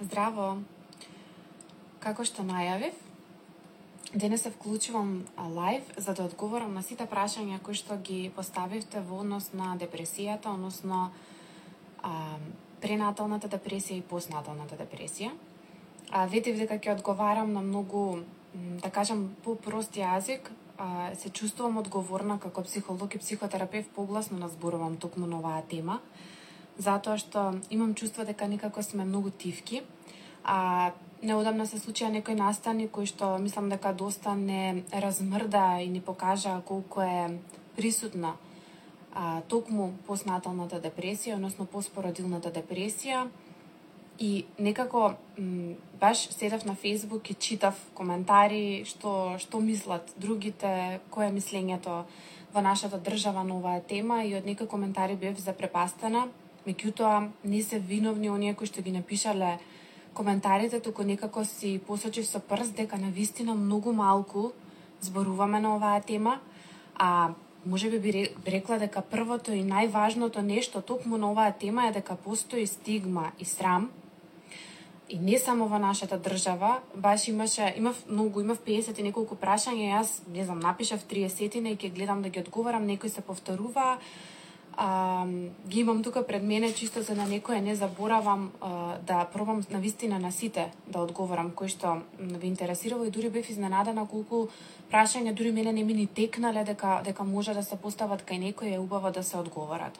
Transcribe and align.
Здраво! 0.00 0.62
Како 2.00 2.24
што 2.24 2.40
најавив, 2.40 2.94
денес 4.14 4.46
се 4.46 4.52
вклучувам 4.54 5.26
лайв 5.36 5.90
за 6.00 6.14
да 6.16 6.24
одговорам 6.24 6.72
на 6.72 6.80
сите 6.82 7.04
прашања 7.04 7.58
кои 7.60 7.76
што 7.76 7.98
ги 8.00 8.30
поставивте 8.32 9.02
во 9.04 9.18
однос 9.20 9.50
на 9.52 9.74
депресијата, 9.82 10.54
односно 10.56 11.10
а, 12.00 12.14
пренаталната 12.80 13.52
депресија 13.52 14.00
и 14.00 14.06
постнаталната 14.14 14.80
депресија. 14.80 15.34
А, 16.08 16.24
видев 16.24 16.56
дека 16.56 16.80
ќе 16.80 16.96
одговарам 16.96 17.52
на 17.52 17.60
многу, 17.60 18.24
да 18.80 18.88
кажам, 18.88 19.28
по 19.44 19.52
прост 19.54 20.00
јазик, 20.00 20.48
а, 20.78 21.12
се 21.12 21.28
чувствувам 21.28 21.76
одговорна 21.84 22.40
како 22.40 22.64
психолог 22.64 23.14
и 23.14 23.20
психотерапевт 23.20 23.92
погласно 23.92 24.40
назборувам 24.40 24.96
токму 24.96 25.26
на 25.26 25.44
оваа 25.44 25.60
тема, 25.68 26.00
затоа 26.80 27.20
што 27.20 27.54
имам 27.70 27.94
чувство 27.94 28.24
дека 28.24 28.48
некако 28.48 28.82
сме 28.82 29.04
многу 29.04 29.30
тивки, 29.30 29.82
а 30.44 30.92
неодамна 31.22 31.66
се 31.68 31.78
случија 31.80 32.08
некој 32.12 32.38
настани 32.38 32.88
кој 32.88 33.08
што 33.12 33.36
мислам 33.38 33.68
дека 33.68 33.92
доста 33.92 34.34
не 34.34 34.82
размрда 34.92 35.80
и 35.84 35.88
не 35.88 36.00
покажа 36.00 36.60
колку 36.64 37.04
е 37.04 37.38
присутна 37.76 38.34
а, 39.12 39.40
токму 39.48 39.92
постнаталната 40.06 40.80
депресија, 40.80 41.36
односно 41.36 41.66
постпородилната 41.66 42.50
депресија. 42.50 43.28
И 44.20 44.44
некако 44.58 45.14
м, 45.38 45.76
баш 46.00 46.28
седев 46.28 46.64
на 46.64 46.74
Фейсбук 46.74 47.30
и 47.30 47.34
читав 47.34 47.76
коментари 47.94 48.84
што 48.84 49.36
што 49.38 49.60
мислат 49.60 50.12
другите, 50.16 51.00
кое 51.10 51.28
е 51.28 51.32
мислењето 51.32 52.04
во 52.52 52.60
нашата 52.60 52.98
држава 52.98 53.44
на 53.44 53.56
оваа 53.56 53.80
тема 53.80 54.24
и 54.24 54.34
од 54.36 54.44
некои 54.44 54.68
коментари 54.68 55.16
бев 55.16 55.40
запрепастена. 55.40 56.28
Меѓутоа 56.66 57.30
не 57.44 57.62
се 57.62 57.78
виновни 57.78 58.30
оние 58.30 58.54
кои 58.54 58.66
што 58.66 58.82
ги 58.82 58.92
напишале 58.92 59.58
коментарите, 60.14 60.80
туку 60.80 61.02
некако 61.02 61.44
си 61.44 61.80
посочив 61.86 62.26
со 62.26 62.40
прст 62.40 62.76
дека 62.76 62.98
на 62.98 63.10
вистина 63.10 63.54
многу 63.54 63.92
малку 63.92 64.52
зборуваме 65.00 65.60
на 65.60 65.76
оваа 65.76 66.00
тема, 66.00 66.40
а 66.94 67.30
може 67.66 67.90
би 67.90 67.98
би 67.98 68.28
рекла 68.46 68.78
дека 68.78 69.00
првото 69.00 69.52
и 69.52 69.64
најважното 69.64 70.42
нешто 70.42 70.82
токму 70.82 71.16
на 71.16 71.30
оваа 71.32 71.52
тема 71.52 71.88
е 71.88 71.92
дека 71.92 72.16
постои 72.16 72.66
стигма 72.66 73.32
и 73.38 73.44
срам 73.44 73.90
и 75.10 75.18
не 75.18 75.38
само 75.38 75.66
во 75.68 75.78
нашата 75.78 76.18
држава, 76.18 76.80
баш 76.94 77.28
имаше, 77.28 77.74
имав 77.76 78.04
многу, 78.08 78.40
имав 78.40 78.58
50 78.62 78.98
и 78.98 79.02
неколку 79.02 79.34
прашања, 79.34 79.88
јас, 79.90 80.22
не 80.30 80.44
знам, 80.44 80.60
напишав 80.62 81.02
30 81.10 81.58
и 81.58 81.76
ќе 81.76 81.90
гледам 81.90 82.22
да 82.22 82.28
ги 82.28 82.38
одговорам, 82.40 82.86
некои 82.86 83.10
се 83.10 83.20
повторуваа, 83.20 83.98
а, 84.76 85.26
ги 85.68 85.80
имам 85.80 86.02
тука 86.02 86.26
пред 86.26 86.42
мене 86.42 86.72
чисто 86.72 87.02
за 87.02 87.14
на 87.14 87.26
некој 87.26 87.60
не 87.60 87.74
заборавам 87.76 88.52
а, 88.60 88.96
да 89.06 89.24
пробам 89.24 89.62
на 89.70 89.78
вистина 89.78 90.18
на 90.18 90.32
сите 90.32 90.72
да 90.86 91.00
одговорам 91.00 91.50
кои 91.50 91.68
што 91.68 92.02
ви 92.18 92.46
интересирало 92.46 93.04
и 93.04 93.10
дури 93.10 93.30
бев 93.30 93.50
изненадена 93.50 94.06
колку 94.06 94.48
прашања 94.92 95.34
дури 95.34 95.52
мене 95.52 95.72
не 95.72 95.84
ми 95.84 95.94
ни 95.94 96.06
текнале 96.06 96.64
дека 96.64 97.00
дека 97.04 97.24
може 97.24 97.54
да 97.54 97.62
се 97.62 97.76
постават 97.76 98.22
кај 98.22 98.38
некој 98.50 98.74
е 98.74 98.78
убаво 98.78 99.10
да 99.10 99.22
се 99.22 99.36
одговорат. 99.36 99.98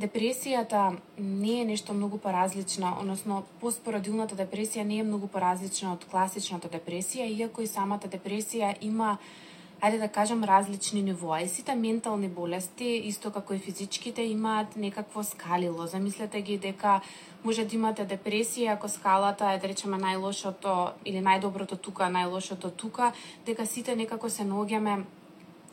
Депресијата 0.00 0.96
не 1.18 1.60
е 1.60 1.64
нешто 1.64 1.94
многу 1.94 2.18
поразлична, 2.18 2.96
односно 3.00 3.42
постпородилната 3.60 4.34
депресија 4.34 4.82
не 4.88 4.98
е 4.98 5.04
многу 5.04 5.28
поразлична 5.28 5.92
од 5.92 6.06
класичната 6.10 6.68
депресија, 6.72 7.28
иако 7.28 7.62
и 7.62 7.66
самата 7.66 8.08
депресија 8.08 8.74
има 8.80 9.18
ајде 9.82 9.98
да 9.98 10.08
кажам, 10.08 10.44
различни 10.44 11.02
нивоа. 11.02 11.40
И 11.42 11.48
сите 11.48 11.74
ментални 11.74 12.28
болести, 12.28 12.86
исто 13.10 13.32
како 13.34 13.54
и 13.54 13.58
физичките, 13.58 14.22
имаат 14.22 14.76
некакво 14.76 15.24
скалило. 15.24 15.86
Замислете 15.86 16.42
ги 16.42 16.58
дека 16.58 17.00
може 17.44 17.64
да 17.64 17.76
имате 17.76 18.06
депресија, 18.06 18.76
ако 18.76 18.88
скалата 18.88 19.50
е, 19.52 19.58
да 19.58 19.68
речеме, 19.68 19.98
најлошото 19.98 20.92
или 21.04 21.18
најдоброто 21.18 21.80
тука, 21.82 22.06
најлошото 22.06 22.70
тука, 22.70 23.12
дека 23.46 23.66
сите 23.66 23.96
некако 23.96 24.30
се 24.30 24.46
наоѓаме 24.46 25.02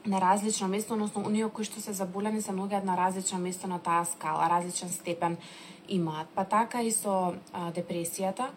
на 0.06 0.22
различно 0.22 0.68
место, 0.68 0.94
односно 0.94 1.22
оние 1.28 1.50
кои 1.54 1.66
што 1.66 1.82
се 1.82 1.94
заболени 1.94 2.42
се 2.42 2.52
наоѓаат 2.52 2.84
на 2.84 2.98
различно 2.98 3.38
место 3.38 3.68
на 3.68 3.80
таа 3.80 4.06
скала, 4.06 4.50
различен 4.50 4.90
степен 4.90 5.38
имаат. 5.88 6.28
Па 6.36 6.46
така 6.46 6.82
и 6.82 6.92
со 6.92 7.36
а, 7.54 7.70
депресијата 7.72 8.50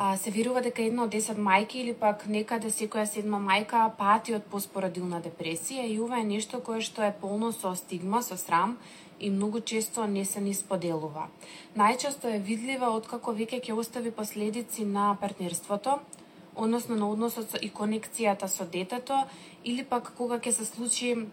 а, 0.00 0.16
се 0.16 0.30
верува 0.30 0.60
дека 0.62 0.82
една 0.86 1.02
од 1.08 1.14
10 1.14 1.40
мајки 1.42 1.80
или 1.82 1.92
пак 2.00 2.20
некаде 2.30 2.70
секоја 2.70 3.02
седма 3.10 3.40
мајка 3.42 3.80
пати 3.98 4.36
од 4.36 4.44
поспородилна 4.52 5.18
депресија 5.24 5.86
и 5.90 5.96
ова 5.98 6.20
е 6.20 6.28
нешто 6.28 6.60
кое 6.68 6.84
што 6.88 7.02
е 7.02 7.16
полно 7.22 7.50
со 7.52 7.74
стигма, 7.74 8.22
со 8.22 8.38
срам 8.38 8.76
и 9.18 9.30
многу 9.30 9.60
често 9.60 10.06
не 10.06 10.24
се 10.24 10.40
ни 10.40 10.54
споделува. 10.54 11.26
Најчесто 11.74 12.30
е 12.30 12.38
видлива 12.38 12.92
откако 12.94 13.34
веќе 13.34 13.58
ќе 13.58 13.74
остави 13.74 14.14
последици 14.14 14.86
на 14.86 15.16
партнерството, 15.20 15.98
односно 16.54 16.94
на 16.94 17.10
односот 17.10 17.58
и 17.62 17.70
конекцијата 17.70 18.46
со 18.46 18.70
детето, 18.70 19.24
или 19.64 19.82
пак 19.82 20.14
кога 20.14 20.38
ќе 20.38 20.54
се 20.60 20.64
случи 20.64 21.26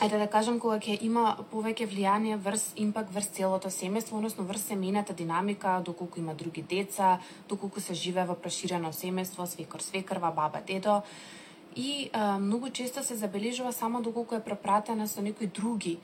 ајде 0.00 0.18
да 0.20 0.26
кажам 0.28 0.58
кога 0.60 0.76
ќе 0.76 0.98
има 1.06 1.36
повеќе 1.50 1.86
влијание 1.88 2.36
врз 2.36 2.64
импакт 2.76 3.14
врз 3.14 3.30
целото 3.38 3.70
семејство, 3.72 4.18
односно 4.18 4.44
врз 4.44 4.66
семејната 4.68 5.14
динамика, 5.16 5.80
доколку 5.84 6.20
има 6.20 6.34
други 6.34 6.62
деца, 6.62 7.18
доколку 7.48 7.80
се 7.80 7.94
живее 7.94 8.26
во 8.26 8.34
проширено 8.34 8.92
семејство, 8.92 9.46
свекор, 9.46 9.80
свекрва, 9.80 10.30
баба, 10.30 10.60
дедо. 10.66 11.02
И 11.76 12.10
а, 12.12 12.38
многу 12.38 12.70
често 12.70 13.04
се 13.04 13.14
забележува 13.16 13.72
само 13.72 14.02
доколку 14.02 14.34
е 14.34 14.44
препратена 14.44 15.08
со 15.08 15.22
некои 15.22 15.46
други 15.46 15.98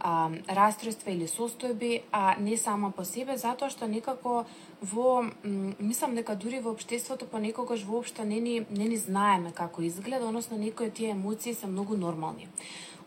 а, 0.00 0.30
расстройства 0.48 1.10
или 1.10 1.28
состојби, 1.28 2.02
а 2.12 2.36
не 2.40 2.56
само 2.56 2.90
по 2.92 3.04
себе, 3.04 3.36
затоа 3.36 3.70
што 3.70 3.88
некако 3.88 4.44
во 4.80 5.24
мислам 5.44 6.14
дека 6.14 6.36
дури 6.36 6.60
во 6.60 6.70
обштеството 6.76 7.26
понекогаш 7.26 7.84
воопшто 7.84 8.24
не 8.24 8.40
ни 8.40 8.66
не 8.70 8.88
ни 8.88 8.96
знаеме 8.96 9.52
како 9.52 9.82
изгледа, 9.82 10.28
односно 10.28 10.56
некои 10.56 10.88
од 10.88 10.94
тие 10.94 11.10
емоции 11.10 11.54
се 11.54 11.66
многу 11.66 11.96
нормални. 11.96 12.48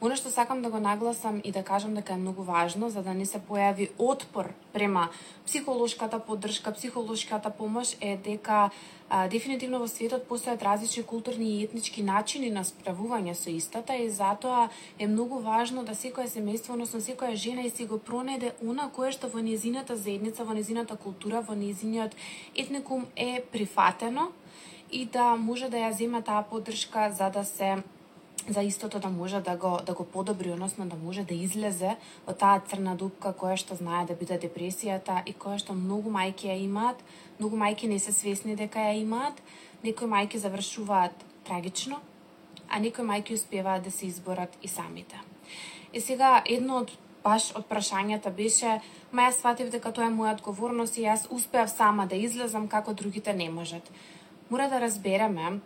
Оно 0.02 0.16
што 0.18 0.32
сакам 0.34 0.64
да 0.66 0.70
го 0.74 0.80
нагласам 0.82 1.42
и 1.46 1.52
да 1.52 1.62
кажам 1.64 1.94
дека 1.94 2.14
е 2.14 2.18
многу 2.18 2.42
важно 2.42 2.90
за 2.90 3.04
да 3.06 3.14
не 3.14 3.26
се 3.26 3.38
појави 3.38 3.90
отпор 4.00 4.48
према 4.74 5.10
психолошката 5.46 6.20
поддршка, 6.20 6.74
психолошката 6.74 7.50
помош 7.50 7.94
е 8.02 8.18
дека 8.18 8.72
а, 9.10 9.28
дефинитивно 9.28 9.78
во 9.84 9.86
светот 9.88 10.26
постојат 10.26 10.66
различни 10.66 11.04
културни 11.04 11.52
и 11.52 11.64
етнички 11.68 12.02
начини 12.02 12.50
на 12.50 12.66
справување 12.66 13.38
со 13.38 13.54
истата 13.54 13.94
и 13.94 14.10
затоа 14.10 14.70
е 14.98 15.06
многу 15.06 15.38
важно 15.38 15.86
да 15.86 15.94
секоја 15.94 16.26
семејство, 16.26 16.74
односно 16.74 16.98
секоја 16.98 17.38
жена 17.38 17.62
и 17.62 17.70
си 17.70 17.86
го 17.86 18.02
пронеде 18.02 18.56
она 18.66 18.90
кое 18.90 19.14
што 19.14 19.30
во 19.30 19.38
незината 19.38 19.96
заедница, 19.96 20.44
во 20.44 20.58
незината 20.58 20.98
култура, 20.98 21.46
во 21.46 21.54
незиниот 21.54 22.18
етникум 22.58 23.06
е 23.16 23.44
прифатено 23.52 24.32
и 24.90 25.06
да 25.06 25.36
може 25.38 25.70
да 25.70 25.78
ја 25.78 25.94
зема 25.94 26.26
таа 26.26 26.42
поддршка 26.42 27.12
за 27.14 27.30
да 27.30 27.46
се 27.46 27.84
за 28.50 28.62
истото 28.62 29.00
да 29.00 29.10
може 29.10 29.42
да 29.42 29.56
го 29.56 29.80
да 29.86 29.94
го 29.94 30.06
подобри, 30.06 30.52
односно 30.52 30.86
да 30.86 30.96
може 30.96 31.24
да 31.24 31.34
излезе 31.34 31.96
од 32.28 32.38
таа 32.38 32.62
црна 32.68 32.96
дупка 32.96 33.34
која 33.34 33.58
што 33.58 33.76
знае 33.76 34.06
да 34.06 34.16
биде 34.16 34.40
депресијата 34.40 35.22
и 35.26 35.34
која 35.34 35.60
што 35.62 35.74
многу 35.74 36.10
мајки 36.10 36.50
ја 36.50 36.58
имаат, 36.64 36.98
многу 37.40 37.58
мајки 37.58 37.88
не 37.88 38.00
се 38.00 38.12
свесни 38.12 38.56
дека 38.56 38.80
ја 38.80 38.98
имаат, 39.02 39.42
некои 39.84 40.08
мајки 40.08 40.38
завршуваат 40.38 41.14
трагично, 41.46 42.02
а 42.70 42.80
некои 42.80 43.06
мајки 43.06 43.34
успеваат 43.34 43.84
да 43.84 43.92
се 43.92 44.06
изборат 44.06 44.58
и 44.62 44.68
самите. 44.68 45.20
И 45.94 46.02
сега 46.02 46.42
едно 46.46 46.82
од 46.84 46.92
баш 47.24 47.52
од 47.56 47.68
прашањата 47.70 48.32
беше, 48.34 48.80
ма 49.12 49.30
јас 49.30 49.42
сватив 49.42 49.70
дека 49.70 49.92
тоа 49.92 50.08
е 50.10 50.16
моја 50.16 50.34
одговорност 50.38 50.98
и 50.98 51.06
јас 51.06 51.28
успеав 51.30 51.70
сама 51.70 52.08
да 52.08 52.16
излезам 52.16 52.68
како 52.68 52.94
другите 52.94 53.34
не 53.34 53.50
можат. 53.50 53.92
Мора 54.50 54.70
да 54.70 54.82
разбереме 54.82 55.60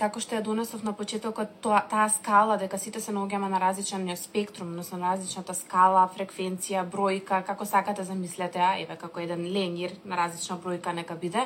како 0.00 0.20
што 0.22 0.38
ја 0.38 0.44
донесов 0.44 0.80
на 0.86 0.94
почетокот 0.96 1.58
тоа, 1.64 1.82
таа 1.90 2.06
скала, 2.08 2.56
дека 2.60 2.78
сите 2.80 3.02
се 3.04 3.12
наоѓаме 3.12 3.50
на 3.52 3.60
различен 3.60 4.08
спектрум, 4.16 4.72
односно 4.72 4.98
на 5.02 5.12
различната 5.12 5.54
скала, 5.54 6.06
фреквенција, 6.16 6.86
бројка, 6.88 7.42
како 7.44 7.68
сакате 7.68 8.06
замислете, 8.08 8.62
а, 8.64 8.72
еве 8.80 8.96
како 8.96 9.20
еден 9.20 9.44
ленир 9.44 9.92
на 10.04 10.16
различна 10.16 10.56
бројка 10.56 10.94
нека 10.96 11.18
биде, 11.20 11.44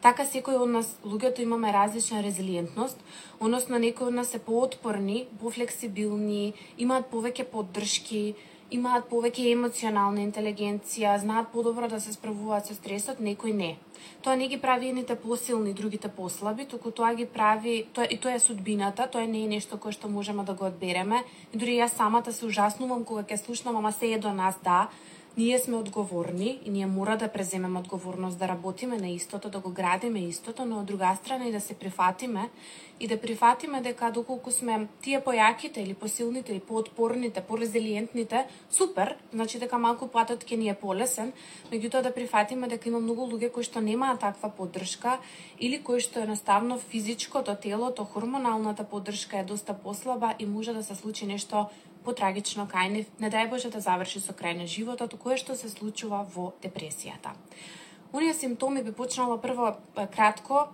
така 0.00 0.24
секој 0.24 0.56
од 0.60 0.72
нас 0.72 0.94
луѓето 1.04 1.44
имаме 1.44 1.72
различна 1.76 2.22
резилиентност, 2.24 2.96
односно 3.40 3.78
некои 3.78 4.08
од 4.08 4.16
нас 4.16 4.32
се 4.32 4.40
поотпорни, 4.40 5.26
пофлексибилни, 5.40 6.54
имаат 6.78 7.12
повеќе 7.12 7.50
поддршки, 7.52 8.24
имаат 8.74 9.06
повеќе 9.10 9.52
емоционална 9.52 10.22
интелигенција, 10.24 11.14
знаат 11.22 11.50
подобро 11.52 11.88
да 11.88 12.00
се 12.00 12.12
справуваат 12.12 12.66
со 12.66 12.74
стресот, 12.74 13.20
некои 13.20 13.52
не. 13.52 13.76
Тоа 14.24 14.36
не 14.36 14.48
ги 14.48 14.58
прави 14.60 14.88
едните 14.90 15.14
посилни, 15.14 15.74
другите 15.74 16.08
послаби, 16.08 16.66
туку 16.66 16.90
тоа 16.90 17.14
ги 17.14 17.26
прави, 17.26 17.86
тоа, 17.94 18.08
и 18.10 18.18
тоа 18.18 18.34
е 18.34 18.42
судбината, 18.42 19.06
тоа 19.06 19.26
не 19.30 19.44
е 19.44 19.52
нешто 19.54 19.78
кое 19.78 19.94
што 19.94 20.10
можеме 20.10 20.44
да 20.44 20.54
го 20.54 20.66
одбереме. 20.66 21.22
И 21.52 21.58
дури 21.58 21.78
јас 21.78 21.94
самата 21.96 22.32
се 22.32 22.46
ужаснувам 22.46 23.04
кога 23.04 23.22
ќе 23.22 23.38
слушнам, 23.44 23.76
ама 23.76 23.92
се 23.92 24.12
е 24.12 24.18
до 24.18 24.32
нас, 24.32 24.58
да, 24.64 24.88
ние 25.36 25.58
сме 25.58 25.76
одговорни 25.76 26.60
и 26.64 26.70
ние 26.70 26.86
мора 26.86 27.16
да 27.16 27.28
преземеме 27.28 27.78
одговорност 27.78 28.38
да 28.38 28.48
работиме 28.48 28.96
на 28.96 29.08
истото, 29.08 29.50
да 29.50 29.58
го 29.58 29.70
градиме 29.70 30.20
истото, 30.20 30.64
но 30.64 30.78
од 30.78 30.86
друга 30.86 31.16
страна 31.22 31.48
и 31.48 31.52
да 31.52 31.60
се 31.60 31.74
прифатиме 31.74 32.50
и 33.00 33.08
да 33.08 33.20
прифатиме 33.20 33.80
дека 33.80 34.10
доколку 34.10 34.50
сме 34.50 34.86
тие 35.02 35.18
појаките 35.20 35.82
или 35.82 35.94
посилните 35.94 36.52
или 36.52 36.60
поотпорните, 36.60 37.40
порезилиентните, 37.40 38.46
супер, 38.70 39.16
значи 39.32 39.58
дека 39.58 39.78
малку 39.78 40.06
патот 40.06 40.44
ќе 40.46 40.56
ни 40.56 40.68
е 40.70 40.74
полесен, 40.74 41.32
меѓутоа 41.72 42.02
да 42.02 42.14
прифатиме 42.14 42.68
дека 42.70 42.88
има 42.88 43.00
многу 43.00 43.26
луѓе 43.26 43.50
кои 43.50 43.66
што 43.66 43.82
немаат 43.82 44.20
таква 44.20 44.52
поддршка 44.54 45.18
или 45.58 45.82
кои 45.82 46.00
што 46.00 46.22
едноставно 46.22 46.78
физичкото, 46.78 47.56
телото, 47.56 48.04
хормоналната 48.04 48.84
поддршка 48.84 49.38
е 49.38 49.44
доста 49.44 49.74
послаба 49.74 50.34
и 50.38 50.46
може 50.46 50.72
да 50.72 50.82
се 50.84 50.94
случи 50.94 51.26
нешто 51.26 51.66
потрагично 52.04 52.68
кај 52.70 53.06
не 53.18 53.30
дај 53.30 53.48
Боже 53.50 53.70
да 53.70 53.80
заврши 53.80 54.20
со 54.20 54.32
крај 54.36 54.58
на 54.60 54.66
животот, 54.66 55.16
кое 55.18 55.36
што 55.36 55.56
се 55.56 55.68
случува 55.72 56.26
во 56.34 56.52
депресијата. 56.62 57.32
Унија 58.14 58.34
симптоми 58.38 58.84
би 58.86 58.92
почнала 58.94 59.40
прво 59.42 59.72
кратко, 60.14 60.68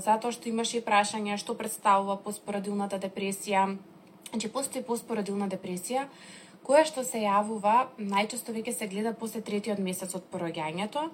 затоа 0.00 0.32
што 0.32 0.48
имаше 0.48 0.78
и 0.78 0.84
прашање 0.84 1.36
што 1.36 1.52
представува 1.54 2.16
поспорадилната 2.16 2.96
депресија. 2.96 3.76
Значи, 4.30 4.48
постои 4.48 4.82
поспорадилна 4.82 5.50
депресија, 5.52 6.06
која 6.64 6.86
што 6.88 7.04
се 7.04 7.20
јавува, 7.26 7.92
најчесто 8.00 8.56
веќе 8.56 8.72
се 8.72 8.88
гледа 8.88 9.12
после 9.12 9.42
третиот 9.44 9.78
месец 9.78 10.16
од 10.16 10.24
пороѓањето, 10.32 11.10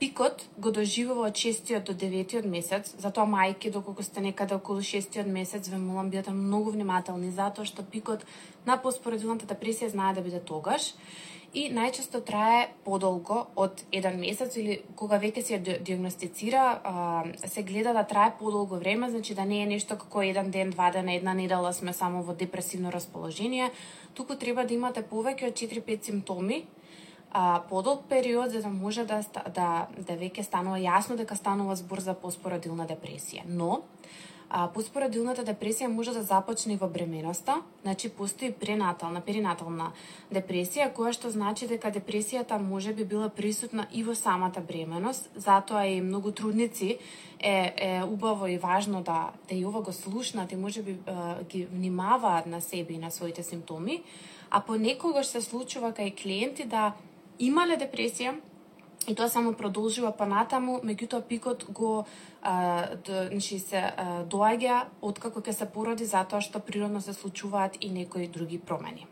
пикот 0.00 0.46
го 0.56 0.70
доживува 0.72 1.26
од 1.28 1.36
6 1.36 1.74
до 1.84 1.92
9 1.92 2.46
месец, 2.48 2.94
затоа 2.98 3.26
мајки 3.28 3.70
доколку 3.70 4.02
сте 4.02 4.20
некаде 4.24 4.54
околу 4.56 4.80
6 4.80 5.26
месец 5.28 5.68
ве 5.68 5.78
молам 5.78 6.10
бидете 6.10 6.30
многу 6.30 6.70
внимателни 6.70 7.30
затоа 7.30 7.68
што 7.68 7.84
пикот 7.84 8.24
на 8.66 8.78
поспоредилната 8.80 9.46
депресија 9.46 9.92
знае 9.92 10.14
да 10.14 10.24
биде 10.24 10.40
тогаш 10.40 10.94
и 11.52 11.66
најчесто 11.74 12.22
трае 12.24 12.68
подолго 12.84 13.42
од 13.58 13.82
еден 13.92 14.18
месец 14.22 14.56
или 14.56 14.80
кога 14.96 15.18
веќе 15.18 15.42
се 15.42 15.58
диагностицира, 15.58 16.64
се 17.44 17.62
гледа 17.62 17.92
да 17.92 18.04
трае 18.06 18.32
подолго 18.38 18.78
време, 18.78 19.10
значи 19.10 19.34
да 19.34 19.44
не 19.44 19.62
е 19.62 19.66
нешто 19.66 19.98
како 19.98 20.22
еден 20.22 20.50
ден, 20.50 20.70
два 20.70 20.90
дена, 20.90 21.14
една 21.14 21.34
недела 21.34 21.72
сме 21.72 21.92
само 21.92 22.22
во 22.22 22.34
депресивно 22.34 22.92
расположение, 22.92 23.70
туку 24.14 24.36
треба 24.36 24.64
да 24.64 24.74
имате 24.74 25.02
повеќе 25.02 25.50
од 25.50 25.58
4-5 25.58 26.12
симптоми 26.12 26.64
а, 27.32 27.62
подолг 27.68 28.04
период 28.08 28.50
за 28.50 28.62
да 28.62 28.68
може 28.68 29.04
да, 29.04 29.22
да, 29.54 29.86
да 29.98 30.16
веќе 30.18 30.42
станува 30.42 30.78
јасно 30.78 31.16
дека 31.16 31.36
станува 31.36 31.76
збор 31.76 32.00
за 32.00 32.14
поспородилна 32.14 32.86
депресија. 32.90 33.44
Но, 33.46 33.82
а, 34.50 34.66
поспородилната 34.74 35.44
депресија 35.46 35.86
може 35.86 36.12
да 36.12 36.22
започне 36.22 36.76
во 36.76 36.88
бременоста, 36.88 37.60
значи 37.82 38.08
постои 38.10 38.50
пренатална, 38.52 39.20
перинатална 39.20 39.92
депресија, 40.32 40.90
која 40.92 41.12
што 41.14 41.30
значи 41.30 41.68
дека 41.70 41.92
депресијата 41.94 42.58
може 42.58 42.92
би 42.94 43.04
била 43.04 43.28
присутна 43.28 43.86
и 43.92 44.02
во 44.02 44.14
самата 44.14 44.60
бременост, 44.60 45.30
затоа 45.36 45.86
и 45.86 46.00
многу 46.00 46.32
трудници 46.32 46.98
е, 47.38 47.74
е 47.76 48.02
убаво 48.02 48.46
и 48.46 48.58
важно 48.58 49.02
да, 49.02 49.30
да 49.48 49.54
и 49.54 49.64
ова 49.66 49.82
го 49.82 49.92
слушнат 49.92 50.52
и 50.52 50.56
може 50.56 50.82
би 50.82 50.98
ги 51.48 51.64
внимаваат 51.66 52.46
на 52.46 52.60
себе 52.60 52.94
и 52.94 52.98
на 52.98 53.10
своите 53.10 53.42
симптоми, 53.42 54.02
а 54.50 54.60
понекогаш 54.60 55.26
се 55.26 55.40
случува 55.40 55.92
кај 55.94 56.10
клиенти 56.22 56.64
да 56.66 56.92
имале 57.40 57.76
депресија 57.80 58.36
и 59.08 59.14
тоа 59.14 59.28
само 59.32 59.52
продолжува 59.56 60.12
понатаму, 60.16 60.80
меѓутоа 60.84 61.24
пикот 61.26 61.64
го 61.72 62.04
а, 62.42 62.96
д, 62.96 63.28
значи 63.32 63.58
се 63.58 63.80
а, 63.80 64.24
доаѓа 64.28 64.84
откако 65.02 65.40
ќе 65.40 65.56
се 65.56 65.68
породи 65.72 66.04
затоа 66.04 66.40
што 66.44 66.60
природно 66.60 67.00
се 67.00 67.16
случуваат 67.16 67.80
и 67.80 67.90
некои 67.90 68.28
други 68.28 68.58
промени. 68.58 69.06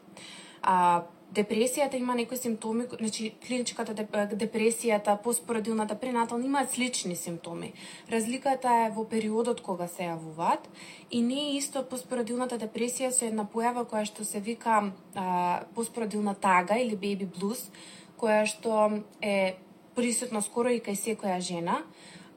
А, 0.63 1.09
депресијата 1.35 1.97
има 1.97 2.15
некои 2.15 2.37
симптоми, 2.37 2.87
значи 2.99 3.35
клиничката 3.47 3.95
депресијата, 4.37 5.17
постпородилната, 5.23 5.95
пренатална 5.95 6.45
имаат 6.45 6.71
слични 6.71 7.17
симптоми. 7.17 7.73
Разликата 8.13 8.69
е 8.87 8.91
во 8.95 9.05
периодот 9.05 9.61
кога 9.61 9.89
се 9.89 10.09
јавуваат 10.09 10.69
и 11.11 11.23
не 11.23 11.41
е 11.41 11.57
исто 11.59 11.85
постпородилната 11.85 12.59
депресија 12.59 13.11
со 13.11 13.25
една 13.25 13.45
појава 13.45 13.85
која 13.89 14.05
што 14.05 14.25
се 14.25 14.41
вика 14.41 14.93
а, 15.15 15.65
постпородилна 15.75 16.35
тага 16.35 16.77
или 16.81 16.97
baby 16.97 17.29
blues, 17.29 17.69
која 18.19 18.45
што 18.51 19.03
е 19.23 19.57
присутна 19.99 20.43
скоро 20.43 20.75
и 20.75 20.83
кај 20.85 20.99
секоја 20.99 21.39
жена, 21.43 21.83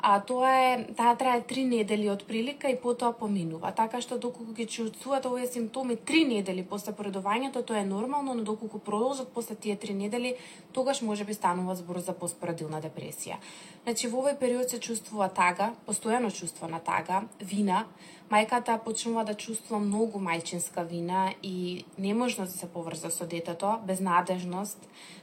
а 0.02 0.20
тоа 0.20 0.50
е 0.50 0.86
таа 0.98 1.16
трае 1.16 1.42
три 1.46 1.64
недели 1.66 2.10
од 2.10 2.24
прилика 2.26 2.70
и 2.70 2.76
потоа 2.76 3.14
поминува. 3.14 3.72
Така 3.72 4.02
што 4.02 4.18
доколку 4.18 4.54
ги 4.58 4.66
чувствувате 4.66 5.30
овие 5.30 5.48
симптоми 5.48 5.96
три 5.96 6.24
недели 6.26 6.64
после 6.64 6.94
поредувањето, 6.94 7.62
тоа 7.62 7.80
е 7.80 7.86
нормално, 7.86 8.34
но 8.34 8.44
доколку 8.44 8.80
продолжат 8.80 9.30
после 9.34 9.56
тие 9.56 9.76
три 9.76 9.94
недели, 9.94 10.36
тогаш 10.74 11.02
може 11.02 11.24
би 11.24 11.34
станува 11.34 11.76
збор 11.76 12.00
за 12.00 12.14
постпорадилна 12.14 12.82
депресија. 12.82 13.38
Значи 13.84 14.08
во 14.08 14.24
овој 14.24 14.40
период 14.40 14.70
се 14.70 14.80
чувствува 14.80 15.30
тага, 15.30 15.74
постојано 15.86 16.34
чувство 16.34 16.68
на 16.68 16.80
тага, 16.80 17.24
вина, 17.40 17.86
мајката 18.32 18.80
почнува 18.82 19.26
да 19.26 19.34
чувствува 19.34 19.80
многу 19.84 20.20
мајчинска 20.20 20.88
вина 20.88 21.34
и 21.44 21.86
неможност 21.98 22.54
да 22.54 22.58
се 22.58 22.68
поврза 22.68 23.12
со 23.12 23.26
детето, 23.26 23.78
безнадежност, 23.86 24.80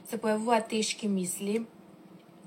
се 0.07 0.17
појавуваат 0.17 0.69
тешки 0.69 1.07
мисли, 1.07 1.65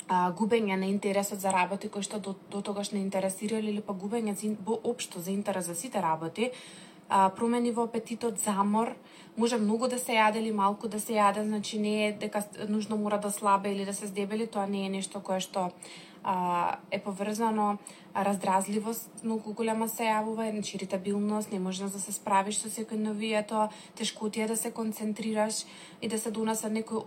а, 0.09 0.33
губење 0.33 0.77
на 0.77 0.87
интересот 0.87 1.41
за 1.41 1.53
работи 1.53 1.89
кои 1.89 2.03
што 2.03 2.19
до, 2.19 2.35
до 2.51 2.63
тогаш 2.63 2.93
не 2.93 3.01
интересирали 3.01 3.71
или 3.71 3.81
па 3.81 3.93
губење 3.93 4.35
за, 4.35 4.55
општо 4.83 5.21
за 5.21 5.31
интерес 5.31 5.67
за 5.67 5.75
сите 5.75 6.03
работи, 6.03 6.51
а, 7.09 7.29
промени 7.31 7.73
во 7.73 7.85
апетитот, 7.85 8.39
замор, 8.39 8.95
може 9.37 9.59
многу 9.59 9.89
да 9.89 9.99
се 9.99 10.13
јаде 10.13 10.41
или 10.41 10.53
малку 10.53 10.89
да 10.89 11.01
се 11.01 11.15
јаде, 11.19 11.45
значи 11.45 11.79
не 11.79 12.09
е 12.09 12.13
дека 12.13 12.45
нужно 12.69 12.97
мора 12.97 13.19
да 13.19 13.31
слабе 13.31 13.73
или 13.73 13.85
да 13.85 13.95
се 13.95 14.07
здебели, 14.07 14.47
тоа 14.47 14.67
не 14.67 14.87
е 14.87 14.89
нешто 14.89 15.21
кое 15.21 15.41
што 15.41 15.71
а, 16.25 16.79
е 16.91 16.99
поврзано 16.99 17.79
раздразливост 18.15 19.25
многу 19.25 19.53
голема 19.53 19.89
се 19.89 20.05
јавува, 20.05 20.51
значи 20.51 20.77
иритабилност, 20.77 21.53
неможност 21.53 21.95
да 21.95 22.01
се 22.01 22.13
справиш 22.13 22.59
со 22.61 22.69
секојдневието, 22.69 23.69
тешкотија 23.99 24.47
да 24.49 24.57
се 24.57 24.71
концентрираш 24.71 25.65
и 26.03 26.09
да 26.09 26.19
се 26.19 26.31
донесат 26.31 26.73
некои 26.73 27.01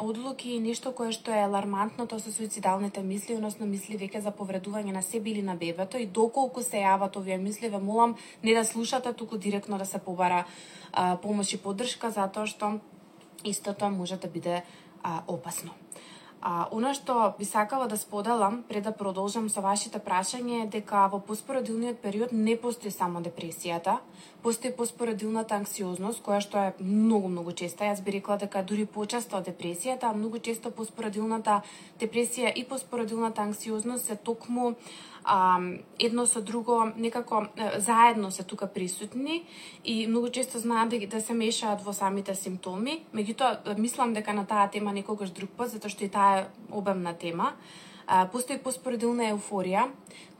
одлуки 0.00 0.50
и 0.50 0.60
нешто 0.60 0.92
кое 0.92 1.12
што 1.12 1.32
е 1.32 1.44
алармантно, 1.44 2.06
тоа 2.06 2.20
се 2.20 2.32
суицидалните 2.32 3.02
мисли, 3.02 3.36
односно 3.36 3.66
мисли 3.66 3.96
веќе 3.98 4.20
за 4.20 4.32
повредување 4.32 4.92
на 4.92 5.02
себе 5.02 5.30
или 5.30 5.42
на 5.42 5.56
бебето 5.56 5.98
и 5.98 6.06
доколку 6.06 6.62
се 6.62 6.84
јават 6.84 7.16
овие 7.16 7.38
мисли, 7.38 7.68
ве 7.68 7.78
молам 7.78 8.16
не 8.42 8.54
да 8.54 8.64
слушате, 8.64 9.12
туку 9.12 9.38
директно 9.38 9.78
да 9.78 9.86
се 9.86 9.98
побара 9.98 10.44
а, 10.92 11.16
помош 11.16 11.52
и 11.52 11.58
поддршка 11.58 12.10
затоа 12.10 12.46
што 12.46 12.80
истото 13.44 13.90
може 13.90 14.16
да 14.16 14.28
биде 14.28 14.62
а, 15.02 15.22
опасно. 15.28 15.83
А, 16.46 16.68
она 16.70 16.90
што 16.92 17.32
би 17.38 17.46
сакала 17.48 17.86
да 17.88 17.96
споделам 17.96 18.62
пред 18.68 18.84
да 18.84 18.92
продолжам 18.92 19.46
со 19.48 19.62
вашите 19.64 19.96
прашање 19.96 20.58
е 20.62 20.66
дека 20.74 21.06
во 21.08 21.16
поспородилниот 21.24 22.02
период 22.02 22.34
не 22.36 22.56
постои 22.60 22.90
само 22.92 23.22
депресијата, 23.24 23.94
постои 24.42 24.74
поспородилната 24.76 25.56
анксиозност, 25.56 26.20
која 26.20 26.42
што 26.44 26.58
е 26.60 26.74
многу, 26.80 27.30
многу 27.32 27.56
честа. 27.56 27.88
Јас 27.88 28.04
би 28.04 28.18
рекла 28.18 28.36
дека 28.36 28.60
дури 28.60 28.84
почесто 28.84 29.40
од 29.40 29.48
депресијата, 29.48 30.10
а 30.10 30.12
многу 30.12 30.38
често 30.38 30.68
поспородилната 30.68 31.62
депресија 31.96 32.52
и 32.52 32.68
поспородилната 32.68 33.40
анксиозност 33.40 34.04
се 34.04 34.16
токму 34.16 34.74
а, 35.24 35.60
едно 35.98 36.26
со 36.26 36.40
друго 36.40 36.92
некако 36.96 37.46
заедно 37.78 38.30
се 38.30 38.42
тука 38.42 38.66
присутни 38.66 39.44
и 39.84 40.06
многу 40.06 40.28
често 40.28 40.58
знаат 40.58 40.88
да, 40.88 41.06
да 41.06 41.20
се 41.20 41.34
мешаат 41.34 41.82
во 41.82 41.92
самите 41.92 42.34
симптоми. 42.34 43.04
Меѓутоа, 43.14 43.78
мислам 43.78 44.12
дека 44.12 44.32
на 44.32 44.46
таа 44.46 44.68
тема 44.70 44.92
некогаш 44.92 45.30
друг 45.30 45.50
пат, 45.56 45.70
затоа 45.70 45.90
што 45.90 46.04
и 46.04 46.08
таа 46.08 46.38
е 46.38 46.46
обемна 46.70 47.14
тема. 47.14 47.54
А, 48.06 48.26
постои 48.28 48.58
поспоредилна 48.60 49.30
еуфорија, 49.32 49.88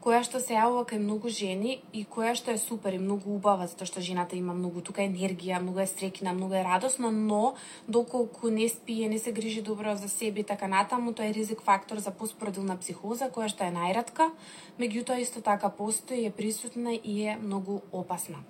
која 0.05 0.21
што 0.21 0.37
се 0.37 0.53
јавува 0.53 0.83
кај 0.85 0.99
многу 1.01 1.31
жени 1.33 1.79
и 1.89 2.03
која 2.05 2.35
што 2.37 2.53
е 2.53 2.61
супер 2.61 2.93
и 2.93 3.01
многу 3.01 3.31
убава, 3.33 3.65
затоа 3.65 3.89
што 3.89 4.03
жената 4.05 4.37
има 4.37 4.53
многу 4.53 4.83
тука 4.85 5.01
енергија, 5.01 5.57
многу 5.63 5.81
е 5.81 5.87
стрекина, 5.89 6.33
многу 6.37 6.53
е 6.53 6.61
радосна, 6.63 7.09
но 7.11 7.55
доколку 7.87 8.51
не 8.53 8.67
спие, 8.69 9.09
не 9.09 9.17
се 9.17 9.33
грижи 9.33 9.63
добро 9.65 9.95
за 9.95 10.09
себе 10.09 10.41
и 10.41 10.43
така 10.43 10.67
натаму, 10.69 11.13
тоа 11.13 11.25
е 11.25 11.33
ризик 11.33 11.61
фактор 11.65 11.97
за 11.97 12.13
постпродилна 12.13 12.77
психоза, 12.77 13.31
која 13.33 13.49
што 13.49 13.65
е 13.65 13.73
најратка, 13.73 14.29
меѓутоа 14.77 15.17
исто 15.25 15.41
така 15.41 15.73
постои, 15.73 16.27
е 16.29 16.31
присутна 16.31 16.93
и 16.93 17.25
е 17.25 17.39
многу 17.41 17.81
опасна. 17.91 18.45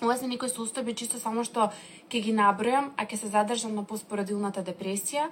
Ова 0.00 0.16
се 0.16 0.28
некои 0.32 0.48
состојби 0.48 0.96
чисто 0.96 1.20
само 1.20 1.44
што 1.44 1.68
ќе 2.08 2.24
ги 2.24 2.32
набројам, 2.32 2.92
а 2.96 3.04
ќе 3.04 3.20
се 3.20 3.28
задржам 3.36 3.76
на 3.76 3.84
поспоредилната 3.84 4.64
депресија, 4.64 5.28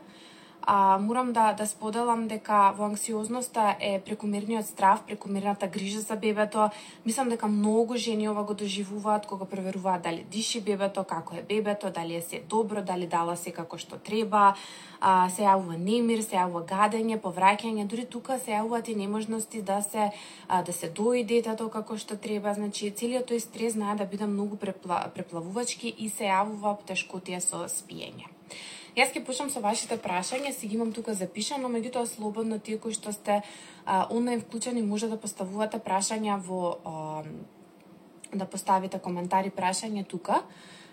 а, 0.67 0.99
морам 0.99 1.33
да, 1.33 1.53
да 1.53 1.67
споделам 1.67 2.29
дека 2.29 2.73
во 2.77 2.87
анксиозноста 2.89 3.77
е 3.81 4.01
прекомерниот 4.01 4.67
страв, 4.67 5.03
прекомерната 5.07 5.67
грижа 5.67 6.01
за 6.01 6.17
бебето. 6.17 6.71
Мислам 7.07 7.29
дека 7.29 7.49
многу 7.49 7.97
жени 7.97 8.29
ова 8.29 8.45
го 8.45 8.55
доживуваат 8.55 9.27
кога 9.27 9.45
проверуваат 9.45 10.03
дали 10.03 10.25
диши 10.31 10.61
бебето, 10.61 11.05
како 11.05 11.37
е 11.37 11.43
бебето, 11.43 11.91
дали 11.91 12.15
е 12.15 12.23
се 12.23 12.41
добро, 12.49 12.83
дали 12.83 13.07
дала 13.07 13.37
се 13.37 13.51
како 13.51 13.79
што 13.79 13.99
треба, 13.99 14.55
а, 15.01 15.29
се 15.29 15.43
јавува 15.45 15.77
немир, 15.77 16.23
се 16.25 16.37
јавува 16.37 16.65
гадење, 16.65 17.21
повраќање, 17.21 17.87
дури 17.87 18.07
тука 18.07 18.39
се 18.39 18.57
јавуваат 18.57 18.89
и 18.89 18.95
неможности 18.95 19.63
да 19.63 19.83
се 19.83 20.11
а, 20.49 20.63
да 20.63 20.73
се 20.73 20.89
дои 20.89 21.25
детето 21.25 21.69
како 21.69 21.99
што 21.99 22.17
треба, 22.17 22.55
значи 22.55 22.91
целиот 22.91 23.29
тој 23.31 23.39
стрес 23.39 23.77
знае 23.77 23.97
да 23.97 24.05
биде 24.07 24.27
многу 24.27 24.57
препла, 24.57 25.11
преплавувачки 25.15 25.93
и 25.99 26.09
се 26.09 26.33
јавува 26.33 26.79
тешкотија 26.89 27.41
со 27.41 27.69
спиење. 27.69 28.33
Јас 28.95 29.11
ќе 29.11 29.25
почнам 29.27 29.49
со 29.51 29.59
вашите 29.59 29.97
прашања, 29.99 30.53
си 30.55 30.69
ги 30.71 30.77
имам 30.79 30.93
тука 30.95 31.17
запишано, 31.19 31.67
меѓутоа 31.67 32.07
слободно 32.07 32.61
тие 32.63 32.79
кои 32.79 32.95
што 32.95 33.11
сте 33.13 33.41
а, 33.43 34.07
онлайн 34.15 34.45
вклучени 34.45 34.85
може 34.87 35.09
да 35.11 35.19
поставувате 35.19 35.81
прашања 35.83 36.39
во 36.39 36.61
а, 36.87 37.25
да 38.31 38.47
поставите 38.47 39.01
коментари 39.03 39.51
прашање 39.51 40.07
тука 40.07 40.45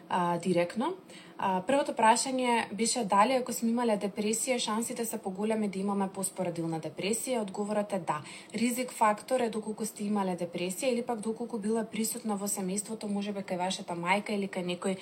а, 0.09 0.39
директно. 0.41 0.95
А, 1.37 1.61
првото 1.61 1.93
прашање 1.93 2.73
беше 2.73 3.05
дали 3.05 3.37
ако 3.37 3.53
сме 3.53 3.69
имале 3.69 3.99
депресија, 4.01 4.57
шансите 4.57 5.05
се 5.05 5.21
поголеми 5.21 5.69
да 5.69 5.79
имаме 5.79 6.09
поспорадилна 6.09 6.81
депресија? 6.81 7.45
Одговорот 7.45 7.93
е 7.93 7.99
да. 7.99 8.23
Ризик 8.53 8.97
фактор 8.97 9.45
е 9.45 9.53
доколку 9.53 9.85
сте 9.85 10.09
имале 10.09 10.33
депресија 10.41 10.89
или 10.89 11.05
пак 11.05 11.21
доколку 11.21 11.61
била 11.61 11.85
присутна 11.85 12.33
во 12.33 12.49
семејството, 12.49 13.05
можеби 13.05 13.45
кај 13.45 13.61
вашата 13.61 13.93
мајка 13.93 14.33
или 14.33 14.49
кај 14.49 14.71
некој 14.73 14.97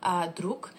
а, 0.00 0.28
друг. 0.30 0.70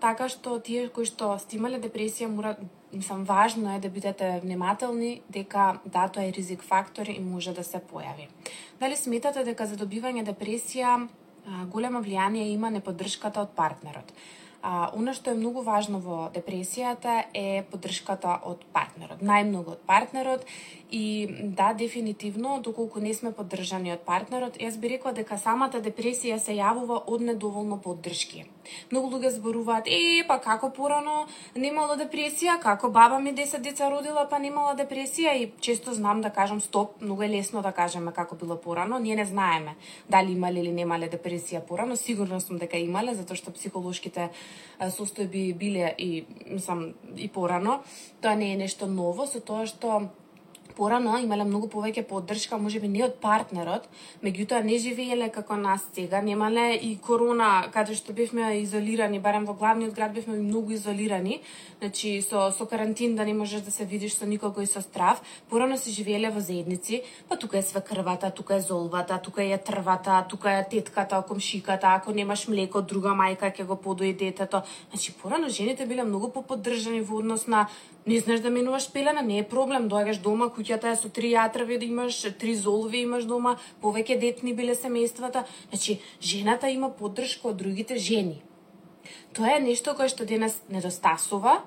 Така 0.00 0.28
што 0.28 0.58
тие 0.58 0.88
кои 0.88 1.06
што 1.08 1.34
сте 1.38 1.56
имале 1.56 1.78
депресија, 1.82 2.28
мора, 2.28 2.56
мислам, 2.92 3.24
важно 3.24 3.74
е 3.74 3.80
да 3.80 3.88
бидете 3.88 4.40
внимателни 4.42 5.22
дека 5.28 5.80
да, 5.84 6.08
тоа 6.08 6.24
е 6.24 6.32
ризик 6.32 6.62
фактор 6.62 7.06
и 7.06 7.18
може 7.20 7.52
да 7.52 7.64
се 7.64 7.78
појави. 7.78 8.28
Дали 8.80 8.96
сметате 8.96 9.44
дека 9.44 9.66
за 9.66 9.76
добивање 9.76 10.24
депресија 10.24 11.08
големо 11.72 12.00
влијание 12.00 12.48
има 12.52 12.70
неподдршката 12.70 13.42
од 13.42 13.52
партнерот? 13.54 14.12
А, 14.64 14.88
оно 14.96 15.12
што 15.12 15.30
е 15.30 15.36
многу 15.36 15.60
важно 15.60 15.98
во 16.00 16.30
депресијата 16.32 17.26
е 17.36 17.64
поддршката 17.68 18.38
од 18.48 18.64
партнерот. 18.72 19.20
Најмногу 19.20 19.76
од 19.76 19.82
партнерот 19.84 20.46
и 20.90 21.28
да, 21.58 21.74
дефинитивно, 21.76 22.62
доколку 22.64 23.00
не 23.00 23.12
сме 23.12 23.34
поддржани 23.36 23.92
од 23.92 24.06
партнерот, 24.08 24.56
јас 24.56 24.80
би 24.80 24.94
рекла 24.96 25.12
дека 25.12 25.36
самата 25.36 25.84
депресија 25.84 26.40
се 26.40 26.56
јавува 26.56 27.02
од 27.04 27.28
недоволно 27.28 27.76
поддршки. 27.76 28.46
Многу 28.92 29.10
луѓе 29.14 29.30
зборуваат, 29.36 29.88
е, 29.88 30.24
па 30.28 30.38
како 30.42 30.70
порано 30.74 31.26
немало 31.54 31.96
депресија, 32.00 32.58
како 32.62 32.90
баба 32.90 33.18
ми 33.20 33.34
10 33.34 33.62
деца 33.64 33.90
родила, 33.90 34.26
па 34.30 34.38
немала 34.38 34.74
депресија 34.78 35.34
и 35.38 35.50
често 35.60 35.94
знам 35.94 36.20
да 36.20 36.30
кажам 36.30 36.60
стоп, 36.60 37.00
многу 37.00 37.22
е 37.22 37.28
лесно 37.28 37.62
да 37.62 37.72
кажеме 37.72 38.12
како 38.12 38.36
било 38.36 38.56
порано, 38.60 38.98
ние 38.98 39.16
не 39.16 39.24
знаеме 39.24 39.76
дали 40.08 40.32
имале 40.32 40.60
или 40.60 40.72
немале 40.72 41.08
депресија 41.08 41.60
порано, 41.66 41.96
сигурно 41.96 42.40
сум 42.40 42.58
дека 42.58 42.78
имале, 42.78 43.14
затоа 43.14 43.36
што 43.36 43.54
психолошките 43.54 44.30
состојби 44.80 45.54
биле 45.54 45.94
и 45.98 46.24
мислам 46.46 46.92
и 47.16 47.28
порано. 47.28 47.82
Тоа 48.20 48.34
не 48.34 48.52
е 48.52 48.56
нешто 48.56 48.86
ново 48.86 49.26
со 49.26 49.40
тоа 49.40 49.66
што 49.66 50.08
порано 50.76 51.18
имале 51.22 51.44
многу 51.44 51.68
повеќе 51.72 52.04
поддршка, 52.08 52.58
можеби 52.58 52.88
не 52.88 53.04
од 53.06 53.16
партнерот, 53.22 53.86
меѓутоа 54.24 54.62
не 54.64 54.78
живееле 54.82 55.28
како 55.32 55.56
нас 55.56 55.84
сега, 55.94 56.20
немале 56.22 56.74
и 56.76 56.96
корона 56.98 57.68
каде 57.72 57.94
што 57.94 58.12
бевме 58.12 58.60
изолирани, 58.62 59.20
барем 59.20 59.46
во 59.46 59.54
главниот 59.54 59.94
град 59.94 60.14
бевме 60.14 60.38
многу 60.40 60.74
изолирани, 60.74 61.40
значи 61.78 62.20
со 62.22 62.50
со 62.50 62.66
карантин 62.66 63.16
да 63.16 63.24
не 63.24 63.34
можеш 63.34 63.60
да 63.60 63.70
се 63.70 63.84
видиш 63.84 64.14
со 64.14 64.26
никого 64.26 64.60
и 64.60 64.66
со 64.66 64.82
страв. 64.82 65.22
Порано 65.48 65.76
се 65.76 65.90
живееле 65.90 66.30
во 66.30 66.40
заедници, 66.40 67.02
па 67.28 67.36
тука 67.36 67.58
е 67.58 67.62
свекрвата, 67.62 68.30
тука 68.30 68.56
е 68.56 68.60
золвата, 68.60 69.18
тука 69.18 69.44
е 69.44 69.58
трвата, 69.58 70.24
тука 70.28 70.52
е 70.52 70.68
тетката, 70.68 71.22
комшиката, 71.28 71.86
ако 71.86 72.12
немаш 72.12 72.48
млеко, 72.48 72.82
друга 72.82 73.14
мајка 73.14 73.52
ќе 73.54 73.64
го 73.64 73.76
подои 73.76 74.12
детето. 74.12 74.62
Значи 74.90 75.12
порано 75.12 75.48
жените 75.48 75.86
биле 75.86 76.04
многу 76.04 76.28
поподдржани 76.28 77.00
во 77.00 77.18
однос 77.18 77.46
на 77.46 77.68
не 78.06 78.20
знаеш 78.20 78.40
да 78.40 78.50
минуваш 78.50 78.92
пелена, 78.92 79.22
не 79.22 79.38
е 79.38 79.48
проблем, 79.48 79.88
доаѓаш 79.88 80.20
дома, 80.20 80.50
куќата 80.64 80.92
е 80.92 80.96
со 80.96 81.08
три 81.12 81.34
јатрави 81.34 81.78
да 81.78 81.84
имаш, 81.84 82.24
три 82.40 82.54
золови 82.56 83.04
имаш 83.04 83.24
дома, 83.28 83.58
повеќе 83.82 84.18
детни 84.18 84.54
биле 84.54 84.74
семејствата. 84.74 85.44
Значи, 85.68 86.00
жената 86.20 86.68
има 86.68 86.88
поддршка 86.88 87.48
од 87.48 87.56
другите 87.56 87.98
жени. 87.98 88.42
Тоа 89.34 89.56
е 89.56 89.60
нешто 89.60 89.94
кое 89.94 90.08
што 90.08 90.24
денес 90.24 90.56
недостасува 90.70 91.60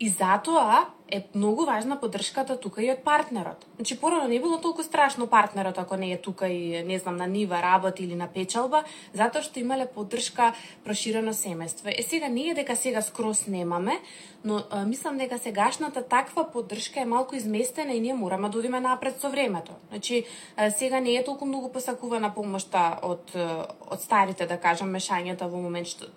и 0.00 0.08
затоа 0.08 0.90
е 1.12 1.22
многу 1.34 1.64
важна 1.64 2.00
поддршката 2.00 2.56
тука 2.56 2.82
и 2.82 2.90
од 2.90 3.04
партнерот. 3.04 3.66
Значи 3.76 3.98
порано 4.00 4.28
не 4.28 4.40
било 4.40 4.58
толку 4.60 4.82
страшно 4.82 5.26
партнерот 5.26 5.78
ако 5.78 5.96
не 5.96 6.12
е 6.12 6.16
тука 6.16 6.48
и 6.48 6.82
не 6.84 6.98
знам 6.98 7.16
на 7.16 7.26
нива 7.26 7.62
работи 7.62 8.04
или 8.04 8.14
на 8.14 8.28
печалба, 8.32 8.84
затоа 9.12 9.44
што 9.44 9.60
имале 9.60 9.86
поддршка 9.86 10.54
проширено 10.84 11.36
семејство. 11.36 11.92
Е 11.92 12.02
сега 12.02 12.28
не 12.28 12.48
е 12.50 12.54
дека 12.54 12.76
сега 12.76 13.02
скрос 13.02 13.46
немаме, 13.46 14.00
но 14.44 14.62
а, 14.70 14.84
мислам 14.84 15.18
дека 15.18 15.38
сегашната 15.38 16.02
таква 16.02 16.50
поддршка 16.50 17.00
е 17.00 17.04
малку 17.04 17.36
изместена 17.36 17.92
и 17.92 18.00
ние 18.00 18.14
мораме 18.14 18.48
да 18.48 18.58
одиме 18.58 18.80
напред 18.80 19.20
со 19.20 19.30
времето. 19.30 19.72
Значи 19.88 20.24
а, 20.56 20.70
сега 20.70 21.00
не 21.00 21.14
е 21.14 21.24
толку 21.24 21.44
многу 21.44 21.68
посакувана 21.68 22.34
помошта 22.34 22.98
од 23.02 23.36
од 23.90 24.00
старите 24.00 24.46
да 24.46 24.56
кажам 24.56 24.88
мешањата 24.88 25.44
во 25.44 25.60
момент 25.60 25.88
што 25.92 26.08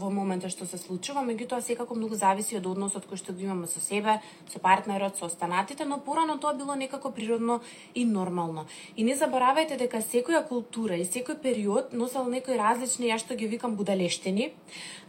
во 0.00 0.10
моментот 0.10 0.50
што 0.50 0.66
се 0.66 0.78
случува, 0.78 1.20
меѓутоа 1.20 1.60
секако 1.60 1.94
многу 1.94 2.16
зависи 2.16 2.56
од 2.56 2.66
односот 2.66 3.04
кој 3.04 3.20
што 3.20 3.32
го 3.36 3.44
имаме 3.44 3.66
со 3.66 3.80
себе, 3.80 4.18
со 4.48 4.58
партнерот, 4.58 5.16
со 5.16 5.26
останатите, 5.26 5.84
но 5.84 5.98
порано 6.00 6.38
тоа 6.38 6.54
било 6.54 6.74
некако 6.74 7.10
природно 7.10 7.60
и 7.94 8.04
нормално. 8.04 8.66
И 8.96 9.04
не 9.04 9.16
заборавајте 9.16 9.76
дека 9.76 10.00
секоја 10.00 10.46
култура 10.48 10.96
и 10.96 11.04
секој 11.04 11.38
период 11.42 11.92
носел 11.92 12.24
некои 12.24 12.56
различни, 12.58 13.10
ја 13.10 13.18
што 13.18 13.36
ги 13.36 13.46
викам 13.46 13.76
будалештини, 13.76 14.52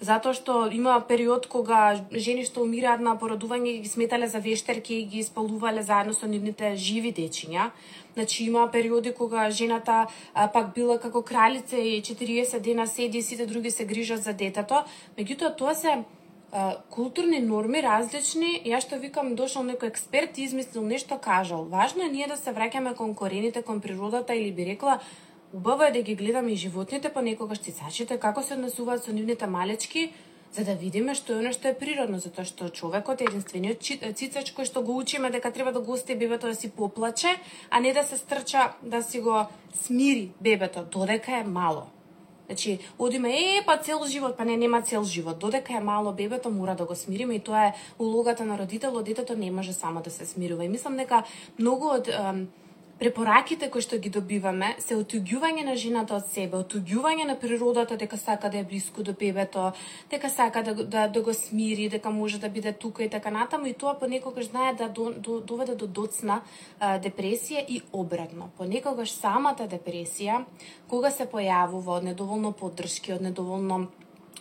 затоа 0.01 0.33
што 0.33 0.67
има 0.71 0.99
период 1.07 1.47
кога 1.47 1.99
жени 2.11 2.45
што 2.45 2.63
умираат 2.63 3.01
на 3.01 3.15
породување 3.15 3.79
ги 3.81 3.89
сметале 3.89 4.27
за 4.27 4.39
вештерки 4.39 4.99
и 4.99 5.05
ги 5.05 5.23
испалувале 5.23 5.83
заедно 5.83 6.13
со 6.13 6.27
нивните 6.27 6.75
живи 6.75 7.13
дечиња. 7.13 7.71
Значи 8.13 8.43
има 8.43 8.67
периоди 8.71 9.13
кога 9.13 9.49
жената 9.49 10.07
а, 10.33 10.47
пак 10.47 10.73
била 10.73 10.97
како 10.99 11.21
кралица 11.21 11.77
и 11.77 12.01
40 12.01 12.59
дена 12.59 12.87
седи 12.87 13.17
и 13.17 13.21
сите 13.21 13.45
други 13.45 13.71
се 13.71 13.85
грижат 13.85 14.23
за 14.23 14.33
детето. 14.33 14.83
Меѓутоа 15.17 15.55
тоа 15.55 15.75
се 15.75 16.03
културни 16.89 17.39
норми 17.39 17.81
различни, 17.81 18.61
ја 18.65 18.79
што 18.81 18.97
викам 18.97 19.35
дошол 19.35 19.63
некој 19.67 19.91
експерт 19.93 20.37
и 20.37 20.43
измислил 20.43 20.83
нешто 20.83 21.17
кажал. 21.21 21.65
Важно 21.65 22.03
е 22.05 22.09
ние 22.09 22.27
да 22.27 22.37
се 22.37 22.53
враќаме 22.53 22.95
кон 22.95 23.15
корените, 23.15 23.61
кон 23.61 23.81
природата 23.81 24.35
или 24.35 24.51
би 24.51 24.65
рекла 24.65 24.99
убаво 25.53 25.83
е 25.83 25.91
да 25.91 26.01
ги 26.01 26.15
гледаме 26.15 26.51
и 26.51 26.55
животните, 26.55 27.13
понекогаш 27.13 27.59
цицачите 27.59 28.19
како 28.19 28.43
се 28.43 28.53
однесуваат 28.53 29.03
со 29.03 29.13
нивните 29.13 29.47
малечки, 29.47 30.13
за 30.53 30.65
да 30.65 30.73
видиме 30.73 31.13
што 31.13 31.33
е 31.33 31.41
оно 31.41 31.53
што 31.53 31.69
е 31.69 31.77
природно, 31.77 32.19
затоа 32.19 32.45
што 32.45 32.69
човекот 32.69 33.21
е 33.21 33.29
единствениот 33.29 33.81
цицач 34.17 34.53
кој 34.53 34.65
што 34.65 34.81
го 34.81 34.97
учиме 34.97 35.29
дека 35.29 35.51
треба 35.53 35.71
да 35.71 35.81
го 35.81 35.93
остави 35.93 36.19
бебето 36.19 36.47
да 36.47 36.55
си 36.55 36.71
поплаче, 36.71 37.35
а 37.69 37.79
не 37.79 37.93
да 37.93 38.03
се 38.03 38.17
стрча 38.17 38.73
да 38.81 39.03
си 39.03 39.19
го 39.19 39.45
смири 39.73 40.31
бебето 40.41 40.85
додека 40.85 41.37
е 41.37 41.43
мало. 41.43 41.89
Значи, 42.49 42.79
одиме, 42.99 43.29
е, 43.29 43.63
па 43.65 43.77
цел 43.77 44.05
живот, 44.07 44.33
па 44.37 44.45
не, 44.45 44.57
нема 44.57 44.81
цел 44.81 45.03
живот. 45.03 45.39
Додека 45.39 45.73
е 45.73 45.79
мало 45.79 46.13
бебето, 46.13 46.49
мора 46.49 46.75
да 46.75 46.85
го 46.85 46.95
смириме 46.95 47.35
и 47.35 47.39
тоа 47.39 47.65
е 47.65 47.73
улогата 47.99 48.45
на 48.45 48.57
родителот, 48.57 49.05
детето 49.05 49.37
не 49.37 49.51
може 49.51 49.73
само 49.73 50.01
да 50.01 50.09
се 50.09 50.25
смирува. 50.25 50.65
И 50.65 50.69
мислам 50.69 50.97
дека 50.97 51.23
многу 51.59 51.93
од 51.93 52.09
препораките 52.99 53.69
кои 53.71 53.81
што 53.81 53.97
ги 53.97 54.11
добиваме 54.11 54.73
се 54.83 54.97
отуѓување 54.99 55.63
на 55.67 55.75
жената 55.79 56.17
од 56.17 56.27
себе, 56.27 56.59
отуѓување 56.59 57.27
на 57.29 57.35
природата 57.39 57.97
дека 57.97 58.17
сака 58.19 58.49
да 58.51 58.59
е 58.59 58.67
близко 58.67 59.03
до 59.03 59.13
бебето, 59.13 59.71
дека 60.11 60.29
сака 60.29 60.63
да, 60.63 60.73
да, 60.83 61.07
да 61.07 61.21
го 61.21 61.33
смири, 61.33 61.89
дека 61.89 62.11
може 62.11 62.39
да 62.39 62.49
биде 62.49 62.73
тука 62.73 63.03
и 63.03 63.09
така 63.09 63.31
натаму 63.31 63.65
и 63.65 63.73
тоа 63.73 63.95
понекогаш 63.99 64.49
знае 64.51 64.73
да 64.73 64.89
до, 64.89 65.13
до, 65.17 65.39
доведе 65.39 65.75
до 65.75 65.87
доцна 65.87 66.41
а, 66.79 66.99
депресија 66.99 67.63
и 67.67 67.81
обратно. 67.93 68.51
Понекогаш 68.57 69.15
самата 69.15 69.69
депресија 69.71 70.43
кога 70.87 71.11
се 71.11 71.29
појавува 71.29 71.99
од 71.99 72.11
недоволно 72.11 72.51
поддршки, 72.51 73.13
од 73.13 73.21
недоволно 73.21 73.87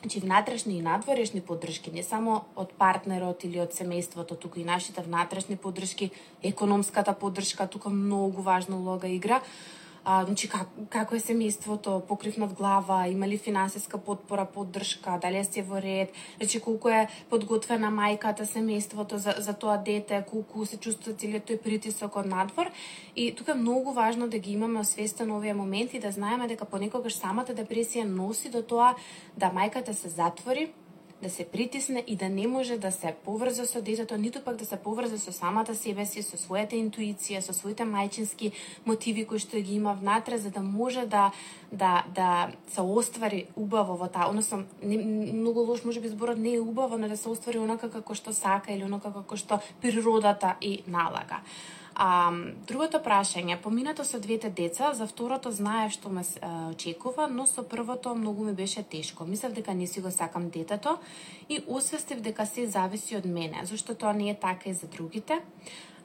Значи, 0.01 0.21
внатрешни 0.21 0.79
и 0.79 0.83
надворешни 0.83 1.41
поддршки, 1.41 1.91
не 1.91 2.03
само 2.03 2.45
од 2.55 2.71
партнерот 2.79 3.43
или 3.45 3.59
од 3.59 3.75
семејството, 3.75 4.39
туку 4.39 4.61
и 4.61 4.65
нашите 4.65 5.03
внатрешни 5.03 5.57
поддршки, 5.57 6.11
економската 6.43 7.13
поддршка, 7.19 7.67
тука 7.67 7.91
многу 7.91 8.43
важна 8.43 8.79
улога 8.79 9.11
игра 9.11 9.41
а, 10.11 10.25
значи, 10.25 10.49
как, 10.49 10.69
како 10.89 11.17
е 11.19 11.21
семејството, 11.21 11.99
покрив 12.09 12.39
над 12.41 12.55
глава, 12.57 13.03
има 13.13 13.29
ли 13.29 13.37
финансиска 13.37 13.99
подпора, 13.99 14.47
поддршка, 14.55 15.19
дали 15.21 15.37
е 15.37 15.45
се 15.45 15.63
во 15.63 15.83
ред, 15.85 16.15
значи 16.39 16.61
колку 16.65 16.89
е 16.89 17.03
подготвена 17.29 17.91
мајката, 17.93 18.47
семејството 18.49 19.21
за, 19.21 19.35
за 19.37 19.53
тоа 19.53 19.77
дете, 19.77 20.23
колку 20.31 20.65
се 20.65 20.81
чувствува 20.81 21.19
целиот 21.21 21.45
тој 21.51 21.61
притисок 21.61 22.17
од 22.17 22.33
надвор. 22.33 22.73
И 23.17 23.35
тука 23.37 23.53
е 23.53 23.61
многу 23.61 23.93
важно 23.93 24.33
да 24.33 24.39
ги 24.39 24.57
имаме 24.57 24.81
освестено 24.81 25.37
овие 25.37 25.53
моменти, 25.55 26.01
да 26.01 26.11
знаеме 26.11 26.49
дека 26.49 26.65
понекогаш 26.65 27.21
самата 27.21 27.53
депресија 27.53 28.09
носи 28.09 28.49
до 28.49 28.65
тоа 28.65 28.95
да 29.37 29.53
мајката 29.53 29.93
се 29.93 30.09
затвори, 30.09 30.71
да 31.23 31.31
се 31.31 31.45
притисне 31.45 32.05
и 32.07 32.17
да 32.17 32.29
не 32.29 32.47
може 32.47 32.79
да 32.79 32.93
се 32.93 33.15
поврзе 33.25 33.67
со 33.67 33.83
детето, 33.83 34.17
ниту 34.17 34.41
пак 34.41 34.57
да 34.57 34.65
се 34.65 34.77
поврзе 34.77 35.19
со 35.19 35.33
самата 35.33 35.75
себе 35.75 36.07
си, 36.07 36.23
со 36.23 36.39
својата 36.39 36.79
интуиција, 36.79 37.41
со 37.43 37.53
своите 37.53 37.83
мајчински 37.83 38.53
мотиви 38.87 39.27
кои 39.27 39.39
што 39.43 39.59
ги 39.59 39.75
има 39.75 39.95
внатре, 39.99 40.39
за 40.39 40.51
да 40.51 40.63
може 40.63 41.07
да 41.07 41.31
да 41.73 42.05
да 42.15 42.49
се 42.71 42.81
оствари 42.81 43.47
убаво 43.57 43.97
во 43.97 44.09
таа, 44.09 44.31
односно 44.31 44.65
не, 44.83 44.97
многу 45.33 45.61
лош 45.61 45.85
може 45.85 46.01
би 46.01 46.09
зборот 46.09 46.39
не 46.39 46.55
е 46.55 46.61
убаво, 46.61 46.99
но 46.99 47.09
да 47.09 47.17
се 47.17 47.29
оствари 47.29 47.59
онака 47.59 47.91
како 47.91 48.15
што 48.15 48.33
сака 48.33 48.73
или 48.73 48.85
онака 48.85 49.13
како 49.13 49.37
што 49.37 49.61
природата 49.83 50.55
и 50.61 50.83
налага. 50.87 51.43
А, 51.99 52.31
другото 52.67 53.01
прашање, 53.03 53.57
поминато 53.59 54.05
со 54.07 54.21
двете 54.23 54.51
деца, 54.55 54.93
за 54.95 55.09
второто 55.11 55.51
знаев 55.51 55.91
што 55.91 56.13
ме 56.15 56.23
очекува, 56.71 57.27
но 57.27 57.47
со 57.51 57.65
првото 57.67 58.15
многу 58.15 58.45
ми 58.47 58.53
беше 58.55 58.85
тешко. 58.87 59.27
Мислев 59.27 59.53
дека 59.53 59.75
не 59.75 59.87
си 59.87 60.01
го 60.01 60.11
сакам 60.11 60.47
детето 60.49 60.99
и 61.49 61.59
освестив 61.67 62.21
дека 62.23 62.47
се 62.47 62.69
зависи 62.71 63.17
од 63.19 63.27
мене, 63.27 63.67
зашто 63.67 63.99
тоа 63.99 64.13
не 64.15 64.31
е 64.31 64.39
така 64.39 64.71
и 64.71 64.75
за 64.75 64.87
другите. 64.87 65.43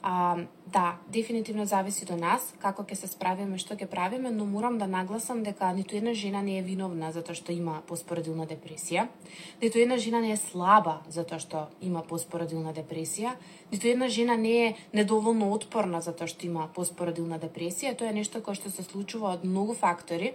А, 0.06 0.36
да, 0.66 0.96
дефинитивно 1.08 1.64
зависи 1.66 2.04
до 2.04 2.16
нас 2.20 2.50
како 2.60 2.82
ќе 2.84 2.98
се 2.98 3.08
справиме, 3.08 3.56
што 3.56 3.72
ќе 3.72 3.86
правиме, 3.88 4.28
но 4.28 4.44
морам 4.44 4.76
да 4.76 4.84
нагласам 4.84 5.40
дека 5.46 5.70
ниту 5.72 5.96
една 5.96 6.12
жена 6.12 6.42
не 6.44 6.58
е 6.58 6.62
виновна 6.66 7.08
затоа 7.14 7.32
што 7.32 7.56
има 7.56 7.78
поспоредилна 7.88 8.44
депресија, 8.44 9.06
ниту 9.62 9.80
една 9.80 9.96
жена 9.96 10.20
не 10.20 10.34
е 10.34 10.36
слаба 10.36 10.98
затоа 11.08 11.40
што 11.40 11.64
има 11.80 12.04
поспоредилна 12.04 12.76
депресија, 12.76 13.32
ниту 13.72 13.88
една 13.88 14.10
жена 14.12 14.36
не 14.36 14.54
е 14.66 14.74
недоволно 14.92 15.48
отпорна 15.56 16.04
затоа 16.04 16.28
што 16.28 16.44
има 16.44 16.68
поспоредилна 16.76 17.40
депресија, 17.40 17.96
тоа 17.96 18.12
е 18.12 18.18
нешто 18.20 18.44
кое 18.44 18.60
што 18.60 18.68
се 18.68 18.84
случува 18.84 19.32
од 19.38 19.48
многу 19.48 19.72
фактори, 19.72 20.34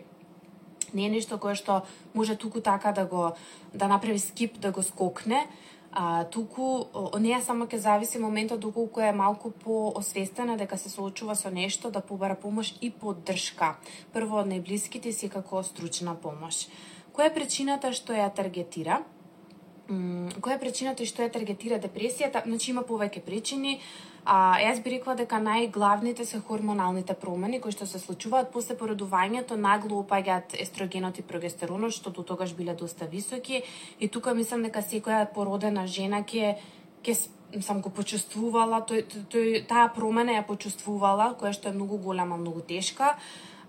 не 0.97 1.05
е 1.05 1.13
нешто 1.13 1.37
кое 1.37 1.53
што 1.53 1.83
може 2.17 2.41
туку 2.41 2.57
така 2.57 2.91
да 2.91 3.05
го 3.05 3.35
да 3.73 3.87
направи 3.87 4.17
скип, 4.17 4.57
да 4.57 4.71
го 4.71 4.81
скокне, 4.81 5.45
А, 5.91 6.23
туку, 6.29 6.85
од 6.93 7.21
неја 7.21 7.39
само 7.41 7.65
ќе 7.65 7.79
зависи 7.81 8.19
моментот 8.21 8.59
доколку 8.61 9.01
е 9.01 9.13
малку 9.13 9.49
поосвестена 9.51 10.57
дека 10.57 10.77
се 10.77 10.89
соочува 10.89 11.35
со 11.35 11.49
нешто, 11.49 11.89
да 11.89 12.01
побара 12.01 12.35
помош 12.35 12.75
и 12.81 12.91
поддршка. 12.91 13.75
Прво 14.13 14.43
од 14.43 14.51
најблиските 14.51 15.11
си 15.11 15.29
како 15.33 15.63
стручна 15.63 16.13
помош. 16.15 16.67
Која 17.13 17.31
е 17.31 17.33
причината 17.33 17.93
што 17.93 18.13
ја 18.13 18.29
таргетира? 18.29 19.01
која 19.89 20.55
е 20.55 20.61
причината 20.61 21.03
и 21.03 21.09
што 21.09 21.23
ја 21.23 21.31
таргетира 21.33 21.79
депресијата? 21.81 22.43
Значи 22.45 22.71
има 22.71 22.83
повеќе 22.85 23.23
причини. 23.25 23.79
А, 24.25 24.57
јас 24.59 24.81
би 24.83 24.95
рекла 24.95 25.15
дека 25.15 25.39
најглавните 25.41 26.25
се 26.25 26.39
хормоналните 26.39 27.15
промени 27.15 27.61
кои 27.61 27.71
што 27.71 27.87
се 27.89 27.99
случуваат 27.99 28.51
после 28.53 28.75
породувањето, 28.75 29.55
нагло 29.55 30.03
опаѓаат 30.03 30.55
естрогенот 30.59 31.19
и 31.19 31.25
прогестеронот, 31.25 31.95
што 31.95 32.09
до 32.09 32.23
тогаш 32.23 32.53
биле 32.53 32.75
доста 32.75 33.05
високи. 33.05 33.63
И 33.99 34.07
тука 34.07 34.33
мислам 34.33 34.63
дека 34.63 34.81
секоја 34.81 35.25
породена 35.33 35.87
жена 35.87 36.23
ќе 36.23 36.57
ќе 37.03 37.15
сам 37.65 37.79
го 37.81 37.89
почувствувала, 37.89 38.83
тој, 38.85 39.05
тој, 39.31 39.61
таа 39.67 39.87
промена 39.95 40.35
ја 40.35 40.43
почувствувала, 40.45 41.33
која 41.39 41.53
што 41.55 41.69
е 41.69 41.77
многу 41.77 41.97
голема, 41.97 42.37
многу 42.37 42.61
тешка 42.61 43.15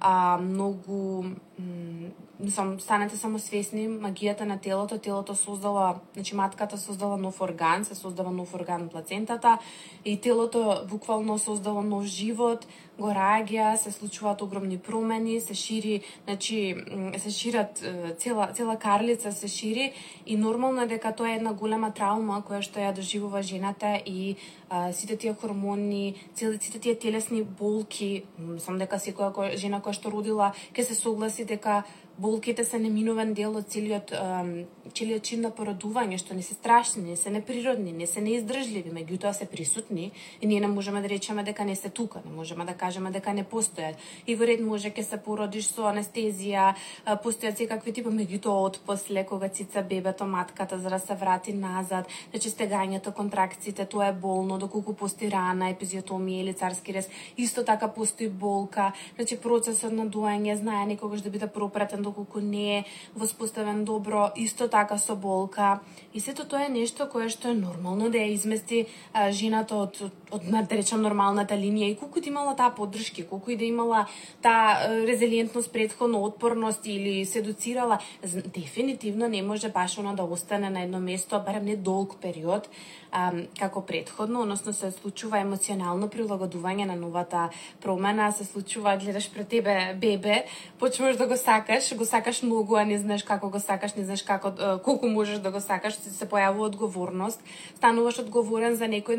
а, 0.00 0.38
многу 0.38 1.24
мислам, 2.40 2.80
станете 2.80 3.16
само 3.16 3.38
свесни 3.38 3.86
магијата 3.88 4.44
на 4.48 4.58
телото, 4.58 4.98
телото 4.98 5.34
создала, 5.34 6.00
значи 6.14 6.34
матката 6.34 6.78
создала 6.78 7.16
нов 7.16 7.40
орган, 7.40 7.84
се 7.84 7.94
создава 7.94 8.30
нов 8.30 8.54
орган 8.54 8.88
плацентата 8.88 9.58
и 10.04 10.20
телото 10.20 10.86
буквално 10.88 11.38
создава 11.38 11.82
нов 11.82 12.04
живот, 12.04 12.66
го 12.98 13.08
раѓа, 13.08 13.76
се 13.76 13.90
случуваат 13.90 14.42
огромни 14.42 14.78
промени, 14.78 15.40
се 15.40 15.54
шири, 15.54 16.00
значи 16.24 16.76
се 17.18 17.30
шират 17.30 17.84
цела 18.18 18.50
цела 18.52 18.76
карлица 18.76 19.32
се 19.32 19.48
шири 19.48 19.92
и 20.26 20.36
нормално 20.36 20.82
е 20.82 20.86
дека 20.86 21.12
тоа 21.16 21.30
е 21.30 21.36
една 21.40 21.52
голема 21.52 21.92
травма 21.96 22.42
која 22.44 22.60
што 22.60 22.80
ја 22.80 22.92
доживува 22.94 23.42
жената 23.42 23.96
и 24.06 24.36
а, 24.68 24.92
сите 24.92 25.16
тие 25.16 25.34
хормони, 25.34 26.14
сите 26.34 26.78
тие 26.78 26.94
телесни 26.98 27.42
болки, 27.42 28.24
сам 28.58 28.78
дека 28.78 29.00
секоја 29.00 29.56
жена 29.56 29.80
која 29.80 29.96
што 29.96 30.12
родила 30.12 30.52
ќе 30.76 30.84
се 30.84 30.94
согласи 30.94 31.48
дека 31.50 31.82
болките 32.20 32.64
се 32.64 32.78
неминуван 32.78 33.32
дел 33.34 33.56
од 33.56 33.68
целиот 33.72 34.12
целиот 34.94 35.24
чин 35.24 35.44
на 35.44 35.50
породување 35.54 36.18
што 36.20 36.34
не 36.34 36.42
се 36.42 36.54
страшни, 36.54 37.02
не 37.10 37.16
се 37.16 37.30
неприродни, 37.30 37.92
не 37.92 38.06
се 38.06 38.20
неиздржливи, 38.20 38.92
меѓутоа 38.92 39.32
се 39.36 39.46
присутни 39.46 40.10
и 40.40 40.46
ние 40.46 40.60
не 40.60 40.68
можеме 40.68 41.00
да 41.00 41.08
речеме 41.08 41.44
дека 41.44 41.64
не 41.64 41.76
се 41.76 41.88
тука, 41.88 42.22
не 42.24 42.32
можеме 42.32 42.64
да 42.64 42.74
кажеме 42.74 43.10
дека 43.10 43.32
не 43.34 43.44
постојат. 43.44 43.96
И 44.26 44.34
во 44.34 44.46
ред 44.46 44.60
може 44.60 44.90
ќе 44.90 45.04
се 45.06 45.18
породиш 45.22 45.70
со 45.70 45.88
анестезија, 45.90 46.74
постојат 47.24 47.62
секакви 47.62 47.92
типи, 47.92 48.10
меѓутоа 48.10 48.66
од 48.66 48.80
после 48.86 49.24
кога 49.24 49.48
цица 49.48 49.82
бебето 49.82 50.26
матката 50.26 50.78
за 50.78 50.90
да 50.90 50.98
се 50.98 51.14
врати 51.14 51.52
назад, 51.52 52.08
значи 52.30 52.50
стегањето, 52.50 53.14
контракциите, 53.14 53.86
тоа 53.86 54.10
е 54.10 54.12
болно, 54.12 54.58
доколку 54.58 54.94
постои 54.94 55.30
рана, 55.30 55.70
епизиотомија 55.70 56.42
или 56.42 56.54
царски 56.54 56.92
рез, 56.92 57.08
исто 57.36 57.64
така 57.64 57.88
постои 57.88 58.28
болка, 58.28 58.92
значи 59.16 59.38
процесот 59.40 59.92
на 59.92 60.06
доење, 60.06 60.56
знае 60.58 60.86
некогаш 60.86 61.20
да 61.20 61.30
биде 61.30 61.46
пропратен 61.46 62.02
доколку 62.10 62.40
не 62.40 62.78
е 62.78 62.84
воспоставен 63.16 63.84
добро, 63.84 64.30
исто 64.36 64.68
така 64.68 64.98
со 64.98 65.16
болка. 65.16 65.80
И 66.14 66.20
сето 66.20 66.44
тоа 66.44 66.66
е 66.66 66.68
нешто 66.68 67.08
кое 67.08 67.30
што 67.30 67.54
е 67.54 67.54
нормално 67.54 68.10
да 68.10 68.18
ја 68.18 68.34
измести 68.34 68.86
жената 69.30 69.76
од, 69.76 70.02
од, 70.30 70.42
од 70.46 70.68
да 70.68 70.76
речам 70.76 71.02
нормалната 71.02 71.54
линија 71.54 71.90
и 71.90 71.96
колку 71.96 72.20
да 72.20 72.28
имала 72.28 72.54
таа 72.56 72.74
поддршки, 72.76 73.26
колку 73.26 73.50
и 73.50 73.56
да 73.56 73.64
имала 73.64 74.06
таа 74.42 74.88
резилиентност 75.06 75.72
предходно, 75.72 76.24
отпорност 76.24 76.86
или 76.86 77.24
се 77.26 77.42
дефинитивно 78.54 79.28
не 79.28 79.42
може 79.42 79.68
баш 79.68 79.98
она 79.98 80.14
да 80.14 80.22
остане 80.22 80.70
на 80.70 80.82
едно 80.82 81.00
место, 81.00 81.42
барем 81.46 81.64
не 81.64 81.76
долг 81.76 82.16
период, 82.20 82.68
а, 83.12 83.32
како 83.58 83.82
предходно, 83.86 84.42
односно 84.42 84.72
се 84.72 84.90
случува 84.90 85.40
емоционално 85.40 86.08
прилагодување 86.08 86.86
на 86.86 86.96
новата 86.96 87.48
промена, 87.82 88.32
се 88.32 88.44
случува 88.44 88.96
гледаш 88.96 89.30
пред 89.30 89.48
тебе 89.48 89.94
бебе, 90.00 90.44
почнуваш 90.78 91.16
да 91.16 91.26
го 91.26 91.36
сакаш, 91.36 91.94
го 91.96 92.04
сакаш 92.04 92.42
многу, 92.42 92.76
а 92.76 92.84
не 92.84 92.98
знаеш 92.98 93.22
како 93.22 93.50
го 93.50 93.60
сакаш, 93.60 93.94
не 93.94 94.04
знаеш 94.04 94.22
како 94.22 94.52
колку 94.84 95.08
можеш 95.08 95.38
да 95.38 95.50
го 95.50 95.60
сакаш, 95.60 95.94
се 95.94 96.28
појавува 96.28 96.70
одговорност, 96.70 97.40
стануваш 97.76 98.18
одговорен 98.18 98.76
за 98.76 98.84
некој, 98.84 99.18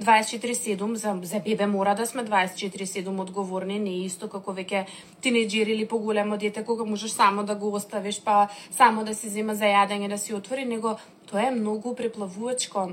значи 0.00 0.38
24/7 0.42 0.94
за 0.94 1.18
за 1.22 1.40
бебе 1.40 1.66
мора 1.66 1.94
да 1.94 2.06
сме 2.06 2.24
24/7 2.24 3.20
одговорни, 3.20 3.78
не 3.78 3.90
е 3.90 4.04
исто 4.04 4.28
како 4.28 4.52
веќе 4.52 4.84
тинеџер 5.22 5.68
или 5.68 5.86
поголемо 5.86 6.36
дете 6.36 6.64
кога 6.64 6.84
можеш 6.84 7.10
само 7.10 7.44
да 7.44 7.54
го 7.54 7.74
оставиш 7.74 8.20
па 8.24 8.48
само 8.70 9.04
да 9.04 9.14
се 9.14 9.28
зема 9.28 9.54
за 9.54 9.64
јадење 9.64 10.08
да 10.08 10.18
си 10.18 10.34
отвори, 10.34 10.64
него 10.64 10.96
тоа 11.30 11.46
е 11.46 11.50
многу 11.50 11.94
преплавувачко 11.94 12.90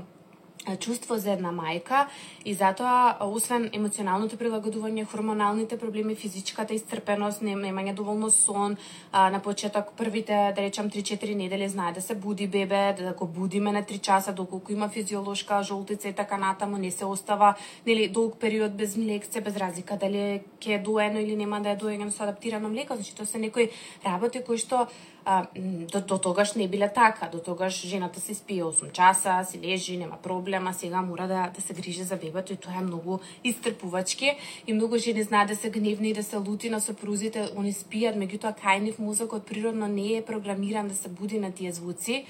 чувство 0.76 1.18
за 1.18 1.32
една 1.32 1.52
мајка 1.52 2.06
и 2.44 2.54
затоа 2.54 3.16
освен 3.20 3.68
емоционалното 3.72 4.36
прилагодување, 4.36 5.04
хормоналните 5.04 5.78
проблеми, 5.78 6.14
физичката 6.14 6.74
исцрпеност, 6.74 7.42
немање 7.42 7.94
доволно 7.94 8.30
сон, 8.30 8.76
а, 9.12 9.30
на 9.30 9.40
почеток 9.40 9.92
првите 9.96 10.52
да 10.56 10.62
речам 10.62 10.90
3-4 10.90 11.34
недели 11.34 11.68
знае 11.68 11.92
да 11.92 12.02
се 12.02 12.14
буди 12.14 12.46
бебе, 12.46 12.94
да, 12.98 13.04
да 13.04 13.12
го 13.12 13.26
будиме 13.26 13.72
на 13.72 13.82
3 13.82 14.00
часа 14.00 14.32
доколку 14.32 14.72
има 14.72 14.88
физиолошка 14.88 15.62
жолтица 15.62 16.08
и 16.08 16.12
така 16.12 16.36
натаму, 16.36 16.78
не 16.78 16.90
се 16.90 17.04
остава 17.04 17.54
нели 17.86 18.08
долг 18.08 18.36
период 18.40 18.72
без 18.72 18.96
млекце, 18.96 19.40
без 19.40 19.56
разлика 19.56 19.96
дали 19.96 20.42
ќе 20.60 20.76
е 20.76 20.78
доено 20.78 21.20
или 21.20 21.36
нема 21.36 21.60
да 21.60 21.70
е 21.70 21.76
доено 21.76 22.10
со 22.10 22.22
адаптирано 22.24 22.68
млеко, 22.68 22.94
значи 22.94 23.14
тоа 23.14 23.26
се 23.26 23.38
некои 23.38 23.70
работи 24.04 24.42
кои 24.46 24.58
што 24.58 24.86
а, 25.24 25.46
до, 25.92 26.00
до 26.00 26.18
тогаш 26.18 26.54
не 26.54 26.68
биле 26.68 26.92
така. 26.94 27.28
До 27.32 27.38
тогаш 27.38 27.86
жената 27.86 28.20
се 28.20 28.34
спие 28.34 28.64
8 28.64 28.92
часа, 28.92 29.44
се 29.44 29.58
лежи, 29.58 29.96
нема 29.96 30.16
проблема, 30.22 30.74
сега 30.74 31.02
мора 31.02 31.28
да, 31.28 31.50
да 31.54 31.60
се 31.60 31.74
грижи 31.74 32.02
за 32.02 32.16
бебето 32.16 32.52
и 32.52 32.56
тоа 32.56 32.72
е 32.80 32.84
многу 32.84 33.18
истрпувачки. 33.44 34.36
И 34.66 34.72
многу 34.72 34.98
жени 34.98 35.22
знаат 35.22 35.48
да 35.48 35.56
се 35.56 35.70
гневни 35.70 36.08
и 36.08 36.14
да 36.14 36.22
се 36.22 36.36
лути 36.36 36.70
на 36.70 36.80
сопрузите, 36.80 37.50
они 37.56 37.72
спијат, 37.72 38.16
меѓутоа 38.16 38.54
кај 38.56 38.80
нив 38.80 38.98
мозокот 38.98 39.46
природно 39.46 39.88
не 39.88 40.16
е 40.16 40.24
програмиран 40.24 40.88
да 40.88 40.94
се 40.94 41.08
буди 41.08 41.38
на 41.38 41.52
тие 41.52 41.72
звуци 41.72 42.24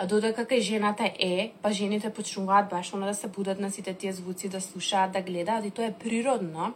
а 0.00 0.06
додека 0.08 0.46
кај 0.48 0.60
жената 0.64 1.10
е, 1.20 1.52
па 1.62 1.72
жените 1.76 2.08
почнуваат 2.08 2.70
баш 2.70 2.94
она 2.96 3.06
да 3.06 3.14
се 3.14 3.28
будат 3.28 3.60
на 3.60 3.70
сите 3.70 3.92
тие 3.94 4.12
звуци, 4.12 4.48
да 4.48 4.60
слушаат, 4.60 5.12
да 5.12 5.20
гледаат 5.20 5.64
и 5.64 5.70
тоа 5.70 5.84
е 5.84 5.92
природно. 5.92 6.72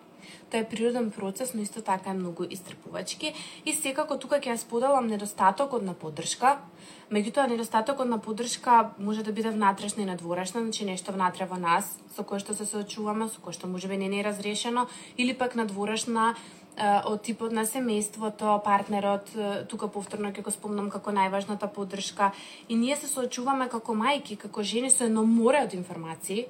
Тоа 0.51 0.61
е 0.61 0.69
природен 0.69 1.11
процес, 1.11 1.55
но 1.55 1.63
исто 1.63 1.83
така 1.83 2.11
е 2.11 2.15
многу 2.15 2.45
истрпувачки. 2.51 3.35
И 3.65 3.73
секако 3.73 4.19
тука 4.19 4.41
ќе 4.41 4.55
ја 4.55 4.57
споделам 4.57 5.07
недостатокот 5.07 5.83
на 5.83 5.95
поддршка. 5.95 6.59
Меѓутоа, 7.11 7.49
недостатокот 7.49 8.09
на 8.09 8.19
поддршка 8.19 8.91
може 8.99 9.23
да 9.23 9.33
биде 9.33 9.51
внатрешна 9.51 10.03
и 10.03 10.07
надворешна, 10.07 10.61
значи 10.61 10.85
нешто 10.85 11.13
внатре 11.13 11.47
во 11.47 11.57
нас, 11.57 11.99
со 12.17 12.25
кое 12.25 12.39
што 12.39 12.55
се 12.55 12.67
соочуваме, 12.67 13.29
со 13.29 13.41
кое 13.41 13.53
што 13.53 13.67
може 13.67 13.89
би 13.89 13.97
не 13.97 14.21
е 14.21 14.25
разрешено, 14.25 14.87
или 15.17 15.35
пак 15.35 15.55
надворешна 15.55 16.35
од 17.07 17.23
типот 17.23 17.53
на 17.55 17.63
семејството, 17.63 18.59
партнерот, 18.65 19.31
тука 19.71 19.87
повторно 19.89 20.33
ќе 20.35 20.43
го 20.43 20.51
спомнам 20.51 20.91
како 20.91 21.15
најважната 21.15 21.69
поддршка. 21.71 22.33
И 22.69 22.75
ние 22.75 22.97
се 22.97 23.07
соочуваме 23.07 23.69
како 23.69 23.95
мајки, 23.95 24.37
како 24.37 24.63
жени 24.63 24.91
со 24.91 25.05
едно 25.07 25.23
море 25.23 25.63
од 25.63 25.75
информации, 25.75 26.49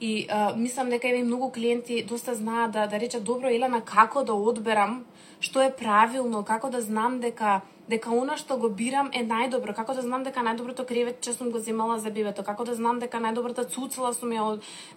И 0.00 0.26
а, 0.30 0.54
мислам 0.56 0.90
дека 0.90 1.08
и 1.08 1.22
многу 1.22 1.50
клиенти 1.50 2.02
доста 2.02 2.34
знаат 2.34 2.72
да 2.72 2.86
да 2.86 3.00
речат 3.00 3.24
добро 3.24 3.48
Елена 3.48 3.80
како 3.80 4.24
да 4.24 4.32
одберам 4.32 5.04
што 5.40 5.62
е 5.62 5.72
правилно, 5.72 6.44
како 6.44 6.70
да 6.70 6.80
знам 6.82 7.20
дека 7.20 7.60
дека 7.88 8.12
она 8.12 8.36
што 8.36 8.58
го 8.60 8.68
бирам 8.68 9.08
е 9.16 9.22
најдобро, 9.24 9.72
како 9.74 9.94
да 9.96 10.02
знам 10.04 10.24
дека 10.24 10.42
најдоброто 10.44 10.84
креветче 10.86 11.32
сум 11.32 11.50
го 11.50 11.58
земала 11.58 11.98
за 11.98 12.10
бебето, 12.12 12.44
како 12.44 12.64
да 12.68 12.74
знам 12.76 13.00
дека 13.00 13.20
најдобрата 13.24 13.64
цуцела 13.72 14.12
сум 14.14 14.34
ја 14.36 14.44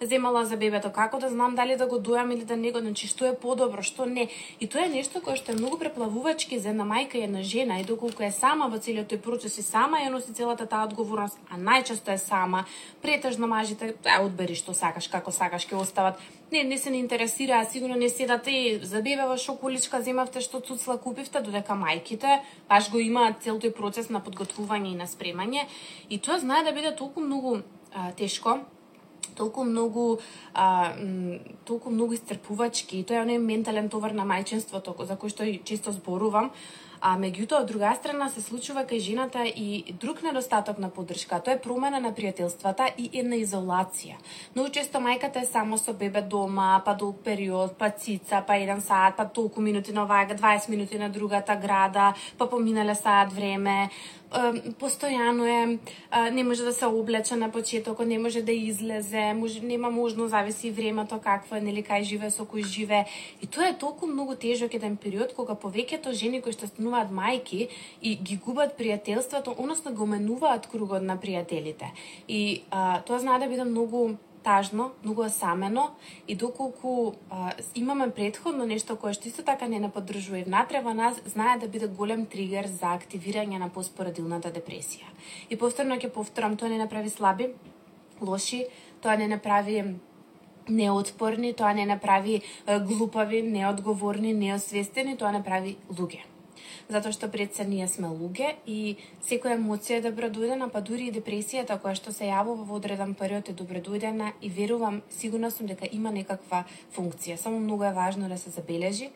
земала 0.02 0.44
за 0.46 0.56
бебето, 0.60 0.92
како 0.92 1.18
да 1.18 1.30
знам 1.32 1.56
дали 1.56 1.76
да 1.80 1.86
го 1.86 1.96
дојам 1.96 2.34
или 2.34 2.44
да 2.44 2.56
не 2.56 2.72
го, 2.72 2.84
значи 2.84 3.08
што 3.08 3.26
е 3.26 3.34
подобро, 3.34 3.82
што 3.82 4.04
не. 4.06 4.28
И 4.60 4.68
тоа 4.68 4.84
е 4.84 4.92
нешто 4.92 5.24
кое 5.24 5.36
што 5.40 5.52
е 5.52 5.60
многу 5.60 5.78
преплавувачки 5.80 6.58
за 6.58 6.70
една 6.76 6.84
мајка 6.84 7.16
и 7.16 7.24
една 7.24 7.42
жена 7.42 7.80
и 7.80 7.88
доколку 7.88 8.22
е 8.22 8.30
сама 8.30 8.68
во 8.68 8.78
целиот 8.78 9.08
тој 9.08 9.24
процес 9.24 9.58
и 9.58 9.64
сама 9.64 10.04
ја 10.04 10.12
носи 10.12 10.36
целата 10.36 10.66
таа 10.66 10.84
одговорност, 10.84 11.40
а 11.48 11.56
најчесто 11.56 12.12
е 12.12 12.18
сама, 12.18 12.66
претежно 13.00 13.48
мажите, 13.48 13.94
а 14.04 14.20
одбери 14.20 14.54
што 14.54 14.76
сакаш, 14.76 15.08
како 15.08 15.32
сакаш, 15.32 15.64
ќе 15.64 15.80
остават 15.80 16.20
не, 16.52 16.64
не 16.64 16.78
се 16.78 16.90
не 16.90 16.98
интересира, 16.98 17.64
сигурно 17.70 17.96
не 17.96 18.08
седате 18.08 18.50
и 18.50 18.78
за 18.82 19.02
бебе 19.02 19.24
во 19.26 19.36
шоколичка 19.36 20.02
земавте 20.02 20.40
што 20.44 20.60
цуцла 20.60 20.98
купивте, 21.00 21.40
додека 21.40 21.72
мајките 21.72 22.42
баш 22.68 22.90
го 22.92 23.00
имаат 23.00 23.42
цел 23.42 23.58
тој 23.58 23.72
процес 23.72 24.10
на 24.10 24.20
подготвување 24.20 24.92
и 24.92 25.00
на 25.00 25.08
спремање. 25.08 25.66
И 26.10 26.18
тоа 26.18 26.38
знае 26.38 26.64
да 26.64 26.72
биде 26.72 26.94
толку 26.96 27.20
многу 27.20 27.62
а, 27.92 28.12
тешко, 28.12 28.60
толку 29.34 29.64
многу 29.64 30.20
а, 30.54 30.94
толку 31.64 31.90
многу 31.90 32.14
истрпувачки. 32.14 33.02
Тоа 33.02 33.22
е 33.22 33.24
оној 33.24 33.40
ментален 33.40 33.88
товар 33.88 34.12
на 34.12 34.28
мајчинството 34.28 34.94
за 35.04 35.16
кој 35.16 35.32
што 35.32 35.48
често 35.64 35.92
зборувам, 35.92 36.52
А 37.02 37.16
меѓутоа, 37.18 37.64
од 37.64 37.66
друга 37.66 37.88
страна, 37.98 38.28
се 38.30 38.38
случува 38.44 38.84
кај 38.86 39.00
жената 39.02 39.42
и 39.42 39.94
друг 39.98 40.20
недостаток 40.22 40.78
на 40.78 40.86
поддршка. 40.86 41.40
Тоа 41.42 41.56
е 41.56 41.60
промена 41.60 41.98
на 41.98 42.12
пријателствата 42.14 42.86
и 42.94 43.08
една 43.18 43.40
изолација. 43.42 44.20
Многу 44.54 44.70
често 44.76 45.00
мајката 45.02 45.42
е 45.42 45.48
само 45.50 45.80
со 45.82 45.96
бебе 45.98 46.22
дома, 46.22 46.78
па 46.86 46.94
долг 46.94 47.18
период, 47.24 47.74
па 47.78 47.90
цица, 47.90 48.44
па 48.46 48.54
еден 48.54 48.78
саат, 48.86 49.16
па 49.18 49.26
толку 49.26 49.60
минути 49.60 49.90
на 49.90 50.06
овајга, 50.06 50.38
20 50.38 50.70
минути 50.70 51.00
на 51.02 51.10
другата 51.10 51.56
града, 51.56 52.12
па 52.38 52.46
поминале 52.46 52.94
саат 52.94 53.32
време, 53.34 53.90
постојано 54.80 55.44
е, 55.46 55.78
не 56.30 56.44
може 56.44 56.64
да 56.64 56.72
се 56.72 56.86
облече 56.86 57.36
на 57.36 57.50
почетокот, 57.50 58.06
не 58.06 58.18
може 58.18 58.42
да 58.42 58.52
излезе, 58.52 59.32
може, 59.34 59.60
нема 59.60 59.90
можно, 59.90 60.28
зависи 60.28 60.70
времето 60.70 61.20
какво 61.24 61.56
е, 61.56 61.60
нели, 61.60 61.82
кај 61.82 62.02
живе, 62.02 62.30
со 62.30 62.44
кој 62.44 62.64
живе. 62.64 63.04
И 63.42 63.46
тоа 63.46 63.68
е 63.68 63.78
толку 63.78 64.06
многу 64.06 64.34
тежок 64.34 64.74
еден 64.74 64.96
период 64.96 65.34
кога 65.36 65.54
повеќето 65.54 66.12
жени 66.12 66.42
кои 66.42 66.52
што 66.52 66.66
стануваат 66.66 67.12
мајки 67.12 67.68
и 68.02 68.16
ги 68.16 68.36
губат 68.36 68.78
пријателството, 68.78 69.54
односно 69.58 69.92
го 69.92 70.06
менуваат 70.06 70.66
кругот 70.66 71.02
на 71.02 71.16
пријателите. 71.16 71.92
И 72.28 72.62
а, 72.70 73.02
тоа 73.02 73.18
знае 73.18 73.38
да 73.38 73.46
биде 73.46 73.64
многу 73.64 74.16
тажно, 74.44 74.92
многу 75.04 75.22
осамено 75.22 75.90
и 76.28 76.34
доколку 76.34 77.14
а, 77.30 77.52
имаме 77.74 78.10
предходно 78.10 78.66
нешто 78.66 78.96
кое 78.96 79.12
што 79.12 79.28
исто 79.28 79.42
така 79.42 79.68
не 79.68 79.78
не 79.78 79.90
поддржува 79.90 80.38
и 80.38 80.44
внатре 80.44 80.80
во 80.80 80.94
нас, 80.94 81.20
знае 81.26 81.58
да 81.58 81.68
биде 81.68 81.86
голем 81.86 82.26
тригер 82.26 82.66
за 82.66 82.94
активирање 82.96 83.58
на 83.58 83.68
поспорадилната 83.68 84.52
депресија. 84.52 85.06
И 85.50 85.56
повторно 85.56 85.96
ќе 85.96 86.10
повторам, 86.10 86.56
тоа 86.56 86.68
не 86.68 86.78
направи 86.78 87.10
слаби, 87.10 87.54
лоши, 88.20 88.66
тоа 89.02 89.16
не 89.16 89.28
направи 89.28 89.96
неотпорни, 90.68 91.54
тоа 91.54 91.72
не 91.74 91.86
направи 91.86 92.42
глупави, 92.66 93.42
неодговорни, 93.42 94.34
неосвестени, 94.34 95.16
тоа 95.16 95.32
направи 95.32 95.76
луѓе 95.90 96.31
затоа 96.88 97.12
што 97.12 97.28
пред 97.28 97.54
се 97.54 97.64
ние 97.64 97.88
сме 97.88 98.08
луѓе 98.08 98.54
и 98.66 98.96
секоја 99.22 99.56
емоција 99.58 99.98
е 100.00 100.06
добродојдена, 100.08 100.70
па 100.70 100.80
дури 100.80 101.08
и 101.08 101.14
депресијата 101.14 101.78
која 101.82 101.94
што 101.98 102.12
се 102.12 102.30
јавува 102.30 102.68
во 102.68 102.78
одреден 102.80 103.14
период 103.14 103.48
е 103.48 103.56
добродојдена 103.56 104.32
и 104.40 104.50
верувам, 104.50 105.02
сигурна 105.10 105.50
сум 105.50 105.66
дека 105.66 105.88
има 105.92 106.10
некаква 106.10 106.64
функција. 106.96 107.36
Само 107.36 107.60
многу 107.60 107.84
е 107.84 107.92
важно 107.92 108.28
да 108.28 108.38
се 108.38 108.50
забележи 108.50 109.10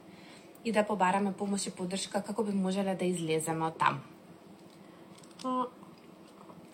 и 0.65 0.73
да 0.73 0.83
побараме 0.83 1.33
помош 1.33 1.67
и 1.67 1.71
поддршка 1.71 2.23
како 2.23 2.45
би 2.45 2.53
можеле 2.53 2.95
да 2.95 3.05
излеземе 3.05 3.67
од 3.67 3.79
таму. 3.79 4.01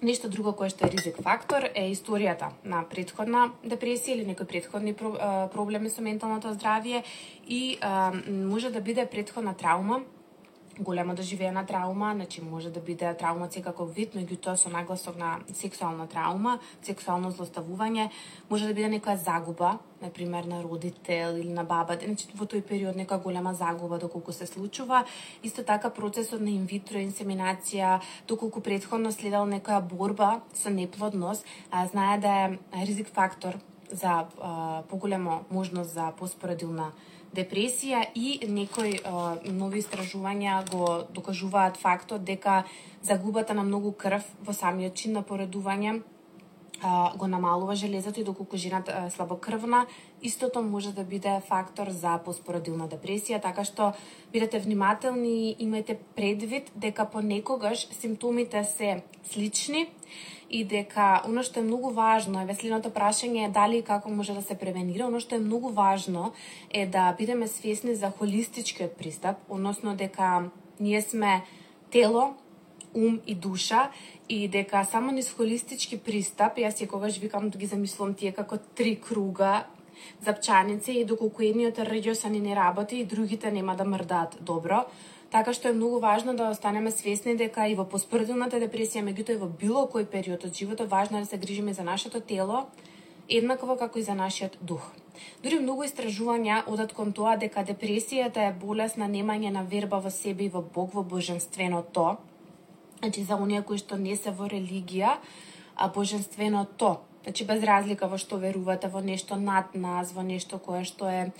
Нешто 0.02 0.28
друго 0.28 0.50
кое 0.58 0.70
што 0.72 0.88
е 0.88 0.90
ризик 0.90 1.20
фактор 1.22 1.68
е 1.68 1.84
историјата 1.92 2.48
на 2.66 2.80
предходна 2.90 3.44
депресија 3.62 4.16
или 4.16 4.24
некои 4.26 4.48
предходни 4.50 4.94
проблеми 4.96 5.92
со 5.94 6.02
менталното 6.02 6.54
здравје 6.56 7.04
и 7.46 7.78
а, 7.80 8.10
може 8.26 8.72
да 8.74 8.80
биде 8.80 9.06
предходна 9.06 9.54
траума 9.54 10.00
голема 10.78 11.14
доживеена 11.14 11.66
травма, 11.66 12.12
значи 12.14 12.42
може 12.42 12.70
да 12.70 12.80
биде 12.80 13.14
травма 13.16 13.48
секаков 13.50 13.94
вид, 13.94 14.14
меѓутоа 14.14 14.54
со 14.56 14.70
нагласок 14.70 15.16
на 15.18 15.38
сексуална 15.54 16.06
травма, 16.06 16.58
сексуално 16.82 17.30
злоставување, 17.30 18.10
може 18.50 18.66
да 18.66 18.74
биде 18.74 18.88
некоја 18.88 19.16
загуба, 19.16 19.78
на 20.02 20.10
пример 20.10 20.44
на 20.44 20.62
родител 20.62 21.36
или 21.38 21.52
на 21.52 21.64
баба, 21.64 21.96
значи 22.04 22.26
во 22.34 22.46
тој 22.46 22.62
период 22.66 22.96
некоја 22.96 23.22
голема 23.22 23.54
загуба 23.54 23.98
доколку 23.98 24.32
се 24.32 24.46
случува. 24.46 25.04
Исто 25.42 25.62
така 25.62 25.90
процесот 25.90 26.40
на 26.40 26.50
инвитро 26.50 26.98
инсеминација, 26.98 28.00
доколку 28.28 28.60
претходно 28.60 29.12
следал 29.12 29.46
некоја 29.46 29.80
борба 29.80 30.40
со 30.54 30.70
неплодност, 30.70 31.44
а, 31.70 31.86
знае 31.86 32.18
да 32.18 32.28
е 32.28 32.86
ризик 32.86 33.08
фактор 33.08 33.58
за 33.90 34.26
а, 34.40 34.82
поголемо 34.88 35.44
можност 35.50 35.90
за 35.90 36.12
поспородилна 36.18 36.92
депресија 37.34 38.04
и 38.14 38.40
некои 38.48 38.98
а, 39.04 39.36
нови 39.44 39.80
истражувања 39.82 40.62
го 40.70 40.86
докажуваат 41.14 41.76
фактот 41.80 42.24
дека 42.24 42.62
загубата 43.02 43.54
на 43.54 43.62
многу 43.62 43.92
крв 43.92 44.24
во 44.44 44.52
самиот 44.52 44.94
чин 44.94 45.16
на 45.16 45.22
поредување 45.22 46.02
а, 46.82 47.12
го 47.16 47.26
намалува 47.26 47.74
железото 47.74 48.20
и 48.20 48.24
доколку 48.24 48.56
жената 48.56 49.04
е 49.06 49.10
слабокрвна, 49.10 49.86
истото 50.22 50.62
може 50.62 50.92
да 50.92 51.04
биде 51.04 51.40
фактор 51.48 51.90
за 51.90 52.18
поспородилна 52.24 52.88
депресија, 52.88 53.40
така 53.42 53.64
што 53.64 53.92
бидете 54.32 54.58
внимателни 54.58 55.52
и 55.52 55.56
имајте 55.64 55.96
предвид 56.16 56.72
дека 56.76 57.06
понекогаш 57.06 57.88
симптомите 58.00 58.64
се 58.64 59.02
слични 59.24 59.88
и 60.52 60.64
дека 60.68 61.22
оно 61.26 61.42
што 61.42 61.60
е 61.60 61.66
многу 61.66 61.90
важно, 61.96 62.44
е 62.44 62.54
следното 62.54 62.92
прашање 62.92 63.46
е 63.46 63.52
дали 63.52 63.80
и 63.80 63.86
како 63.86 64.12
може 64.12 64.36
да 64.36 64.42
се 64.44 64.54
превенира, 64.54 65.08
оно 65.08 65.20
што 65.20 65.34
е 65.36 65.44
многу 65.44 65.72
важно 65.72 66.32
е 66.70 66.86
да 66.86 67.12
бидеме 67.18 67.48
свесни 67.48 67.94
за 67.96 68.12
холистичкиот 68.12 68.92
пристап, 69.00 69.40
односно 69.48 69.96
дека 69.96 70.50
ние 70.78 71.00
сме 71.02 71.42
тело, 71.90 72.34
ум 72.94 73.20
и 73.26 73.34
душа 73.34 73.90
и 74.28 74.48
дека 74.48 74.84
само 74.84 75.12
низ 75.12 75.32
холистички 75.32 75.96
пристап, 75.96 76.60
јас 76.60 76.76
секогаш 76.76 77.18
викам 77.18 77.48
да 77.48 77.58
ги 77.58 77.66
замислувам 77.66 78.14
тие 78.14 78.32
како 78.32 78.58
три 78.58 78.96
круга 79.00 79.64
запчаници 80.24 80.92
и 80.92 81.04
доколку 81.04 81.42
едниот 81.42 81.78
радиосани 81.78 82.40
не 82.40 82.56
работи 82.56 82.96
и 82.96 83.04
другите 83.04 83.50
нема 83.50 83.76
да 83.76 83.84
мрдаат 83.84 84.36
добро, 84.40 84.84
Така 85.32 85.54
што 85.56 85.70
е 85.70 85.72
многу 85.72 85.98
важно 85.98 86.34
да 86.36 86.50
останеме 86.52 86.90
свесни 86.92 87.32
дека 87.40 87.64
и 87.64 87.74
во 87.74 87.86
поспоредилната 87.88 88.58
депресија, 88.60 89.00
меѓутоа 89.00 89.38
и 89.38 89.40
во 89.40 89.46
било 89.48 89.86
кој 89.88 90.04
период 90.12 90.42
од 90.44 90.52
животот, 90.52 90.90
важно 90.90 91.16
е 91.16 91.24
да 91.24 91.26
се 91.26 91.38
грижиме 91.40 91.72
за 91.72 91.86
нашето 91.88 92.20
тело, 92.20 92.66
еднакво 93.28 93.78
како 93.80 93.98
и 93.98 94.02
за 94.02 94.12
нашиот 94.14 94.58
дух. 94.60 94.90
Дури 95.42 95.60
многу 95.62 95.86
истражувања 95.88 96.58
одат 96.68 96.92
кон 96.92 97.14
тоа 97.16 97.38
дека 97.40 97.64
депресијата 97.64 98.44
е 98.44 98.52
болест 98.52 99.00
на 99.00 99.08
немање 99.08 99.54
на 99.56 99.62
верба 99.64 100.02
во 100.04 100.12
себе 100.12 100.44
и 100.44 100.52
во 100.52 100.60
Бог, 100.60 100.92
во 100.92 101.02
божественото. 101.02 102.18
Значи, 102.98 103.24
за 103.24 103.40
оние 103.40 103.62
кои 103.62 103.80
што 103.80 103.96
не 103.96 104.16
се 104.16 104.36
во 104.36 104.50
религија, 104.52 105.16
а 105.76 105.88
божественото 105.88 106.98
Значи, 107.22 107.44
без 107.44 107.62
разлика 107.62 108.08
во 108.10 108.18
што 108.18 108.36
верувате, 108.42 108.88
во 108.90 109.00
нешто 109.00 109.36
над 109.38 109.76
нас, 109.78 110.10
во 110.12 110.24
нешто 110.26 110.58
кое 110.58 110.82
што 110.82 111.06
е 111.06 111.30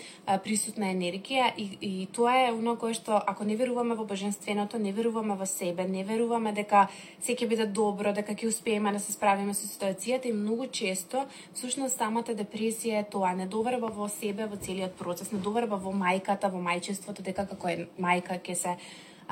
присутна 0.45 0.93
енергија 0.95 1.49
и, 1.59 1.67
и 1.83 2.07
тоа 2.07 2.37
е 2.45 2.53
оно 2.55 2.77
кое 2.79 2.95
што, 2.95 3.19
ако 3.19 3.43
не 3.45 3.57
веруваме 3.59 3.97
во 3.99 4.07
божественото, 4.07 4.79
не 4.79 4.93
веруваме 4.93 5.35
во 5.35 5.47
себе, 5.47 5.89
не 5.91 6.05
веруваме 6.07 6.55
дека 6.55 6.87
се 7.19 7.35
ќе 7.35 7.51
биде 7.51 7.67
добро, 7.67 8.15
дека 8.15 8.31
ќе 8.31 8.47
успееме 8.55 8.95
да 8.95 9.03
се 9.03 9.13
справиме 9.13 9.59
со 9.59 9.67
ситуацијата 9.67 10.31
и 10.31 10.39
многу 10.39 10.71
често, 10.71 11.27
всушност 11.51 11.99
самата 11.99 12.39
депресија 12.39 13.03
е 13.03 13.09
тоа, 13.11 13.35
недоверба 13.35 13.91
во 13.91 14.07
себе 14.07 14.47
во 14.47 14.57
целиот 14.57 14.95
процес, 14.95 15.35
недоверба 15.35 15.83
во 15.83 15.91
мајката, 15.91 16.53
во 16.53 16.63
мајчеството, 16.63 17.27
дека 17.27 17.49
како 17.51 17.75
е 17.75 17.89
мајка 17.99 18.39
ќе 18.39 18.55
се 18.55 18.79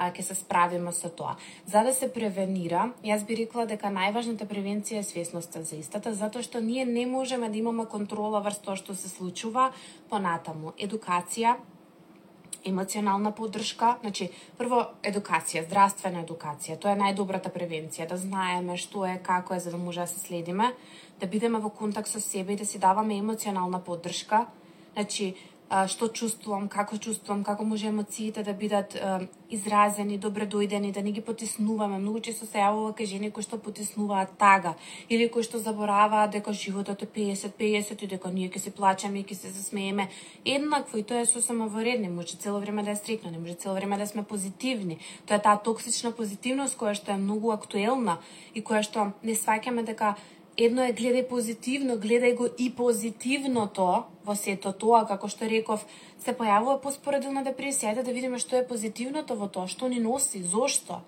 а, 0.00 0.10
ке 0.12 0.22
се 0.22 0.34
справиме 0.34 0.92
со 0.92 1.10
тоа. 1.12 1.36
За 1.66 1.84
да 1.84 1.92
се 1.92 2.08
превенира, 2.08 2.90
јас 3.04 3.26
би 3.28 3.36
рекла 3.36 3.66
дека 3.68 3.92
најважната 3.92 4.48
превенција 4.48 5.04
е 5.04 5.04
свесноста 5.04 5.60
за 5.60 5.76
истата, 5.76 6.14
затоа 6.16 6.42
што 6.42 6.62
ние 6.64 6.86
не 6.88 7.04
можеме 7.06 7.50
да 7.52 7.60
имаме 7.60 7.84
контрола 7.84 8.40
врз 8.40 8.62
тоа 8.64 8.80
што 8.80 8.96
се 8.96 9.12
случува 9.12 9.72
понатаму. 10.08 10.72
Едукација, 10.80 11.58
емоционална 12.64 13.34
поддршка, 13.36 13.98
значи 14.00 14.30
прво 14.56 14.80
едукација, 15.04 15.66
здравствена 15.68 16.24
едукација, 16.24 16.78
тоа 16.80 16.96
е 16.96 17.00
најдобрата 17.02 17.52
превенција, 17.52 18.08
да 18.08 18.16
знаеме 18.16 18.80
што 18.80 19.04
е, 19.04 19.18
како 19.20 19.54
е 19.54 19.60
за 19.60 19.76
да 19.76 19.76
може 19.76 20.00
да 20.00 20.06
се 20.06 20.20
следиме, 20.24 20.72
да 21.20 21.28
бидеме 21.28 21.60
во 21.60 21.68
контакт 21.68 22.08
со 22.08 22.20
себе 22.24 22.56
и 22.56 22.56
да 22.56 22.64
си 22.64 22.80
даваме 22.80 23.20
емоционална 23.20 23.84
поддршка, 23.84 24.46
значи 24.96 25.34
што 25.70 26.08
чувствувам, 26.08 26.66
како 26.68 26.98
чувствувам, 26.98 27.44
како 27.46 27.64
може 27.64 27.86
емоциите 27.86 28.42
да 28.42 28.52
бидат 28.52 28.94
е, 28.94 29.28
изразени, 29.54 30.18
добре 30.18 30.46
дојдени, 30.46 30.90
да 30.92 31.02
не 31.02 31.12
ги 31.12 31.20
потиснуваме. 31.20 31.98
Многу 31.98 32.20
често 32.26 32.46
се 32.46 32.58
јавува 32.58 32.90
кај 32.98 33.06
жени 33.06 33.30
кои 33.30 33.46
што 33.46 33.58
потиснуваат 33.62 34.34
тага 34.38 34.74
или 35.08 35.28
кои 35.30 35.46
што 35.46 35.60
забораваат 35.62 36.34
дека 36.34 36.52
животот 36.52 37.02
е 37.02 37.06
50-50 37.06 38.02
и 38.02 38.06
дека 38.10 38.32
ние 38.34 38.50
ќе 38.50 38.58
се 38.58 38.74
плачеме 38.74 39.20
и 39.20 39.24
ќе 39.24 39.38
се 39.38 39.50
засмееме. 39.54 40.08
Еднакво 40.44 40.98
и 40.98 41.06
тоа 41.06 41.22
е 41.22 41.30
сосема 41.30 41.70
во 41.70 41.86
ред, 41.86 42.00
не 42.00 42.10
може 42.10 42.34
цело 42.42 42.58
време 42.58 42.82
да 42.82 42.90
е 42.90 42.96
стрикно, 42.96 43.30
не 43.30 43.38
може 43.38 43.54
цело 43.54 43.74
време 43.74 43.98
да 43.98 44.06
сме 44.06 44.26
позитивни. 44.26 44.98
Тоа 45.26 45.38
е 45.38 45.42
таа 45.42 45.62
токсична 45.62 46.10
позитивност 46.10 46.74
која 46.74 46.98
што 46.98 47.14
е 47.14 47.22
многу 47.22 47.54
актуелна 47.54 48.18
и 48.54 48.62
која 48.62 48.82
што 48.82 49.12
не 49.22 49.38
сваќаме 49.38 49.86
дека 49.86 50.16
едно 50.56 50.82
е 50.84 50.92
гледај 50.92 51.28
позитивно, 51.28 51.96
гледај 51.96 52.34
го 52.36 52.48
и 52.58 52.70
позитивното 52.74 54.04
во 54.24 54.34
сето 54.34 54.72
тоа, 54.72 55.06
како 55.06 55.28
што 55.28 55.48
реков, 55.48 55.86
се 56.18 56.34
појавува 56.36 56.80
поспоредилна 56.82 57.44
депресија. 57.44 57.94
Ајде 57.94 58.04
да 58.04 58.12
видиме 58.12 58.38
што 58.38 58.56
е 58.56 58.66
позитивното 58.66 59.36
во 59.36 59.48
тоа, 59.48 59.68
што 59.68 59.88
ни 59.88 60.00
носи, 60.00 60.42
зошто. 60.42 61.00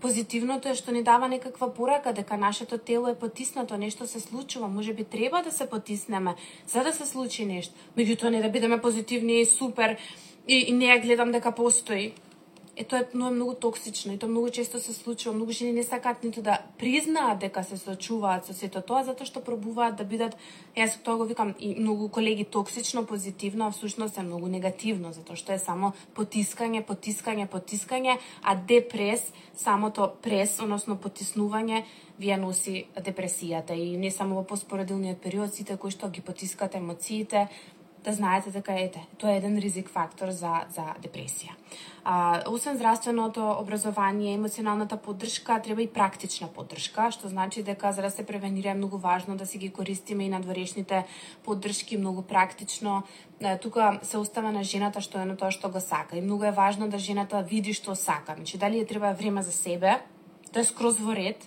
Позитивното 0.00 0.68
е 0.68 0.78
што 0.78 0.92
ни 0.92 1.02
дава 1.02 1.28
некаква 1.28 1.72
порака 1.74 2.12
дека 2.12 2.36
нашето 2.36 2.78
тело 2.78 3.08
е 3.08 3.18
потиснато, 3.18 3.76
нешто 3.76 4.06
се 4.06 4.20
случува, 4.20 4.68
може 4.68 4.92
би 4.92 5.04
треба 5.04 5.42
да 5.42 5.50
се 5.50 5.66
потиснеме 5.66 6.34
за 6.66 6.84
да 6.84 6.92
се 6.92 7.06
случи 7.06 7.46
нешто. 7.46 7.74
Меѓутоа 7.96 8.30
не 8.30 8.42
да 8.42 8.48
бидеме 8.48 8.80
позитивни 8.80 9.40
и 9.40 9.46
супер 9.46 9.96
и, 10.46 10.54
и 10.70 10.72
не 10.72 10.86
ја 10.86 11.02
гледам 11.02 11.32
дека 11.32 11.52
постои 11.52 12.12
е 12.78 12.84
тоа 12.84 12.98
е 13.00 13.06
многу, 13.14 13.34
многу 13.34 13.54
токсично 13.54 14.12
и 14.14 14.18
тоа 14.18 14.30
многу 14.30 14.50
често 14.50 14.80
се 14.80 14.94
случува. 14.94 15.34
Многу 15.34 15.52
жени 15.52 15.72
не 15.72 15.82
сакаат 15.82 16.22
ниту 16.24 16.42
да 16.42 16.58
признаат 16.78 17.38
дека 17.38 17.64
се 17.64 17.76
сочуваат 17.76 18.46
со 18.46 18.54
сето 18.54 18.82
тоа 18.86 19.02
затоа 19.04 19.26
што 19.26 19.42
пробуваат 19.42 19.98
да 19.98 20.04
бидат 20.06 20.36
јас 20.78 20.94
тоа 21.02 21.18
го 21.18 21.26
викам 21.26 21.54
и 21.58 21.74
многу 21.74 22.08
колеги 22.08 22.44
токсично 22.44 23.06
позитивно, 23.06 23.66
а 23.66 23.70
всушност 23.70 24.18
е 24.18 24.22
многу 24.22 24.46
негативно 24.46 25.12
затоа 25.12 25.36
што 25.36 25.52
е 25.52 25.58
само 25.58 25.92
потискање, 26.14 26.84
потискање, 26.86 27.48
потискање, 27.50 28.18
а 28.42 28.54
депрес, 28.54 29.32
самото 29.56 30.12
прес, 30.22 30.60
односно 30.62 30.96
потиснување 30.96 31.82
вие 32.18 32.36
носи 32.36 32.86
депресијата 32.94 33.74
и 33.74 33.96
не 33.96 34.10
само 34.10 34.38
во 34.38 34.44
поспоредилниот 34.46 35.18
период, 35.22 35.54
сите 35.54 35.76
кои 35.76 35.90
што 35.90 36.10
ги 36.10 36.20
потискат 36.20 36.74
емоциите, 36.74 37.48
да 38.04 38.12
знаете 38.12 38.50
дека 38.50 38.72
ете, 38.72 39.02
тоа 39.18 39.32
е 39.32 39.36
еден 39.36 39.58
ризик 39.58 39.88
фактор 39.90 40.30
за, 40.30 40.64
за 40.74 40.94
депресија. 41.02 41.54
А, 42.04 42.42
освен 42.48 42.76
здравственото 42.76 43.42
образование, 43.60 44.34
емоционалната 44.34 44.96
поддршка, 44.96 45.60
треба 45.62 45.82
и 45.82 45.88
практична 45.88 46.48
поддршка, 46.48 47.10
што 47.10 47.28
значи 47.28 47.62
дека 47.62 47.92
за 47.92 48.02
да 48.02 48.10
се 48.10 48.26
превенира 48.26 48.70
е 48.70 48.74
многу 48.74 48.98
важно 48.98 49.36
да 49.36 49.46
си 49.46 49.58
ги 49.58 49.70
користиме 49.70 50.24
и 50.24 50.28
надворешните 50.28 51.04
поддршки 51.44 51.96
многу 51.96 52.22
практично. 52.22 53.02
Тука 53.62 54.00
се 54.02 54.18
остава 54.18 54.52
на 54.52 54.64
жената 54.64 55.00
што 55.00 55.18
е 55.18 55.26
на 55.26 55.36
тоа 55.36 55.50
што 55.50 55.68
го 55.68 55.80
сака 55.80 56.16
и 56.16 56.24
многу 56.24 56.44
е 56.44 56.54
важно 56.54 56.88
да 56.88 56.98
жената 56.98 57.42
види 57.42 57.74
што 57.74 57.94
сака. 57.94 58.34
Значи 58.36 58.58
дали 58.58 58.80
е 58.80 58.86
треба 58.86 59.12
време 59.12 59.42
за 59.42 59.52
себе, 59.52 60.00
да 60.52 60.60
е 60.60 60.64
скроз 60.64 60.98
во 61.00 61.12
ред, 61.12 61.44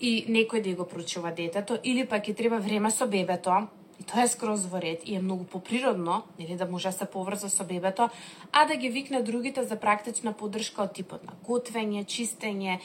и 0.00 0.26
некој 0.28 0.62
да 0.62 0.74
го 0.74 0.84
проучува 0.84 1.32
детето, 1.32 1.78
или 1.84 2.04
пак 2.06 2.26
ќе 2.26 2.36
треба 2.36 2.58
време 2.58 2.90
со 2.90 3.06
бебето, 3.06 3.68
И 4.00 4.02
тоа 4.02 4.24
е 4.24 4.28
скроз 4.28 4.66
во 4.66 4.80
ред 4.82 5.02
и 5.06 5.14
е 5.14 5.22
многу 5.22 5.44
поприродно, 5.44 6.22
нели 6.38 6.56
да 6.56 6.66
може 6.66 6.88
да 6.88 6.92
се 6.92 7.06
поврза 7.06 7.48
со 7.48 7.64
бебето, 7.64 8.08
а 8.52 8.64
да 8.66 8.76
ги 8.76 8.88
викне 8.88 9.22
другите 9.22 9.62
за 9.64 9.76
практична 9.76 10.32
поддршка 10.32 10.82
од 10.82 10.94
типот 10.98 11.22
на 11.22 11.36
готвење, 11.46 12.02
чистење, 12.04 12.80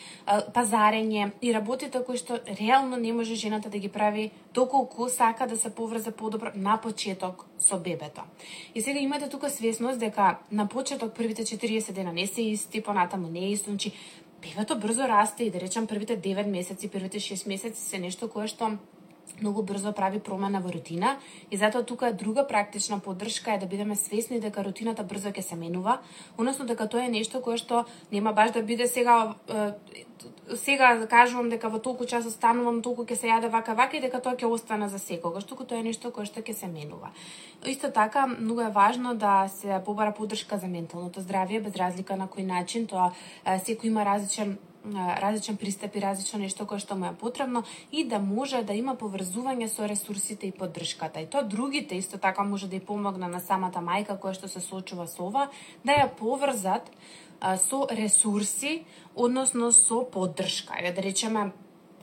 пазарење 0.53 1.31
и 1.41 1.53
работите 1.53 2.03
кои 2.05 2.17
што 2.17 2.37
реално 2.59 2.97
не 2.97 3.13
може 3.13 3.35
жената 3.35 3.69
да 3.69 3.79
ги 3.79 3.89
прави 3.89 4.29
доколку 4.53 5.09
сака 5.09 5.47
да 5.47 5.57
се 5.57 5.73
поврза 5.75 6.11
подобро 6.11 6.51
на 6.55 6.77
почеток 6.77 7.45
со 7.59 7.79
бебето. 7.79 8.21
И 8.75 8.81
сега 8.81 8.99
имате 8.99 9.29
тука 9.29 9.49
свесност 9.49 9.99
дека 9.99 10.37
на 10.51 10.67
почеток 10.67 11.13
првите 11.13 11.43
40 11.45 11.91
дена 11.91 12.13
не 12.13 12.27
се 12.27 12.41
исти, 12.41 12.81
понатаму 12.81 13.27
не 13.27 13.39
е 13.39 13.51
исто, 13.51 13.69
значи, 13.69 13.91
бебето 14.41 14.79
брзо 14.79 15.07
расте 15.07 15.43
и 15.43 15.51
да 15.51 15.59
речам 15.59 15.87
првите 15.87 16.21
9 16.21 16.45
месеци, 16.45 16.89
првите 16.89 17.19
6 17.19 17.47
месеци 17.47 17.81
се 17.81 17.99
нешто 17.99 18.29
кое 18.29 18.47
што 18.47 18.77
многу 19.41 19.63
брзо 19.63 19.93
прави 19.93 20.19
промена 20.19 20.61
во 20.61 20.71
рутина 20.71 21.17
и 21.51 21.57
затоа 21.57 21.83
тука 21.83 22.07
е 22.07 22.13
друга 22.13 22.47
практична 22.47 22.99
поддршка 22.99 23.53
е 23.53 23.57
да 23.57 23.65
бидеме 23.65 23.95
свесни 23.95 24.39
дека 24.39 24.63
рутината 24.63 25.03
брзо 25.03 25.29
ќе 25.29 25.41
се 25.41 25.55
менува, 25.55 25.99
односно 26.37 26.65
дека 26.65 26.87
тоа 26.87 27.05
е 27.05 27.13
нешто 27.13 27.41
кое 27.41 27.57
што 27.57 27.85
нема 28.11 28.33
баш 28.33 28.51
да 28.51 28.63
биде 28.63 28.87
сега 28.87 29.35
сега 30.55 30.95
да 30.95 31.07
кажувам 31.07 31.49
дека 31.49 31.69
во 31.69 31.79
толку 31.79 32.05
час 32.05 32.25
останувам, 32.25 32.81
толку 32.81 33.05
ќе 33.05 33.15
се 33.15 33.27
јаде 33.29 33.49
вака 33.51 33.75
вака 33.77 33.97
и 33.97 34.01
дека 34.01 34.19
тоа 34.19 34.35
ќе 34.35 34.49
остане 34.49 34.89
за 34.89 34.99
секогаш, 34.99 35.43
туку 35.45 35.63
тоа 35.63 35.79
е 35.79 35.83
нешто 35.83 36.11
кое 36.11 36.25
што 36.25 36.41
ќе 36.41 36.53
се 36.53 36.67
менува. 36.67 37.11
Исто 37.65 37.91
така, 37.91 38.25
многу 38.27 38.61
е 38.61 38.69
важно 38.69 39.15
да 39.15 39.47
се 39.47 39.81
побара 39.85 40.13
поддршка 40.13 40.57
за 40.57 40.67
менталното 40.67 41.21
здравје 41.21 41.61
без 41.63 41.75
разлика 41.75 42.17
на 42.17 42.27
кој 42.27 42.45
начин, 42.47 42.87
тоа 42.87 43.13
секој 43.45 43.93
има 43.93 44.05
различен 44.05 44.57
различен 45.21 45.57
пристап 45.57 45.95
и 45.95 46.01
различно 46.01 46.39
нешто 46.39 46.65
кое 46.65 46.79
што 46.79 46.95
му 46.95 47.05
е 47.05 47.15
потребно 47.15 47.63
и 47.91 48.03
да 48.03 48.19
може 48.19 48.63
да 48.63 48.73
има 48.73 48.95
поврзување 48.95 49.67
со 49.67 49.87
ресурсите 49.87 50.47
и 50.47 50.51
поддршката. 50.51 51.19
И 51.19 51.27
тоа 51.27 51.43
другите 51.43 51.95
исто 51.95 52.17
така 52.17 52.43
може 52.43 52.67
да 52.67 52.79
ја 52.79 52.85
помогна 52.85 53.27
на 53.27 53.39
самата 53.39 53.83
мајка 53.83 54.19
која 54.19 54.33
што 54.33 54.47
се 54.47 54.59
соочува 54.59 55.07
со 55.07 55.27
ова, 55.27 55.49
да 55.83 55.91
ја 55.91 56.07
поврзат 56.09 56.91
со 57.39 57.87
ресурси, 57.91 58.85
односно 59.15 59.71
со 59.71 60.03
поддршка. 60.03 60.79
Еве 60.79 60.91
да 60.91 61.03
речеме 61.03 61.51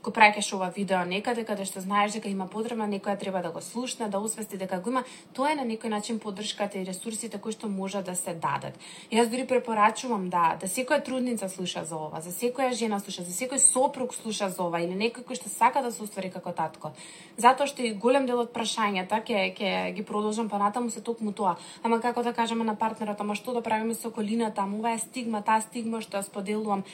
го 0.07 0.13
праќаш 0.15 0.53
ова 0.55 0.69
видео 0.71 1.03
некаде 1.09 1.43
каде 1.45 1.65
што 1.67 1.83
знаеш 1.83 2.15
дека 2.15 2.31
има 2.31 2.47
потребна, 2.47 2.87
некоја 2.87 3.19
треба 3.19 3.43
да 3.43 3.51
го 3.51 3.61
слушне, 3.61 4.07
да 4.09 4.21
освести 4.23 4.59
дека 4.59 4.79
го 4.81 4.93
има, 4.93 5.03
тоа 5.35 5.51
е 5.51 5.57
на 5.59 5.65
некој 5.67 5.91
начин 5.91 6.21
поддршката 6.23 6.79
и 6.79 6.87
ресурсите 6.87 7.41
кои 7.43 7.53
што 7.53 7.69
може 7.69 8.03
да 8.07 8.15
се 8.15 8.35
дадат. 8.35 8.79
Јас 9.11 9.27
дури 9.33 9.47
препорачувам 9.51 10.29
да 10.31 10.55
да 10.61 10.71
секоја 10.71 11.03
трудница 11.05 11.49
слуша 11.49 11.83
за 11.85 11.97
ова, 11.99 12.21
за 12.23 12.31
секоја 12.31 12.71
жена 12.73 13.01
слуша, 13.03 13.27
за 13.27 13.35
секој 13.35 13.59
сопруг 13.59 14.15
слуша 14.15 14.49
за 14.49 14.63
ова 14.63 14.81
или 14.81 14.95
некој 14.95 15.27
кој 15.27 15.41
што 15.41 15.51
сака 15.51 15.83
да 15.83 15.91
се 15.91 16.03
уствари 16.07 16.31
како 16.31 16.55
татко. 16.55 16.93
Затоа 17.37 17.67
што 17.67 17.83
и 17.83 17.91
голем 17.91 18.31
дел 18.31 18.45
од 18.47 18.55
прашањата 18.55 19.25
ќе 19.27 19.59
ќе 19.59 19.75
ги 19.99 20.07
продолжам 20.07 20.49
понатаму 20.49 20.91
се 20.91 21.03
токму 21.03 21.33
тоа. 21.33 21.57
Ама 21.83 22.01
како 22.01 22.23
да 22.23 22.33
кажеме 22.33 22.65
на 22.65 22.79
партнерот, 22.79 23.21
ама 23.21 23.35
што 23.35 23.59
да 23.59 23.61
правиме 23.61 23.95
со 23.95 24.09
околината, 24.09 24.63
ама 24.63 24.79
ова 24.79 24.95
е 24.95 25.03
стигма, 25.03 25.43
таа 25.43 25.61
стигма 25.67 26.01
што 26.01 26.23
ја 26.23 26.23
споделувам 26.23 26.85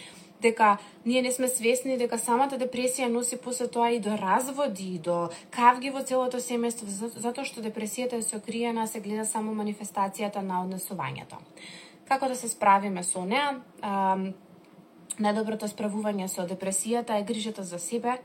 дека 0.42 0.76
ние 1.06 1.22
не 1.22 1.32
сме 1.32 1.48
свесни 1.48 1.96
дека 1.98 2.18
самата 2.18 2.58
депресија 2.58 3.08
носи 3.08 3.38
после 3.40 3.68
тоа 3.68 3.90
и 3.94 4.00
до 4.00 4.16
разводи, 4.18 4.94
и 4.96 4.98
до 4.98 5.30
кавги 5.50 5.90
во 5.90 6.02
целото 6.02 6.42
семејство, 6.42 6.86
затоа 7.16 7.44
што 7.44 7.62
депресијата 7.62 8.18
е 8.18 8.26
сокриена, 8.26 8.86
се 8.86 9.00
гледа 9.00 9.24
само 9.24 9.54
манифестацијата 9.54 10.42
на 10.42 10.62
однесувањето. 10.66 11.38
Како 12.08 12.28
да 12.28 12.36
се 12.36 12.48
справиме 12.48 13.04
со 13.06 13.24
неа? 13.24 13.54
Најдоброто 15.22 15.68
справување 15.68 16.28
со 16.28 16.46
депресијата 16.48 17.20
е 17.20 17.26
грижата 17.28 17.62
за 17.62 17.78
себе, 17.78 18.18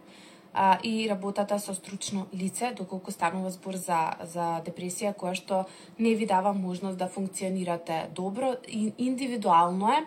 а, 0.54 0.80
и 0.84 1.10
работата 1.10 1.60
со 1.60 1.74
стручно 1.74 2.28
лице, 2.34 2.74
доколку 2.78 3.12
станува 3.12 3.52
збор 3.52 3.76
за, 3.76 4.14
за 4.24 4.62
депресија 4.66 5.14
која 5.16 5.36
што 5.36 5.66
не 6.00 6.16
ви 6.16 6.26
дава 6.26 6.54
можност 6.54 6.98
да 6.98 7.08
функционирате 7.08 8.10
добро 8.16 8.56
и 8.68 8.94
индивидуално 8.98 9.92
е. 9.94 10.06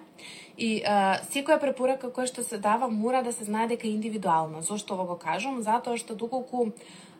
И 0.58 0.82
а, 0.84 1.20
секоја 1.32 1.60
препорака 1.60 2.10
која 2.10 2.26
што 2.26 2.44
се 2.44 2.58
дава 2.58 2.88
мора 2.88 3.22
да 3.22 3.32
се 3.32 3.44
знае 3.44 3.68
дека 3.68 3.88
е 3.88 3.96
индивидуална. 3.96 4.62
Зошто 4.62 4.94
ово 4.94 5.14
го 5.14 5.16
кажам? 5.18 5.62
Затоа 5.62 5.96
што 5.96 6.14
доколку 6.14 6.72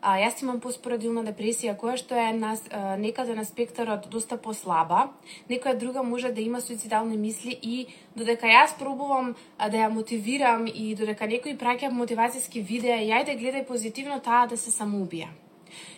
А, 0.03 0.15
јас 0.17 0.39
имам 0.41 0.63
поспорадилна 0.65 1.21
депресија 1.27 1.75
која 1.77 1.99
што 2.01 2.17
е 2.17 2.31
на, 2.33 2.55
а, 2.73 2.97
некаде 2.97 3.35
на 3.37 3.45
спектарот 3.45 4.07
доста 4.09 4.39
послаба. 4.41 5.11
Некоја 5.51 5.77
друга 5.77 6.03
може 6.03 6.31
да 6.33 6.41
има 6.41 6.61
суицидални 6.61 7.19
мисли 7.21 7.53
и 7.63 7.87
додека 8.17 8.49
јас 8.49 8.73
пробувам 8.79 9.35
а, 9.59 9.69
да 9.69 9.85
ја 9.85 9.93
мотивирам 9.93 10.65
и 10.67 10.95
додека 10.97 11.29
некој 11.29 11.59
праќа 11.61 11.93
мотивацијски 11.93 12.65
видеа, 12.65 12.97
јајде 12.97 13.35
да 13.35 13.41
гледај 13.43 13.67
позитивно 13.69 14.21
таа 14.25 14.47
да 14.47 14.57
се 14.57 14.73
самоубија. 14.73 15.29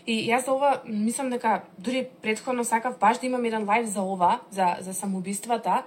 И 0.07 0.19
јас 0.27 0.47
за 0.47 0.53
ова 0.53 0.83
мислам 0.85 1.31
дека 1.31 1.63
дури 1.79 2.09
предходно 2.23 2.65
сакав 2.65 2.99
баш 2.99 3.19
да 3.19 3.27
имам 3.27 3.45
еден 3.45 3.69
лайв 3.69 3.87
за 3.87 4.03
ова, 4.03 4.41
за, 4.51 4.77
за 4.81 4.95
самоубиствата, 4.95 5.85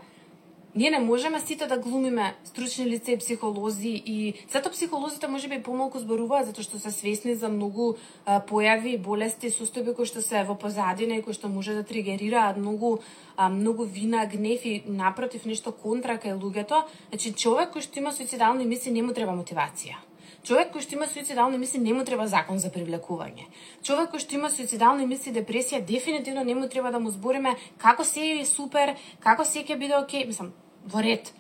Ние 0.75 0.89
не 0.89 0.99
можеме 0.99 1.39
сите 1.39 1.67
да 1.67 1.77
глумиме 1.77 2.35
стручни 2.43 2.85
лица 2.85 3.11
и 3.11 3.17
психолози 3.17 4.03
и 4.05 4.33
сето 4.47 4.69
психолозите 4.69 5.27
може 5.27 5.47
би 5.47 5.63
помалку 5.63 5.99
зборуваат 5.99 6.49
затоа 6.51 6.65
што 6.67 6.79
се 6.83 6.91
свесни 6.91 7.35
за 7.39 7.47
многу 7.47 7.93
а, 8.25 8.41
појави 8.43 8.91
и 8.91 8.99
болести, 8.99 9.47
состојби 9.47 9.93
кои 9.95 10.03
што 10.03 10.19
се 10.19 10.43
во 10.43 10.57
позадина 10.59 11.15
и 11.15 11.23
кои 11.23 11.31
што 11.31 11.47
може 11.47 11.77
да 11.79 11.83
тригерираат 11.88 12.59
многу 12.59 12.99
а, 13.38 13.47
многу 13.47 13.88
вина, 13.88 14.25
гнев 14.27 14.65
и 14.65 14.83
напротив 14.83 15.45
нешто 15.47 15.71
контра 15.71 16.19
кај 16.19 16.35
луѓето. 16.35 16.83
Значи 17.07 17.31
човек 17.31 17.71
кој 17.71 17.88
што 17.88 18.03
има 18.03 18.11
суицидални 18.11 18.67
мисли 18.67 18.91
не 18.91 18.99
му 18.99 19.15
треба 19.15 19.31
мотивација. 19.31 19.95
Човек 20.43 20.75
кој 20.75 20.83
што 20.83 20.99
има 20.99 21.07
суицидални 21.07 21.57
мисли 21.57 21.79
не 21.79 21.95
му 21.95 22.03
треба 22.03 22.27
закон 22.27 22.59
за 22.59 22.67
привлекување. 22.67 23.47
Човек 23.81 24.11
кој 24.11 24.19
што 24.19 24.35
има 24.35 24.51
суицидални 24.51 25.07
мисли, 25.07 25.31
депресија, 25.31 25.79
дефинитивно 25.79 26.43
не 26.43 26.55
му 26.55 26.67
треба 26.67 26.91
да 26.91 26.99
му 26.99 27.15
збориме 27.15 27.55
како 27.79 28.03
се 28.03 28.43
е 28.43 28.45
супер, 28.45 28.97
како 29.23 29.47
се 29.47 29.63
ќе 29.63 29.79
биде 29.79 29.95
окей, 29.95 30.27
мислам, 30.27 30.51
во 30.85 31.01
ред. 31.01 31.33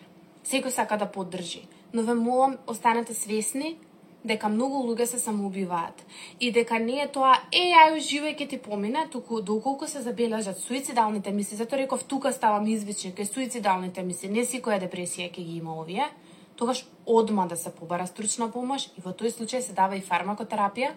Секој 0.45 0.73
сака 0.73 0.97
да 0.97 1.05
поддржи. 1.05 1.65
Но 1.93 2.03
ве 2.03 2.13
молам, 2.13 2.57
останете 2.67 3.13
свесни 3.13 3.77
дека 4.25 4.49
многу 4.49 4.81
луѓе 4.87 5.05
се 5.05 5.19
самоубиваат 5.21 6.01
и 6.39 6.51
дека 6.51 6.79
не 6.81 6.97
е 7.03 7.07
тоа 7.07 7.35
е 7.53 7.69
ај 7.77 7.99
живе 8.01 8.33
ќе 8.33 8.49
ти 8.49 8.57
помине, 8.57 9.05
туку 9.11 9.41
доколку 9.41 9.87
се 9.87 10.01
забележат 10.01 10.57
суицидалните 10.57 11.31
мисли, 11.31 11.57
затоа 11.57 11.79
реков 11.79 12.03
тука 12.03 12.33
ставам 12.33 12.65
извични 12.67 13.13
кај 13.13 13.29
суицидалните 13.29 14.03
мисли, 14.03 14.29
не 14.29 14.45
си 14.45 14.61
која 14.61 14.81
депресија 14.81 15.29
ќе 15.29 15.45
ги 15.45 15.57
има 15.61 15.77
овие, 15.77 16.09
тогаш 16.55 16.85
одма 17.05 17.45
да 17.45 17.55
се 17.55 17.69
побара 17.69 18.07
стручна 18.07 18.49
помош 18.51 18.89
и 18.97 19.05
во 19.05 19.13
тој 19.13 19.29
случај 19.29 19.61
се 19.61 19.77
дава 19.77 19.95
и 19.95 20.01
фармакотерапија, 20.01 20.95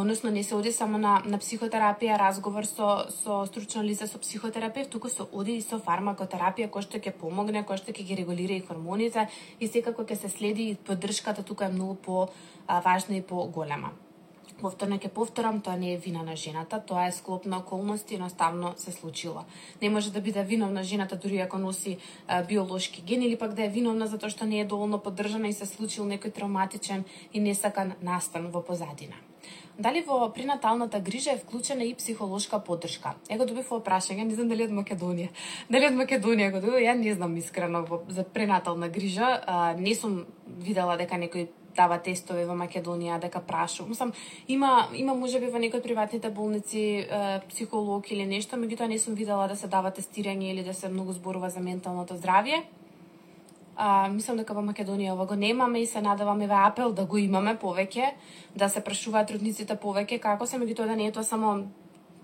односно 0.00 0.30
не 0.30 0.42
се 0.42 0.54
оди 0.54 0.72
само 0.72 0.98
на, 0.98 1.22
на 1.26 1.38
психотерапија, 1.38 2.18
разговор 2.18 2.66
со, 2.66 3.06
со 3.10 3.42
стручно 3.46 3.82
лице, 3.82 4.06
со 4.06 4.18
психотерапевт, 4.18 4.90
туку 4.90 5.08
се 5.08 5.26
оди 5.32 5.58
и 5.58 5.62
со 5.62 5.78
фармакотерапија, 5.78 6.70
кој 6.70 6.86
што 6.86 6.98
ќе 6.98 7.12
помогне, 7.20 7.64
кој 7.64 7.82
што 7.82 7.92
ќе 7.92 8.06
ги 8.06 8.16
регулира 8.22 8.56
и 8.56 8.64
хормоните 8.64 9.28
и 9.60 9.68
секако 9.68 10.02
ќе 10.02 10.16
се 10.20 10.32
следи 10.32 10.70
и 10.70 10.74
поддршката 10.74 11.42
тука 11.42 11.66
е 11.66 11.74
многу 11.76 11.94
по 11.94 12.28
важна 12.68 13.16
и 13.16 13.22
по 13.22 13.46
голема. 13.46 13.92
повторно 14.60 14.96
ќе 14.96 15.10
повторам, 15.12 15.60
тоа 15.60 15.76
не 15.76 15.92
е 15.94 15.96
вина 15.98 16.22
на 16.22 16.36
жената, 16.36 16.80
тоа 16.86 17.08
е 17.08 17.12
склоп 17.12 17.44
на 17.44 17.58
околности, 17.58 18.14
едноставно 18.14 18.72
се 18.76 18.92
случило. 18.92 19.44
Не 19.82 19.90
може 19.90 20.12
да 20.12 20.20
биде 20.20 20.44
виновна 20.44 20.82
жената 20.82 21.16
дури 21.16 21.38
ако 21.38 21.58
носи 21.58 21.98
а, 22.28 22.42
биолошки 22.42 23.02
ген 23.02 23.22
или 23.22 23.36
пак 23.36 23.52
да 23.54 23.64
е 23.64 23.68
виновна 23.68 24.06
затоа 24.06 24.30
што 24.30 24.46
не 24.46 24.60
е 24.60 24.64
доволно 24.64 24.98
поддржана 24.98 25.48
и 25.48 25.52
се 25.52 25.66
случил 25.66 26.08
некој 26.08 26.32
травматичен 26.32 27.04
и 27.32 27.40
несакан 27.40 27.94
настан 28.02 28.48
во 28.48 28.64
позадина. 28.64 29.33
Дали 29.78 30.04
во 30.06 30.28
пренаталната 30.30 31.00
грижа 31.00 31.32
е 31.32 31.38
вклучена 31.38 31.84
и 31.84 31.94
психолошка 31.94 32.60
поддршка? 32.60 33.14
Его 33.28 33.44
добив 33.44 33.70
во 33.70 33.80
прашање, 33.82 34.22
не 34.22 34.34
знам 34.34 34.48
дали 34.48 34.68
од 34.68 34.70
Македонија. 34.70 35.32
Дали 35.72 35.88
од 35.90 35.98
Македонија 35.98 36.52
го 36.54 36.60
добив, 36.62 36.78
ја 36.78 36.94
не 36.94 37.14
знам 37.14 37.34
искрено 37.36 37.82
за 38.08 38.22
пренатална 38.24 38.88
грижа. 38.88 39.40
А, 39.46 39.74
не 39.74 39.94
сум 39.98 40.26
видела 40.46 40.96
дека 40.96 41.18
некој 41.18 41.48
дава 41.74 41.98
тестове 41.98 42.44
во 42.46 42.54
Македонија 42.54 43.18
дека 43.20 43.40
прашу. 43.42 43.86
Мислам, 43.88 44.12
има 44.46 44.88
има 44.94 45.14
можеби 45.14 45.50
во 45.50 45.58
некои 45.58 45.82
приватните 45.82 46.30
болници 46.30 46.84
е, 47.02 47.40
психолог 47.48 48.10
или 48.12 48.26
нешто, 48.26 48.56
меѓутоа 48.56 48.86
не 48.88 48.98
сум 48.98 49.14
видела 49.18 49.48
да 49.48 49.56
се 49.56 49.66
дава 49.66 49.90
тестирање 49.90 50.52
или 50.52 50.62
да 50.62 50.74
се 50.74 50.88
многу 50.88 51.12
зборува 51.12 51.50
за 51.50 51.60
менталното 51.60 52.14
здравје. 52.14 52.62
А, 53.76 54.08
мислам 54.08 54.38
дека 54.38 54.54
во 54.54 54.62
Македонија 54.62 55.14
ова 55.14 55.26
го 55.26 55.34
немаме 55.34 55.80
и 55.82 55.86
се 55.86 56.00
надаваме 56.00 56.46
ве 56.46 56.54
апел 56.54 56.92
да 56.92 57.04
го 57.06 57.18
имаме 57.18 57.56
повеќе, 57.58 58.12
да 58.56 58.68
се 58.68 58.80
прашуваат 58.80 59.28
трудниците 59.28 59.74
повеќе 59.74 60.20
како 60.22 60.46
се, 60.46 60.60
меѓутоа 60.62 60.86
да 60.86 60.96
не 60.96 61.08
е 61.08 61.12
тоа 61.12 61.24
само 61.26 61.66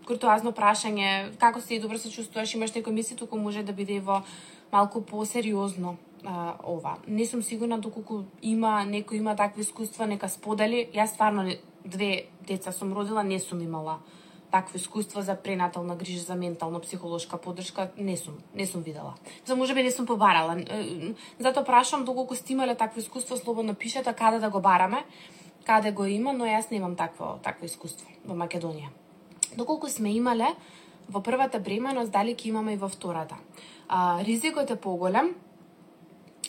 куртуазно 0.06 0.52
прашање, 0.52 1.34
како 1.38 1.60
си 1.60 1.80
добро 1.82 1.98
се 1.98 2.10
чувствуваш, 2.10 2.54
имаш 2.54 2.74
некој 2.76 2.94
мисли, 2.94 3.16
туку 3.16 3.38
може 3.38 3.62
да 3.66 3.72
биде 3.72 3.98
и 3.98 4.04
во 4.04 4.22
малку 4.72 5.02
посериозно 5.02 5.96
а, 6.24 6.54
ова. 6.62 6.96
Не 7.08 7.26
сум 7.26 7.42
сигурна 7.42 7.78
доколку 7.78 8.24
има 8.42 8.84
некој 8.86 9.18
има 9.18 9.34
такви 9.36 9.66
искуства, 9.66 10.06
нека 10.06 10.28
сподели. 10.28 10.86
Јас 10.94 11.16
стварно 11.16 11.50
две 11.84 12.30
деца 12.46 12.72
сум 12.72 12.92
родила, 12.92 13.22
не 13.22 13.40
сум 13.40 13.60
имала 13.60 13.98
такво 14.50 14.76
искуство 14.76 15.22
за 15.22 15.36
пренатална 15.36 15.96
грижа 15.96 16.20
за 16.20 16.34
ментално 16.34 16.80
психолошка 16.80 17.38
поддршка 17.38 17.90
не 17.96 18.16
сум 18.16 18.34
не 18.54 18.66
сум 18.66 18.82
видела. 18.82 19.14
За 19.44 19.56
можеби 19.56 19.82
не 19.82 19.90
сум 19.90 20.06
побарала. 20.06 20.56
Затоа 21.38 21.64
прашам 21.64 22.04
доколку 22.04 22.34
сте 22.34 22.52
имале 22.52 22.74
такво 22.74 23.00
искуство, 23.00 23.36
слободно 23.36 23.72
да 23.72 23.78
пишете 23.78 24.12
каде 24.12 24.38
да 24.38 24.50
го 24.50 24.60
бараме, 24.60 25.04
каде 25.66 25.92
го 25.92 26.04
има, 26.04 26.32
но 26.32 26.44
јас 26.44 26.70
немам 26.70 26.96
такво 26.96 27.38
такво 27.42 27.66
искуство 27.66 28.08
во 28.24 28.34
Македонија. 28.34 28.90
Доколку 29.56 29.88
сме 29.88 30.14
имале 30.14 30.54
во 31.08 31.22
првата 31.22 31.60
бременост, 31.60 32.10
дали 32.10 32.34
ќе 32.34 32.48
имаме 32.48 32.74
и 32.74 32.76
во 32.76 32.88
втората. 32.88 33.36
А, 33.88 34.22
ризикот 34.24 34.70
е 34.70 34.76
поголем, 34.76 35.34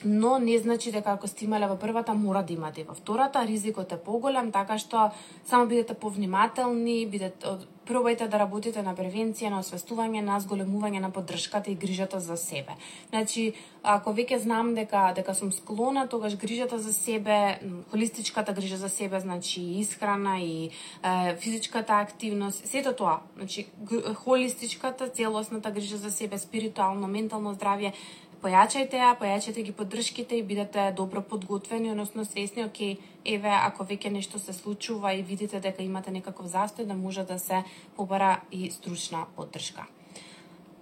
но 0.06 0.40
не 0.40 0.58
значи 0.58 0.92
дека 0.92 1.12
ако 1.12 1.28
сте 1.28 1.46
имале 1.46 1.68
во 1.68 1.78
првата 1.78 2.14
мора 2.14 2.44
да 2.44 2.54
имате 2.54 2.84
во 2.84 2.94
втората, 2.94 3.46
ризикот 3.46 3.92
е 3.92 3.98
поголем, 3.98 4.52
така 4.52 4.78
што 4.78 5.12
само 5.46 5.68
бидете 5.68 5.94
повнимателни, 5.94 7.06
бидете 7.06 7.58
пробајте 7.88 8.28
да 8.30 8.38
работите 8.38 8.82
на 8.86 8.94
превенција, 8.96 9.50
на 9.50 9.62
освестување, 9.62 10.22
на 10.22 10.40
зголемување 10.40 11.02
на 11.02 11.10
поддршката 11.12 11.72
и 11.72 11.76
грижата 11.76 12.20
за 12.20 12.38
себе. 12.38 12.78
Значи, 13.10 13.54
ако 13.84 14.14
веќе 14.14 14.38
знам 14.44 14.74
дека 14.76 15.12
дека 15.16 15.34
сум 15.36 15.52
склона, 15.52 16.08
тогаш 16.08 16.38
грижата 16.38 16.80
за 16.80 16.94
себе, 16.94 17.60
холистичката 17.92 18.54
грижа 18.54 18.78
за 18.78 18.90
себе, 18.90 19.20
значи 19.20 19.62
и 19.62 19.80
исхрана 19.80 20.40
и 20.40 20.70
е, 21.04 21.36
физичката 21.36 21.94
активност, 21.94 22.68
сето 22.68 22.94
тоа, 22.94 23.20
значи 23.38 23.68
холистичката, 24.16 25.10
целосната 25.10 25.72
грижа 25.72 25.98
за 25.98 26.12
себе, 26.12 26.38
спиритуално, 26.38 27.08
ментално 27.08 27.56
здравје, 27.56 27.94
појачајте 28.42 29.00
ја, 29.00 29.14
појачајте 29.20 29.64
ги 29.64 29.74
поддршките 29.76 30.38
и 30.40 30.44
бидете 30.44 30.92
добро 30.98 31.22
подготвени, 31.22 31.92
односно 31.92 32.26
свесни, 32.26 32.66
оке, 32.66 32.98
еве, 33.26 33.54
ако 33.54 33.86
веќе 33.86 34.12
нешто 34.12 34.40
се 34.40 34.54
случува 34.54 35.14
и 35.14 35.24
видите 35.24 35.60
дека 35.60 35.84
имате 35.84 36.12
некаков 36.12 36.50
застој, 36.52 36.90
да 36.90 36.98
може 36.98 37.24
да 37.24 37.40
се 37.40 37.64
побара 37.96 38.42
и 38.52 38.72
стручна 38.72 39.26
поддршка. 39.36 39.86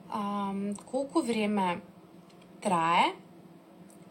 Um, 0.09 0.73
колку 0.89 1.21
време 1.21 1.81
трае 2.61 3.13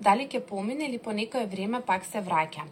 дали 0.01 0.27
ќе 0.29 0.41
помине 0.41 0.87
или 0.89 0.99
по 0.99 1.13
некое 1.13 1.47
време 1.47 1.81
пак 1.81 2.05
се 2.05 2.23
враќа. 2.23 2.63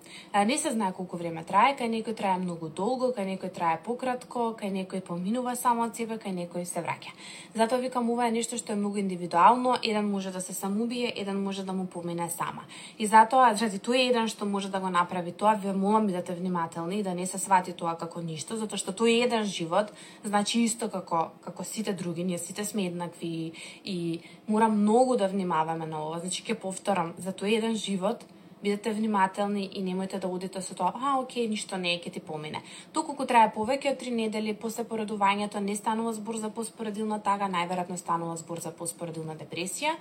Не 0.47 0.59
се 0.59 0.71
знае 0.71 0.93
колку 0.93 1.17
време 1.17 1.43
трае, 1.45 1.75
кај 1.79 1.91
некој 1.91 2.15
трае 2.15 2.39
многу 2.39 2.69
долго, 2.69 3.13
кај 3.17 3.27
некој 3.35 3.51
трае 3.55 3.79
пократко, 3.85 4.55
кај 4.59 4.71
некој 4.83 5.03
поминува 5.03 5.57
само 5.57 5.87
од 5.89 5.97
себе, 5.97 6.19
кај 6.23 6.35
некој 6.47 6.65
се 6.65 6.83
враќа. 6.85 7.11
Затоа 7.55 7.79
викам 7.83 8.11
ова 8.11 8.29
е 8.29 8.37
нешто 8.39 8.59
што 8.59 8.73
е 8.73 8.77
многу 8.77 8.99
индивидуално, 9.03 9.77
еден 9.83 10.11
може 10.11 10.31
да 10.31 10.41
се 10.41 10.55
самоубие, 10.55 11.13
еден 11.17 11.43
може 11.43 11.65
да 11.65 11.73
му 11.73 11.87
помине 11.87 12.29
сама. 12.31 12.63
И 12.99 13.07
затоа, 13.07 13.55
заради 13.55 13.79
тој 13.79 14.07
е 14.07 14.09
еден 14.11 14.29
што 14.29 14.47
може 14.47 14.71
да 14.71 14.81
го 14.81 14.91
направи 14.91 15.33
тоа, 15.33 15.55
ве 15.55 15.73
молам 15.73 16.07
бидете 16.07 16.33
да 16.33 16.39
внимателни 16.39 16.99
и 16.99 17.03
да 17.03 17.15
не 17.15 17.27
се 17.27 17.39
свати 17.39 17.73
тоа 17.73 17.97
како 17.99 18.23
ништо, 18.23 18.57
затоа 18.57 18.79
што 18.79 18.93
тој 18.93 19.19
е 19.19 19.25
еден 19.27 19.45
живот, 19.45 19.93
значи 20.25 20.63
исто 20.63 20.89
како 20.89 21.31
како 21.43 21.65
сите 21.65 21.93
други, 21.93 22.25
ние 22.25 22.39
сите 22.39 22.65
сме 22.65 22.87
еднакви 22.87 23.27
и, 23.27 23.53
и 23.85 24.21
мора 24.49 24.69
многу 24.69 25.17
да 25.17 25.29
внимаваме 25.29 25.87
на 25.87 26.03
ова. 26.07 26.21
Значи 26.21 26.43
ќе 26.43 26.55
повторам, 26.55 27.16
за 27.19 27.33
тој 27.33 27.59
еден 27.59 27.77
живот, 27.77 28.25
бидете 28.63 28.93
внимателни 28.93 29.69
и 29.79 29.83
немојте 29.85 30.19
да 30.21 30.29
одите 30.29 30.63
со 30.63 30.75
тоа, 30.75 30.93
а, 30.95 31.19
окей, 31.21 31.47
ништо 31.49 31.77
не 31.77 31.95
е, 31.95 31.99
ќе 32.01 32.13
ти 32.15 32.21
помине. 32.21 32.63
Доколку 32.95 33.27
трае 33.29 33.53
повеќе 33.55 33.93
од 33.93 34.01
три 34.01 34.11
недели 34.11 34.55
после 34.55 34.85
поредувањето, 34.89 35.61
не 35.61 35.77
станува 35.77 36.15
збор 36.17 36.41
за 36.41 36.51
поспоредилна 36.51 37.21
тага, 37.21 37.51
најверојатно 37.53 38.01
станува 38.01 38.37
збор 38.41 38.61
за 38.65 38.73
поспоредилна 38.73 39.37
депресија. 39.37 39.95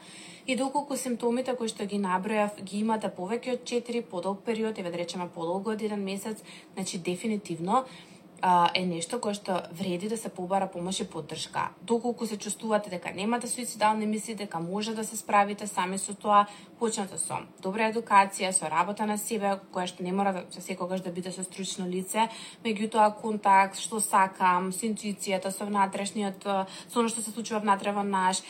И 0.48 0.56
доколку 0.56 0.98
симптомите 0.98 1.56
кои 1.60 1.68
што 1.68 1.86
ги 1.86 2.00
набројав 2.00 2.64
ги 2.64 2.80
имате 2.80 3.08
да 3.10 3.14
повеќе 3.14 3.60
од 3.60 3.68
4 3.70 4.02
подолг 4.10 4.42
период, 4.48 4.80
еве 4.80 4.92
да 4.92 4.98
речеме 4.98 5.30
подолго 5.30 5.76
од 5.76 5.82
еден 5.82 6.04
месец, 6.04 6.42
значи 6.74 6.98
дефинитивно 6.98 7.86
а, 8.42 8.70
е 8.74 8.86
нешто 8.86 9.20
кое 9.20 9.34
што 9.34 9.64
вреди 9.72 10.10
да 10.10 10.18
се 10.18 10.30
побара 10.30 10.68
помош 10.68 11.00
и 11.00 11.08
поддршка. 11.10 11.70
Доколку 11.82 12.26
се 12.26 12.38
чувствувате 12.38 12.90
дека 12.90 13.14
немате 13.16 13.48
суицидални 13.48 14.06
мисли, 14.06 14.36
дека 14.36 14.60
може 14.60 14.96
да 14.96 15.04
се 15.04 15.18
справите 15.18 15.68
сами 15.68 15.98
со 15.98 16.14
тоа, 16.14 16.46
почнете 16.80 17.18
со 17.18 17.40
добра 17.64 17.90
едукација, 17.92 18.52
со 18.52 18.70
работа 18.70 19.06
на 19.06 19.18
себе, 19.18 19.56
која 19.72 19.88
што 19.88 20.04
не 20.04 20.12
мора 20.12 20.34
да 20.34 20.44
се 20.52 20.62
секогаш 20.62 21.02
да 21.02 21.12
биде 21.12 21.32
со 21.32 21.44
стручно 21.44 21.88
лице, 21.88 22.28
меѓутоа 22.66 23.16
контакт, 23.22 23.80
што 23.80 24.00
сакам, 24.00 24.72
со 24.72 24.86
интуицијата, 24.86 25.52
со 25.52 25.66
внатрешниот, 25.66 26.44
со 26.44 27.00
оно 27.00 27.10
што 27.10 27.22
се 27.22 27.32
случува 27.32 27.64
внатре 27.64 27.96
во 27.96 28.04
наш, 28.04 28.44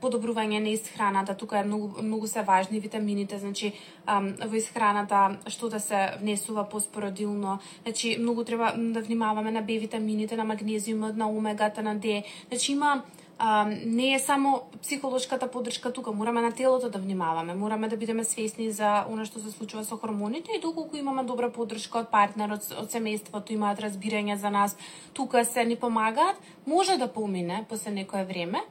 подобрување 0.00 0.62
на 0.64 0.72
исхраната, 0.72 1.34
тука 1.36 1.60
е 1.60 1.64
многу 1.64 2.02
многу 2.02 2.26
се 2.26 2.42
важни 2.42 2.80
витамините, 2.80 3.38
значи 3.38 3.74
во 4.06 4.56
исхраната 4.56 5.38
што 5.46 5.68
да 5.68 5.80
се 5.80 6.16
внесува 6.20 6.64
поспородилно, 6.64 7.58
значи 7.82 8.16
многу 8.18 8.44
треба 8.44 8.72
да 8.76 9.02
внимаваме 9.02 9.25
на 9.34 9.62
Б 9.62 9.78
витамините, 9.78 10.36
на 10.36 10.44
магнезиумот, 10.44 11.16
на 11.16 11.28
омегата, 11.28 11.82
на 11.82 11.94
Д. 11.94 12.22
Значи 12.48 12.72
има 12.72 13.02
а, 13.38 13.66
не 13.86 14.14
е 14.14 14.18
само 14.18 14.62
психолошката 14.82 15.50
поддршка 15.50 15.92
тука, 15.92 16.12
мораме 16.12 16.40
на 16.40 16.52
телото 16.52 16.90
да 16.90 16.98
внимаваме, 16.98 17.54
мораме 17.54 17.88
да 17.88 17.96
бидеме 17.96 18.24
свесни 18.24 18.70
за 18.70 19.04
она 19.10 19.26
што 19.28 19.40
се 19.40 19.50
случува 19.52 19.84
со 19.84 19.96
хормоните 20.00 20.56
и 20.56 20.60
доколку 20.60 20.96
имаме 20.96 21.24
добра 21.24 21.50
поддршка 21.52 22.00
од 22.06 22.08
партнерот, 22.10 22.64
од 22.72 22.88
семејството, 22.88 23.52
имаат 23.52 23.82
разбирање 23.84 24.36
за 24.40 24.50
нас, 24.50 24.76
тука 25.12 25.44
се 25.44 25.64
ни 25.64 25.76
помагаат, 25.76 26.40
може 26.66 26.96
да 26.96 27.12
помине 27.12 27.64
после 27.68 27.90
некое 27.90 28.24
време, 28.24 28.64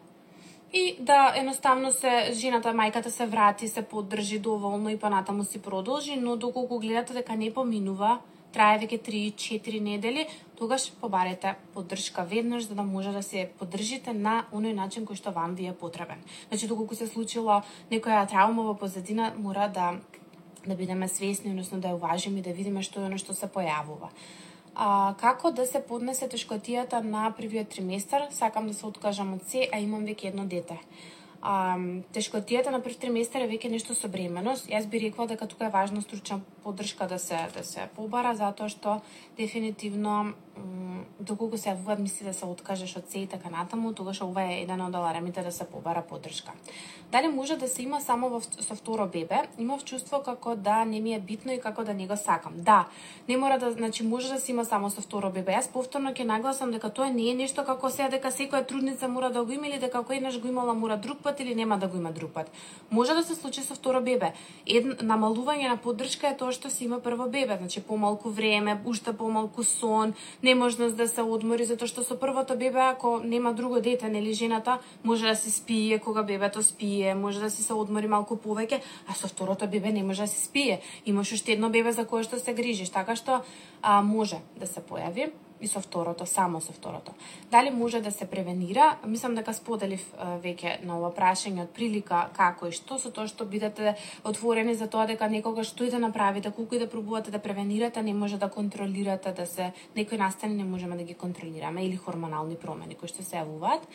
и 0.74 0.96
да 1.00 1.34
едноставно 1.38 1.92
се 1.92 2.34
жената, 2.34 2.74
мајката 2.74 3.08
се 3.08 3.26
врати, 3.26 3.68
се 3.68 3.82
поддржи 3.82 4.40
доволно 4.40 4.90
и 4.90 4.98
понатаму 4.98 5.44
си 5.44 5.62
продолжи, 5.62 6.16
но 6.16 6.36
доколку 6.36 6.80
гледате 6.80 7.14
дека 7.14 7.36
не 7.36 7.54
поминува, 7.54 8.20
трае 8.56 8.80
веќе 8.82 9.00
3-4 9.04 9.82
недели, 9.84 10.26
тогаш 10.56 10.88
побарете 11.02 11.56
поддршка 11.74 12.24
веднаш 12.24 12.68
за 12.70 12.76
да 12.76 12.84
може 12.84 13.12
да 13.12 13.24
се 13.24 13.50
поддржите 13.60 14.14
на 14.14 14.46
оној 14.52 14.74
начин 14.74 15.06
кој 15.06 15.20
што 15.20 15.36
вам 15.36 15.56
ви 15.56 15.68
е 15.68 15.74
потребен. 15.74 16.24
Значи 16.50 16.68
доколку 16.72 16.96
се 16.96 17.08
случило 17.08 17.62
некоја 17.92 18.24
травма 18.30 18.64
во 18.64 18.78
позадина, 18.80 19.34
мора 19.38 19.68
да 19.68 19.96
да 20.66 20.76
бидеме 20.76 21.08
свесни, 21.08 21.52
односно 21.52 21.78
да 21.80 21.92
ја 21.92 22.00
уважиме 22.00 22.40
и 22.40 22.42
да 22.42 22.54
видиме 22.54 22.82
што 22.82 23.04
е 23.04 23.06
оно 23.06 23.20
што 23.22 23.36
се 23.38 23.46
појавува. 23.46 24.10
А, 24.76 25.14
како 25.20 25.52
да 25.52 25.66
се 25.66 25.80
поднесе 25.80 26.26
тешкотијата 26.26 27.04
на 27.04 27.30
првиот 27.38 27.70
триместар? 27.70 28.26
Сакам 28.32 28.68
да 28.68 28.74
се 28.74 28.88
откажам 28.88 29.36
од 29.36 29.46
се, 29.46 29.70
а 29.72 29.80
имам 29.80 30.08
веќе 30.10 30.34
едно 30.34 30.48
дете 30.50 30.80
а, 31.46 31.78
тешкотијата 32.14 32.74
на 32.74 32.82
прв 32.82 32.98
триместар 33.02 33.46
е 33.46 33.50
веќе 33.52 33.70
нешто 33.70 33.96
со 33.98 34.10
бременост. 34.12 34.70
Јас 34.72 34.88
би 34.90 35.02
рекла 35.04 35.28
дека 35.30 35.48
тука 35.48 35.68
е 35.68 35.74
важна 35.74 36.02
стручна 36.02 36.42
поддршка 36.66 37.08
да 37.08 37.20
се 37.20 37.38
да 37.54 37.64
се 37.64 37.86
побара 37.96 38.34
затоа 38.42 38.70
што 38.74 39.02
дефинитивно 39.38 40.34
доколку 41.20 41.58
се 41.58 41.72
јавуваат 41.72 42.00
мисли 42.00 42.26
да 42.28 42.34
се 42.34 42.46
откажеш 42.46 42.96
од 42.98 43.10
се 43.12 43.24
и 43.24 43.28
така 43.28 43.50
натаму, 43.50 43.94
тогаш 43.94 44.22
ова 44.22 44.44
е 44.44 44.62
еден 44.62 44.82
од 44.82 44.96
аларемите 44.96 45.44
да 45.44 45.52
се 45.52 45.66
побара 45.66 46.02
поддршка. 46.02 46.52
Дали 47.12 47.28
може 47.28 47.58
да 47.58 47.68
се 47.68 47.84
има 47.84 48.02
само 48.02 48.30
во, 48.30 48.42
со 48.42 48.76
второ 48.76 49.08
бебе? 49.08 49.42
Имав 49.58 49.84
чувство 49.86 50.22
како 50.24 50.56
да 50.56 50.86
не 50.86 51.00
ми 51.00 51.14
е 51.16 51.20
битно 51.20 51.54
и 51.54 51.60
како 51.60 51.84
да 51.84 51.94
не 51.94 52.08
го 52.08 52.18
сакам. 52.18 52.54
Да, 52.56 52.88
не 53.30 53.38
мора 53.38 53.60
да, 53.60 53.72
значи 53.72 54.04
може 54.04 54.30
да 54.34 54.40
се 54.40 54.52
има 54.52 54.66
само 54.66 54.90
со 54.90 55.02
второ 55.02 55.32
бебе. 55.32 55.56
Јас 55.56 55.72
повторно 55.72 56.14
ќе 56.14 56.24
нагласам 56.24 56.72
дека 56.72 56.90
тоа 56.90 57.10
не 57.10 57.30
е 57.32 57.36
нешто 57.36 57.66
како 57.66 57.90
се 57.90 58.10
дека 58.12 58.32
секоја 58.32 58.66
трудница 58.68 59.08
мора 59.08 59.30
да 59.30 59.44
го 59.44 59.52
има 59.52 59.68
или 59.68 59.80
дека 59.80 60.04
кој 60.04 60.18
еднаш 60.18 60.40
го 60.42 60.48
имала 60.48 60.74
мора 60.74 60.98
друг 60.98 61.20
пат 61.24 61.40
или 61.40 61.56
нема 61.56 61.78
да 61.78 61.88
го 61.88 61.98
има 61.98 62.12
друг 62.12 62.32
пат. 62.32 62.52
Може 62.92 63.14
да 63.14 63.24
се 63.24 63.36
случи 63.36 63.62
со 63.62 63.76
второ 63.76 64.02
бебе. 64.02 64.34
Ед, 64.68 65.02
намалување 65.02 65.70
на 65.70 65.78
поддршка 65.78 66.28
е 66.28 66.38
тоа 66.38 66.52
што 66.56 66.72
си 66.72 66.88
има 66.88 67.00
прво 67.04 67.28
бебе, 67.30 67.58
значи 67.60 67.84
помалку 67.84 68.30
време, 68.30 68.80
уште 68.86 69.14
помалку 69.14 69.64
сон, 69.64 70.14
неможност 70.44 70.96
да 70.98 71.08
се 71.08 71.22
одмори 71.22 71.68
затоа 71.68 71.92
што 71.92 72.08
со 72.08 72.16
првото 72.16 72.56
бебе 72.56 72.80
ако 72.80 73.20
нема 73.20 73.54
друго 73.54 73.82
дете, 73.84 74.10
нели 74.10 74.34
жената 74.34 74.80
може 75.04 75.28
да 75.28 75.36
се 75.36 75.52
спие 75.52 76.00
кога 76.00 76.24
бебето 76.24 76.64
спие, 76.64 77.16
може 77.16 77.40
да 77.40 77.50
си 77.50 77.64
се 77.64 77.74
одмори 77.74 78.08
малку 78.08 78.40
повеќе, 78.40 78.82
а 79.08 79.14
со 79.14 79.28
второто 79.28 79.68
бебе 79.68 79.92
не 79.92 80.04
може 80.04 80.26
да 80.26 80.28
се 80.28 80.46
спие. 80.46 80.80
Имаш 81.06 81.34
уште 81.34 81.54
едно 81.54 81.70
бебе 81.70 81.92
за 81.92 82.08
кое 82.08 82.24
што 82.24 82.40
се 82.40 82.54
грижиш, 82.54 82.90
така 82.90 83.16
што 83.16 83.44
а, 83.82 84.02
може 84.02 84.40
да 84.56 84.68
се 84.68 84.80
појави 84.80 85.32
и 85.66 85.68
со 85.68 85.82
второто, 85.82 86.26
само 86.30 86.62
со 86.62 86.74
второто. 86.74 87.12
Дали 87.52 87.72
може 87.72 88.02
да 88.02 88.12
се 88.12 88.26
превенира? 88.26 88.98
Мислам 89.06 89.36
дека 89.36 89.54
споделив 89.54 90.04
веќе 90.44 90.78
на 90.86 91.00
ова 91.00 91.10
прашање 91.16 91.66
од 91.66 91.74
прилика 91.74 92.30
како 92.38 92.70
и 92.70 92.76
што 92.76 93.00
со 93.02 93.10
тоа 93.10 93.28
што 93.28 93.50
бидете 93.50 93.96
отворени 94.24 94.76
за 94.78 94.88
тоа 94.88 95.08
дека 95.10 95.30
некогаш 95.30 95.74
што 95.74 95.88
и 95.88 95.92
да 95.94 96.00
направите, 96.00 96.52
колку 96.52 96.76
и 96.76 96.80
да 96.80 96.90
пробувате 96.90 97.32
да 97.32 97.42
превенирате, 97.42 98.04
не 98.04 98.14
може 98.14 98.38
да 98.38 98.50
контролирате 98.50 99.34
да 99.34 99.46
се 99.46 99.72
некои 99.96 100.18
настани 100.18 100.56
не 100.56 100.64
можеме 100.64 100.96
да 100.96 101.04
ги 101.04 101.14
контролираме 101.14 101.86
или 101.86 101.98
хормонални 101.98 102.56
промени 102.56 102.96
кои 102.96 103.10
што 103.10 103.24
се 103.24 103.42
јавуваат. 103.42 103.90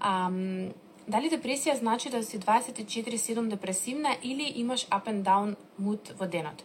Ам, 0.00 0.72
дали 1.08 1.30
депресија 1.30 1.78
значи 1.78 2.10
да 2.10 2.22
си 2.22 2.38
24/7 2.38 3.48
депресивна 3.48 4.16
или 4.22 4.52
имаш 4.56 4.86
up 4.86 5.06
and 5.06 5.22
down 5.22 5.56
mood 5.80 6.12
во 6.18 6.26
денот? 6.26 6.64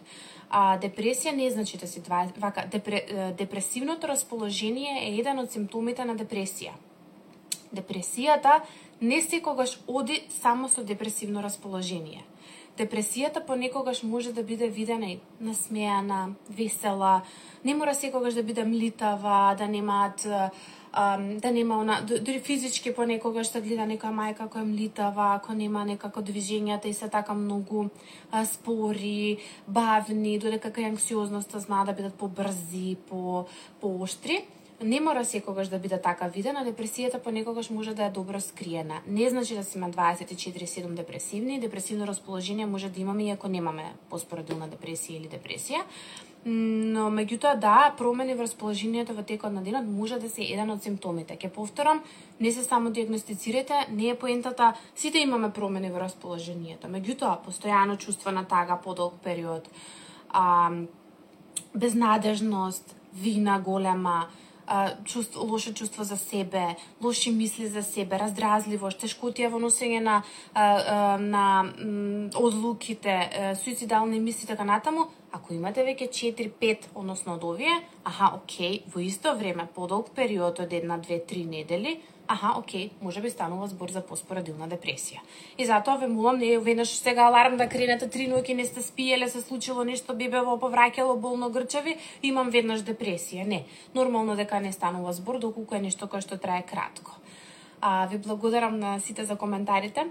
А, 0.50 0.78
депресија 0.78 1.32
не 1.32 1.50
значи 1.50 1.78
да 1.78 1.86
си 1.86 2.00
два, 2.00 2.28
вака, 2.36 2.66
депре, 2.70 3.32
депресивното 3.38 4.08
расположение 4.08 5.08
е 5.08 5.18
еден 5.18 5.38
од 5.38 5.52
симптомите 5.52 6.04
на 6.04 6.16
депресија. 6.16 6.72
Депресијата 7.74 8.60
не 9.00 9.22
секогаш 9.22 9.80
оди 9.86 10.22
само 10.28 10.68
со 10.68 10.84
депресивно 10.84 11.42
расположение. 11.42 12.24
Депресијата 12.82 13.44
понекогаш 13.46 14.02
може 14.02 14.32
да 14.32 14.42
биде 14.42 14.68
видена 14.68 15.06
и 15.06 15.20
насмеана, 15.40 16.34
весела, 16.50 17.22
не 17.64 17.74
мора 17.74 17.94
секогаш 17.94 18.34
да 18.34 18.42
биде 18.42 18.64
млитава, 18.64 19.54
да 19.58 19.68
немаат 19.68 20.26
да 21.42 21.50
нема 21.52 21.78
она 21.78 22.00
дури 22.02 22.40
физички 22.40 22.94
понекогаш 22.94 23.48
да 23.48 23.60
гледа 23.60 23.86
нека 23.86 24.10
мајка 24.12 24.44
која 24.44 24.64
млитава, 24.68 25.34
ако 25.36 25.54
нема 25.56 25.84
некако 25.88 26.20
движењата 26.20 26.82
да 26.82 26.88
и 26.88 26.94
се 26.94 27.08
така 27.08 27.34
многу 27.34 27.88
а, 28.30 28.44
спори, 28.44 29.38
бавни, 29.68 30.38
додека 30.38 30.68
кај 30.68 30.92
анксиозноста 30.92 31.60
знаа 31.60 31.84
да 31.88 31.96
бидат 31.96 32.14
побрзи, 32.14 32.96
по 33.08 33.46
пооштри. 33.80 34.44
Не 34.82 35.00
мора 35.00 35.24
секогаш 35.24 35.68
да 35.68 35.78
биде 35.78 36.00
така 36.00 36.26
видена, 36.28 36.64
депресијата 36.66 37.18
понекогаш 37.18 37.70
може 37.70 37.94
да 37.94 38.04
е 38.04 38.10
добро 38.10 38.40
скриена. 38.40 39.00
Не 39.06 39.30
значи 39.30 39.54
да 39.54 39.64
сме 39.64 39.86
24-7 39.86 40.94
депресивни, 40.94 41.60
депресивно 41.60 42.06
расположение 42.06 42.66
може 42.66 42.88
да 42.88 43.00
имаме 43.00 43.24
и 43.26 43.30
ако 43.30 43.48
немаме 43.48 43.94
поспоредилна 44.10 44.68
депресија 44.68 45.16
или 45.16 45.28
депресија 45.28 45.82
но 46.44 47.06
меѓутоа 47.14 47.54
да, 47.60 47.92
промени 47.98 48.34
во 48.34 48.42
расположението 48.42 49.14
во 49.14 49.22
текот 49.22 49.52
на 49.54 49.62
денот 49.62 49.86
може 49.86 50.18
да 50.18 50.28
се 50.28 50.42
еден 50.42 50.70
од 50.74 50.82
симптомите. 50.82 51.36
Ке 51.36 51.48
повторам, 51.48 52.02
не 52.40 52.50
се 52.52 52.64
само 52.64 52.90
диагностицирате, 52.90 53.86
не 53.90 54.08
е 54.08 54.18
поентата, 54.18 54.74
сите 54.94 55.22
имаме 55.22 55.52
промени 55.52 55.90
во 55.90 56.02
расположението. 56.02 56.90
Меѓутоа, 56.90 57.38
постојано 57.46 57.96
чувство 57.96 58.32
на 58.34 58.44
тага 58.44 58.80
подолг 58.82 59.14
период, 59.22 59.70
а, 60.30 60.70
безнадежност, 61.74 62.96
вина 63.14 63.60
голема, 63.60 64.26
чувство, 65.04 65.46
лошо 65.46 65.72
чувство 65.74 66.04
за 66.04 66.16
себе, 66.16 66.76
лоши 67.02 67.30
мисли 67.30 67.66
за 67.66 67.82
себе, 67.82 68.18
раздразливост, 68.18 69.00
тешкотија 69.02 69.50
во 69.52 69.60
носење 69.62 70.00
на, 70.00 70.22
на 71.18 71.46
одлуките, 72.36 73.54
суицидални 73.64 74.20
мисли 74.20 74.46
така 74.46 74.64
натаму, 74.64 75.08
ако 75.32 75.54
имате 75.54 75.84
веќе 75.84 76.10
4-5, 76.12 76.88
односно 76.94 77.36
од 77.38 77.44
овие, 77.44 77.78
аха, 78.04 78.32
окей, 78.36 78.82
во 78.94 79.00
исто 79.00 79.34
време, 79.36 79.68
подолг 79.74 80.12
период 80.14 80.60
од 80.60 80.72
една, 80.72 80.98
две, 80.98 81.18
три 81.18 81.44
недели, 81.44 82.00
аха, 82.32 82.58
окей, 82.58 82.90
може 83.02 83.20
би 83.20 83.30
станува 83.30 83.66
збор 83.68 83.90
за 83.90 84.00
поспорадилна 84.00 84.68
депресија. 84.68 85.20
И 85.58 85.66
затоа 85.68 85.98
ве 86.00 86.08
молам, 86.08 86.38
не 86.38 86.58
веднаш 86.58 86.94
сега 86.96 87.26
аларм 87.28 87.56
да 87.60 87.68
кренете 87.68 88.08
три 88.08 88.28
ноќи 88.30 88.56
не 88.56 88.64
сте 88.64 88.82
спиеле, 88.82 89.28
се 89.28 89.42
случило 89.42 89.84
нешто, 89.84 90.14
бебево 90.14 90.56
повраќало 90.56 91.18
болно 91.20 91.50
грчеви, 91.50 91.98
имам 92.22 92.50
веднаш 92.50 92.80
депресија. 92.88 93.44
Не, 93.46 93.64
нормално 93.94 94.36
дека 94.36 94.60
не 94.60 94.72
станува 94.72 95.12
збор 95.12 95.38
доколку 95.38 95.74
е 95.74 95.84
нешто 95.84 96.08
кое 96.08 96.24
што 96.24 96.38
трае 96.38 96.62
кратко. 96.62 97.12
А, 97.80 98.06
ви 98.06 98.18
благодарам 98.18 98.78
на 98.80 98.98
сите 99.00 99.24
за 99.24 99.36
коментарите 99.36 100.08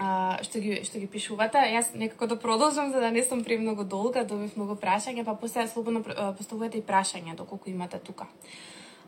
а, 0.00 0.38
што 0.42 0.60
ги 0.64 0.80
што 0.84 0.98
ги 0.98 1.06
пишувате. 1.06 1.60
Јас 1.74 1.92
некако 1.94 2.26
да 2.26 2.40
продолжам 2.40 2.92
за 2.92 3.00
да 3.00 3.10
не 3.10 3.22
сум 3.22 3.44
премногу 3.44 3.84
долга, 3.84 4.24
добив 4.24 4.56
многу 4.56 4.78
прашања, 4.80 5.24
па 5.24 5.34
после 5.36 5.68
слободно 5.68 6.02
поставувате 6.02 6.78
и 6.78 6.86
прашања 6.86 7.36
доколку 7.36 7.70
имате 7.70 7.98
тука. 7.98 8.26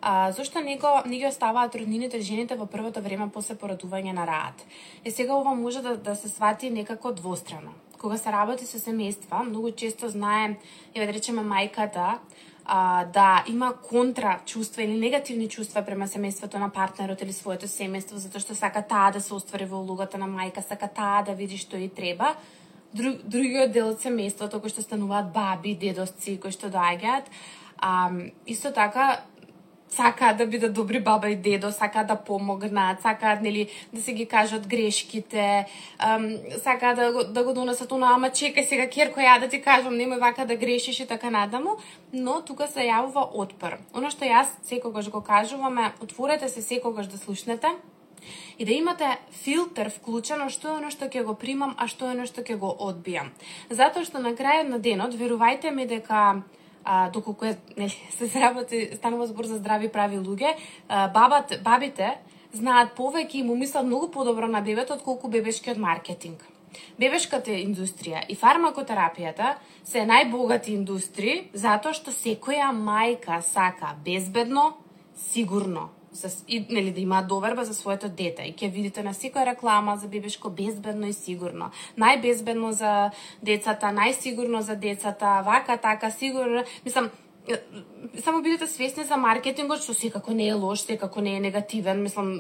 А, 0.05 0.33
зошто 0.33 0.61
него 0.61 1.03
не 1.07 1.19
ги 1.19 1.27
оставаат 1.27 1.75
роднините 1.75 2.21
жените 2.21 2.57
во 2.59 2.67
првото 2.67 3.01
време 3.01 3.29
после 3.31 3.55
породување 3.55 4.11
на 4.13 4.27
раат? 4.27 4.65
Е 5.05 5.11
сега 5.11 5.37
ова 5.39 5.55
може 5.55 5.83
да, 5.83 5.97
да 5.97 6.17
се 6.17 6.29
свати 6.29 6.71
некако 6.71 7.13
двострано. 7.13 7.71
Кога 8.01 8.19
се 8.19 8.33
работи 8.33 8.67
со 8.67 8.83
семејства, 8.83 9.47
многу 9.47 9.71
често 9.71 10.11
знае, 10.11 10.59
ја 10.97 11.07
да 11.07 11.15
речеме 11.15 11.47
мајката, 11.47 12.19
а, 12.65 13.05
да 13.05 13.45
има 13.47 13.73
контра 13.79 14.41
чувства 14.47 14.83
или 14.83 14.99
негативни 14.99 15.49
чувства 15.49 15.87
према 15.87 16.11
семејството 16.11 16.59
на 16.59 16.69
партнерот 16.69 17.23
или 17.23 17.33
своето 17.33 17.71
семејство, 17.71 18.19
затоа 18.19 18.43
што 18.43 18.59
сака 18.59 18.83
таа 18.83 19.15
да 19.15 19.21
се 19.21 19.35
оствари 19.35 19.71
во 19.71 19.79
улогата 19.87 20.19
на 20.19 20.27
мајка, 20.27 20.67
сака 20.67 20.91
таа 20.91 21.23
да 21.23 21.39
види 21.39 21.57
што 21.57 21.79
и 21.79 21.89
треба. 21.89 22.35
Друг, 22.93 23.23
другиот 23.23 23.71
дел 23.71 23.95
од 23.95 24.03
семејството 24.03 24.59
кој 24.59 24.75
што 24.75 24.83
стануваат 24.83 25.31
баби, 25.31 25.79
дедовци, 25.79 26.41
кои 26.43 26.51
што 26.51 26.75
доаѓаат, 26.75 27.31
а, 27.79 28.11
исто 28.47 28.75
така 28.75 29.23
сакаат 29.97 30.37
да 30.37 30.47
бидат 30.47 30.73
добри 30.73 31.01
баба 31.01 31.29
и 31.29 31.37
дедо, 31.37 31.73
сакаат 31.73 32.07
да 32.07 32.17
помогнат, 32.17 33.03
сакаат 33.03 33.43
нели 33.43 33.69
да 33.93 34.03
се 34.03 34.13
ги 34.13 34.27
кажат 34.27 34.67
грешките, 34.69 35.67
ам, 35.99 36.37
сакаат 36.63 36.97
да, 36.97 37.13
го, 37.13 37.25
да 37.25 37.45
го 37.45 37.53
донесат 37.53 37.93
она, 37.93 38.15
ама 38.15 38.31
чекај 38.31 38.69
сега 38.69 38.89
керко 38.89 39.21
ја 39.21 39.41
да 39.41 39.49
ти 39.49 39.61
кажам, 39.63 39.95
немој 39.95 40.21
вака 40.21 40.47
да 40.47 40.57
грешиш 40.57 41.01
и 41.01 41.07
така 41.07 41.31
надаму, 41.31 41.77
но 42.13 42.41
тука 42.41 42.67
се 42.67 42.89
јавува 42.89 43.29
отпор. 43.33 43.79
Оно 43.95 44.11
што 44.11 44.25
јас 44.25 44.49
секогаш 44.65 45.11
го 45.11 45.21
кажувам 45.21 45.79
е, 45.79 45.93
отворете 46.01 46.49
се 46.49 46.63
секогаш 46.63 47.07
да 47.07 47.19
слушнете, 47.19 47.69
и 48.59 48.65
да 48.65 48.73
имате 48.73 49.19
филтер 49.45 49.91
вклучено 49.91 50.49
што 50.49 50.69
е 50.73 50.79
оно 50.79 50.91
што 50.95 51.11
ќе 51.11 51.25
го 51.27 51.35
примам, 51.35 51.75
а 51.77 51.89
што 51.91 52.09
е 52.09 52.17
оно 52.17 52.27
што 52.27 52.41
ќе 52.41 52.57
го 52.57 52.73
одбијам. 52.81 53.33
Затоа 53.71 54.07
што 54.09 54.23
на 54.23 54.33
крајот 54.39 54.69
на 54.69 54.79
денот, 54.79 55.15
верувајте 55.15 55.71
ми 55.75 55.87
дека 55.87 56.43
а, 56.85 57.11
доколку 57.11 57.45
е, 57.45 57.57
нели, 57.77 57.97
се 58.19 58.29
сработи, 58.29 58.91
станува 58.97 59.27
збор 59.27 59.45
за 59.45 59.57
здрави 59.57 59.89
прави 59.89 60.17
луѓе, 60.17 60.55
а, 60.89 61.09
бабат, 61.09 61.61
бабите 61.65 62.19
знаат 62.53 62.97
повеќе 62.97 63.41
и 63.41 63.43
му 63.43 63.57
мислат 63.57 63.87
многу 63.87 64.11
подобро 64.11 64.49
на 64.49 64.61
бебето 64.61 64.95
отколку 64.95 65.29
бебешкиот 65.29 65.79
маркетинг. 65.79 66.45
Бебешката 67.01 67.53
индустрија 67.53 68.23
и 68.29 68.37
фармакотерапијата 68.37 69.57
се 69.85 70.05
најбогати 70.09 70.73
индустрии 70.77 71.49
затоа 71.53 71.93
што 71.97 72.13
секоја 72.13 72.71
мајка 72.73 73.41
сака 73.45 73.93
безбедно, 74.05 74.73
сигурно, 75.33 75.91
за, 76.13 76.29
и, 76.49 76.67
нели, 76.71 76.93
да 76.93 77.01
имаат 77.01 77.29
доверба 77.29 77.65
за 77.65 77.75
своето 77.75 78.09
дете. 78.09 78.43
И 78.43 78.55
ќе 78.55 78.71
видите 78.73 79.03
на 79.03 79.15
секоја 79.15 79.47
реклама 79.47 79.97
за 79.97 80.09
бебешко 80.09 80.51
безбедно 80.51 81.09
и 81.09 81.13
сигурно. 81.13 81.71
Најбезбедно 81.99 82.71
за 82.71 83.11
децата, 83.43 83.93
најсигурно 83.93 84.61
за 84.61 84.77
децата, 84.77 85.43
вака, 85.47 85.77
така, 85.77 86.11
сигурно. 86.11 86.65
Мислам, 86.85 87.11
само 88.25 88.43
бидете 88.43 88.67
свесни 88.67 89.05
за 89.05 89.17
маркетингот 89.17 89.83
што 89.83 89.95
секако 89.95 90.35
не 90.35 90.49
е 90.49 90.55
лош, 90.55 90.85
секако 90.87 91.21
не 91.21 91.37
е 91.37 91.41
негативен, 91.41 92.03
мислам, 92.03 92.33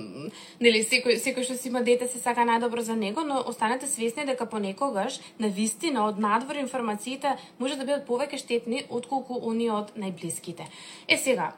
нели 0.60 0.82
секој 0.82 1.18
секој 1.22 1.46
што 1.46 1.56
си 1.56 1.68
има 1.68 1.82
дете 1.82 2.08
се 2.08 2.18
сака 2.18 2.46
најдобро 2.48 2.80
за 2.80 2.96
него, 2.96 3.22
но 3.26 3.42
останете 3.46 3.86
свесни 3.86 4.26
дека 4.26 4.46
понекогаш 4.46 5.20
на 5.38 5.48
вистина 5.48 6.06
од 6.06 6.18
надвор 6.18 6.56
информациите 6.56 7.36
може 7.58 7.76
да 7.76 7.84
бидат 7.84 8.06
повеќе 8.08 8.38
штетни 8.38 8.84
отколку 8.90 9.38
они 9.50 9.70
од 9.70 9.94
најблиските. 9.96 10.66
Е 11.08 11.16
сега, 11.16 11.52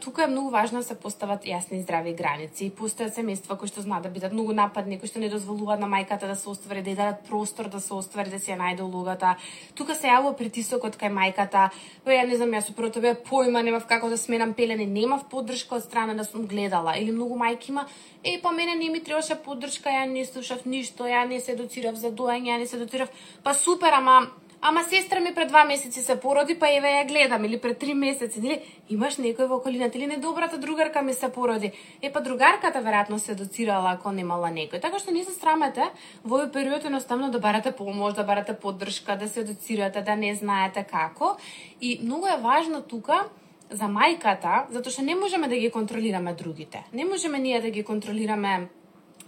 тука 0.00 0.24
е 0.24 0.26
многу 0.26 0.50
важно 0.50 0.78
да 0.78 0.84
се 0.84 0.94
постават 0.98 1.44
јасни 1.44 1.78
и 1.78 1.82
здрави 1.82 2.14
граници. 2.14 2.66
И 2.66 2.70
постојат 2.70 3.14
семејства 3.14 3.56
кои 3.58 3.68
што 3.68 3.82
знаат 3.82 4.02
да 4.02 4.10
бидат 4.10 4.32
многу 4.32 4.52
нападни, 4.52 4.98
кои 4.98 5.08
што 5.08 5.20
не 5.22 5.28
дозволуваат 5.30 5.80
на 5.80 5.86
мајката 5.86 6.26
да 6.26 6.34
се 6.36 6.48
оствари, 6.50 6.82
да 6.82 6.94
дадат 6.94 7.22
простор 7.28 7.68
да 7.68 7.80
се 7.80 7.94
оствари, 7.94 8.30
да 8.30 8.40
се 8.40 8.58
најде 8.58 8.82
улогата. 8.82 9.36
Тука 9.74 9.94
се 9.94 10.10
јавува 10.10 10.34
притисокот 10.36 10.98
кај 10.98 11.14
мајката. 11.14 11.70
Ја 12.06 12.26
не 12.26 12.36
знам, 12.36 12.50
јас 12.58 12.70
упрото 12.70 13.00
бе 13.00 13.14
појма 13.50 13.62
немав 13.66 13.86
како 13.90 14.08
да 14.08 14.16
сменам 14.16 14.54
пелени, 14.54 14.86
немав 14.86 15.26
поддршка 15.30 15.76
од 15.76 15.84
страна 15.84 16.14
да 16.14 16.24
сум 16.24 16.46
гледала. 16.46 16.94
Или 16.98 17.12
многу 17.12 17.38
мајки 17.38 17.70
има, 17.70 17.86
е, 18.24 18.38
па 18.42 18.52
мене 18.52 18.76
не 18.76 18.90
ми 18.90 19.00
требаше 19.02 19.34
поддршка, 19.42 19.90
ја 19.90 20.06
не 20.06 20.24
слушав 20.24 20.66
ништо, 20.66 21.04
ја 21.04 21.26
не 21.26 21.40
се 21.40 21.56
доцирав 21.56 21.96
за 21.96 22.10
доање, 22.10 22.54
ја 22.54 22.58
не 22.58 22.66
се 22.66 22.78
доцирав. 22.78 23.10
Па 23.42 23.54
супер, 23.54 23.92
ама 23.92 24.30
ама 24.62 24.84
сестра 24.84 25.20
ми 25.20 25.34
пред 25.34 25.48
два 25.48 25.64
месеци 25.64 26.02
се 26.02 26.20
породи, 26.20 26.54
па 26.54 26.68
еве 26.68 26.88
ја 26.88 27.08
гледам, 27.08 27.44
или 27.44 27.58
пред 27.58 27.78
три 27.78 27.94
месеци, 27.94 28.38
или 28.38 28.60
Имаш 28.90 29.16
некој 29.16 29.46
во 29.46 29.56
околината, 29.56 29.98
или 29.98 30.06
недобрата 30.06 30.58
другарка 30.58 31.02
ми 31.02 31.14
се 31.14 31.28
породи. 31.32 31.72
Е, 32.02 32.10
па 32.12 32.20
другарката 32.20 32.82
веројатно 32.82 33.16
се 33.16 33.34
доцирала 33.34 33.92
ако 33.92 34.10
немала 34.10 34.50
некој. 34.50 34.80
Така 34.82 34.98
што 34.98 35.12
не 35.12 35.24
се 35.24 35.32
срамете 35.32 35.90
во 36.24 36.36
овој 36.36 36.52
период 36.52 36.84
едноставно 36.84 37.30
да 37.30 37.38
барате 37.38 37.72
помош, 37.72 38.14
да 38.14 38.24
барате 38.24 38.52
поддршка, 38.52 39.16
да 39.16 39.28
се 39.28 39.44
доцирате, 39.44 40.02
да 40.02 40.16
не 40.16 40.34
знаете 40.34 40.84
како. 40.84 41.36
И 41.80 42.00
многу 42.02 42.26
е 42.26 42.36
важно 42.42 42.82
тука 42.82 43.28
за 43.70 43.86
мајката, 43.86 44.66
затоа 44.70 44.92
што 44.92 45.04
не 45.06 45.14
можеме 45.14 45.48
да 45.48 45.56
ги 45.56 45.70
контролираме 45.70 46.34
другите. 46.34 46.84
Не 46.92 47.04
можеме 47.04 47.38
ние 47.38 47.60
да 47.60 47.70
ги 47.70 47.84
контролираме 47.84 48.68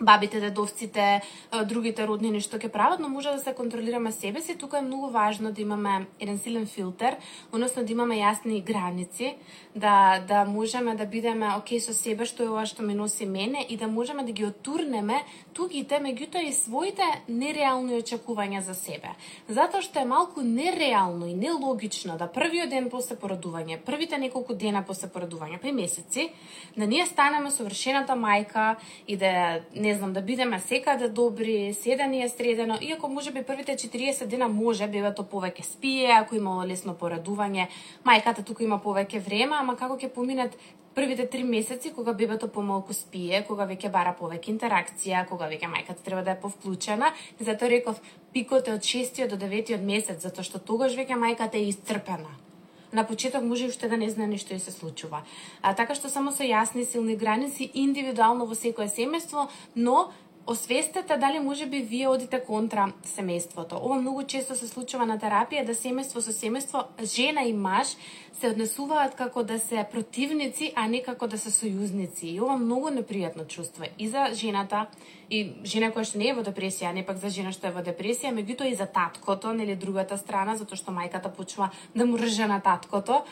бабите, 0.02 0.40
дедовците, 0.40 1.22
другите 1.64 2.06
роднини 2.06 2.42
што 2.42 2.58
ќе 2.58 2.68
прават, 2.72 3.00
но 3.00 3.08
може 3.08 3.32
да 3.32 3.40
се 3.40 3.54
контролираме 3.54 4.12
себе 4.12 4.42
си. 4.42 4.58
Тука 4.58 4.78
е 4.78 4.82
многу 4.82 5.10
важно 5.10 5.52
да 5.52 5.62
имаме 5.62 6.06
еден 6.20 6.38
силен 6.38 6.66
филтер, 6.66 7.16
односно 7.52 7.84
да 7.84 7.92
имаме 7.92 8.18
јасни 8.20 8.62
граници, 8.64 9.36
да 9.76 10.20
да 10.28 10.44
можеме 10.44 10.94
да 10.94 11.06
бидеме 11.06 11.54
окей 11.56 11.80
со 11.80 11.94
себе 11.94 12.26
што 12.26 12.42
е 12.42 12.50
ова 12.50 12.66
што 12.66 12.82
ме 12.82 12.94
носи 12.94 13.26
мене 13.26 13.66
и 13.68 13.76
да 13.76 13.88
можеме 13.88 14.24
да 14.24 14.32
ги 14.32 14.44
отурнеме 14.44 15.22
тугите, 15.54 16.00
меѓутоа 16.00 16.42
и 16.48 16.52
своите 16.52 17.04
нереални 17.28 17.94
очекувања 18.00 18.60
за 18.60 18.74
себе. 18.74 19.14
Затоа 19.48 19.82
што 19.82 20.00
е 20.00 20.08
малку 20.08 20.42
нереално 20.42 21.26
и 21.26 21.34
нелогично 21.34 22.16
да 22.18 22.26
првиот 22.26 22.70
ден 22.70 22.90
после 22.90 23.16
породување, 23.16 23.78
првите 23.84 24.18
неколку 24.18 24.54
дена 24.54 24.84
после 24.86 25.08
породување, 25.08 25.60
па 25.60 25.72
месеци, 25.72 26.30
да 26.76 26.86
ние 26.86 27.06
станеме 27.06 27.50
совршената 27.50 28.16
мајка 28.16 28.76
и 29.06 29.16
да 29.16 29.60
не 29.74 29.91
знам, 29.94 30.12
да 30.12 30.22
бидеме 30.22 30.60
секаде 30.60 31.08
добри, 31.08 31.74
седани 31.74 32.22
е 32.22 32.28
средено, 32.28 32.78
иако 32.80 33.08
може 33.08 33.30
би 33.30 33.42
првите 33.42 33.76
40 33.76 34.26
дена 34.26 34.48
може 34.48 34.86
бебето 34.88 35.22
повеќе 35.22 35.62
спие, 35.62 36.10
ако 36.12 36.36
имало 36.36 36.66
лесно 36.66 36.94
порадување, 36.94 37.66
мајката 38.04 38.44
тука 38.44 38.64
има 38.64 38.78
повеќе 38.78 39.20
време, 39.24 39.56
ама 39.58 39.76
како 39.76 39.96
ќе 39.96 40.12
поминат 40.12 40.56
првите 40.94 41.26
три 41.26 41.42
месеци 41.44 41.92
кога 41.92 42.12
бебето 42.12 42.48
помалку 42.48 42.92
спие, 42.92 43.42
кога 43.48 43.66
веќе 43.66 43.90
бара 43.90 44.14
повеќе 44.20 44.52
интеракција, 44.52 45.26
кога 45.28 45.48
веќе 45.48 45.72
мајката 45.72 46.04
треба 46.04 46.22
да 46.22 46.36
е 46.36 46.40
повклучена, 46.40 47.12
затоа 47.40 47.68
реков 47.68 48.00
пикот 48.32 48.68
е 48.68 48.78
од 48.78 48.86
6 48.94 49.26
до 49.26 49.36
9 49.36 49.76
месец, 49.80 50.22
затоа 50.22 50.44
што 50.44 50.58
тогаш 50.58 50.96
веќе 50.96 51.18
мајката 51.18 51.56
е 51.56 51.68
исцрпена 51.72 52.51
на 52.92 53.06
почеток 53.06 53.42
може 53.42 53.66
уште 53.66 53.88
да 53.88 53.96
не 53.96 54.10
знае 54.10 54.26
нешто 54.26 54.54
и 54.54 54.58
се 54.58 54.70
случува. 54.70 55.22
А, 55.62 55.74
така 55.74 55.94
што 55.94 56.08
само 56.08 56.32
со 56.32 56.44
јасни 56.44 56.84
силни 56.84 57.16
граници 57.16 57.70
индивидуално 57.74 58.46
во 58.46 58.54
секое 58.54 58.88
семејство, 58.88 59.48
но 59.76 60.12
освестете 60.46 61.16
дали 61.16 61.38
може 61.38 61.66
би 61.66 61.82
вие 61.82 62.08
одите 62.08 62.40
контра 62.40 62.92
семејството. 63.06 63.78
Ова 63.82 63.96
многу 64.00 64.22
често 64.22 64.54
се 64.54 64.68
случува 64.68 65.06
на 65.06 65.18
терапија 65.18 65.64
да 65.64 65.74
семејство 65.74 66.20
со 66.20 66.32
семејство, 66.34 66.84
жена 67.02 67.42
и 67.46 67.52
маж 67.52 67.96
се 68.40 68.50
однесуваат 68.50 69.14
како 69.14 69.42
да 69.42 69.58
се 69.58 69.86
противници, 69.92 70.72
а 70.74 70.88
не 70.88 71.02
како 71.02 71.26
да 71.26 71.38
се 71.38 71.50
сојузници. 71.50 72.34
И 72.34 72.40
ова 72.40 72.56
многу 72.56 72.90
непријатно 72.90 73.46
чувство 73.46 73.84
и 73.98 74.08
за 74.08 74.30
жената, 74.34 74.86
и 75.32 75.40
жена 75.64 75.88
која 75.94 76.04
што 76.04 76.20
не 76.20 76.28
е 76.28 76.36
во 76.36 76.44
депресија, 76.44 76.92
не 76.92 77.04
пак 77.08 77.16
за 77.22 77.32
жена 77.32 77.54
што 77.56 77.70
е 77.70 77.74
во 77.74 77.80
депресија, 77.84 78.34
меѓутоа 78.36 78.68
и 78.68 78.76
за 78.76 78.86
таткото, 78.86 79.54
нели 79.56 79.78
другата 79.80 80.18
страна, 80.20 80.58
затоа 80.60 80.76
што 80.76 80.92
мајката 80.92 81.32
почува 81.32 81.70
да 81.94 82.06
му 82.06 82.20
рже 82.20 82.48
на 82.50 82.60
таткото 82.60 83.22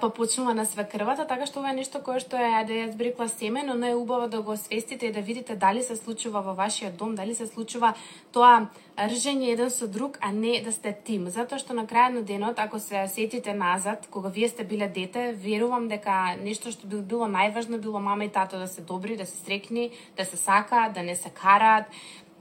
па 0.00 0.10
почнува 0.10 0.54
на 0.54 0.64
свекрвата, 0.66 1.26
така 1.26 1.46
што 1.46 1.60
ова 1.60 1.70
е 1.70 1.78
нешто 1.78 2.00
кое 2.02 2.18
што 2.18 2.36
е 2.36 2.64
да 2.66 2.74
ја 2.74 2.90
збрикла 2.90 3.28
семе, 3.28 3.62
но 3.62 3.74
не 3.74 3.90
е 3.90 3.94
убаво 3.94 4.26
да 4.28 4.42
го 4.42 4.52
освестите 4.52 5.06
и 5.06 5.12
да 5.12 5.20
видите 5.20 5.54
дали 5.56 5.82
се 5.82 5.96
случува 5.96 6.42
во 6.42 6.54
вашиот 6.54 6.96
дом, 6.96 7.14
дали 7.14 7.34
се 7.34 7.46
случува 7.46 7.94
тоа 8.32 8.66
ржење 9.06 9.52
еден 9.52 9.70
со 9.70 9.86
друг, 9.86 10.18
а 10.20 10.32
не 10.32 10.60
да 10.64 10.72
сте 10.72 10.92
тим. 11.04 11.28
Затоа 11.30 11.60
што 11.62 11.74
на 11.76 11.86
крајот 11.86 12.18
на 12.18 12.22
денот, 12.26 12.58
ако 12.58 12.80
се 12.82 13.06
сетите 13.08 13.54
назад, 13.54 14.08
кога 14.10 14.28
вие 14.28 14.48
сте 14.48 14.64
биле 14.64 14.88
дете, 14.88 15.32
верувам 15.32 15.88
дека 15.88 16.34
нешто 16.42 16.72
што 16.74 16.90
би 16.90 17.02
било 17.02 17.30
најважно 17.30 17.78
било 17.78 18.00
мама 18.00 18.24
и 18.24 18.28
тато 18.28 18.58
да 18.58 18.66
се 18.66 18.82
добри, 18.82 19.16
да 19.16 19.26
се 19.26 19.36
стрекни, 19.36 19.90
да 20.16 20.24
се 20.24 20.36
сака, 20.36 20.90
да 20.94 21.02
не 21.02 21.14
се 21.14 21.30
караат, 21.30 21.86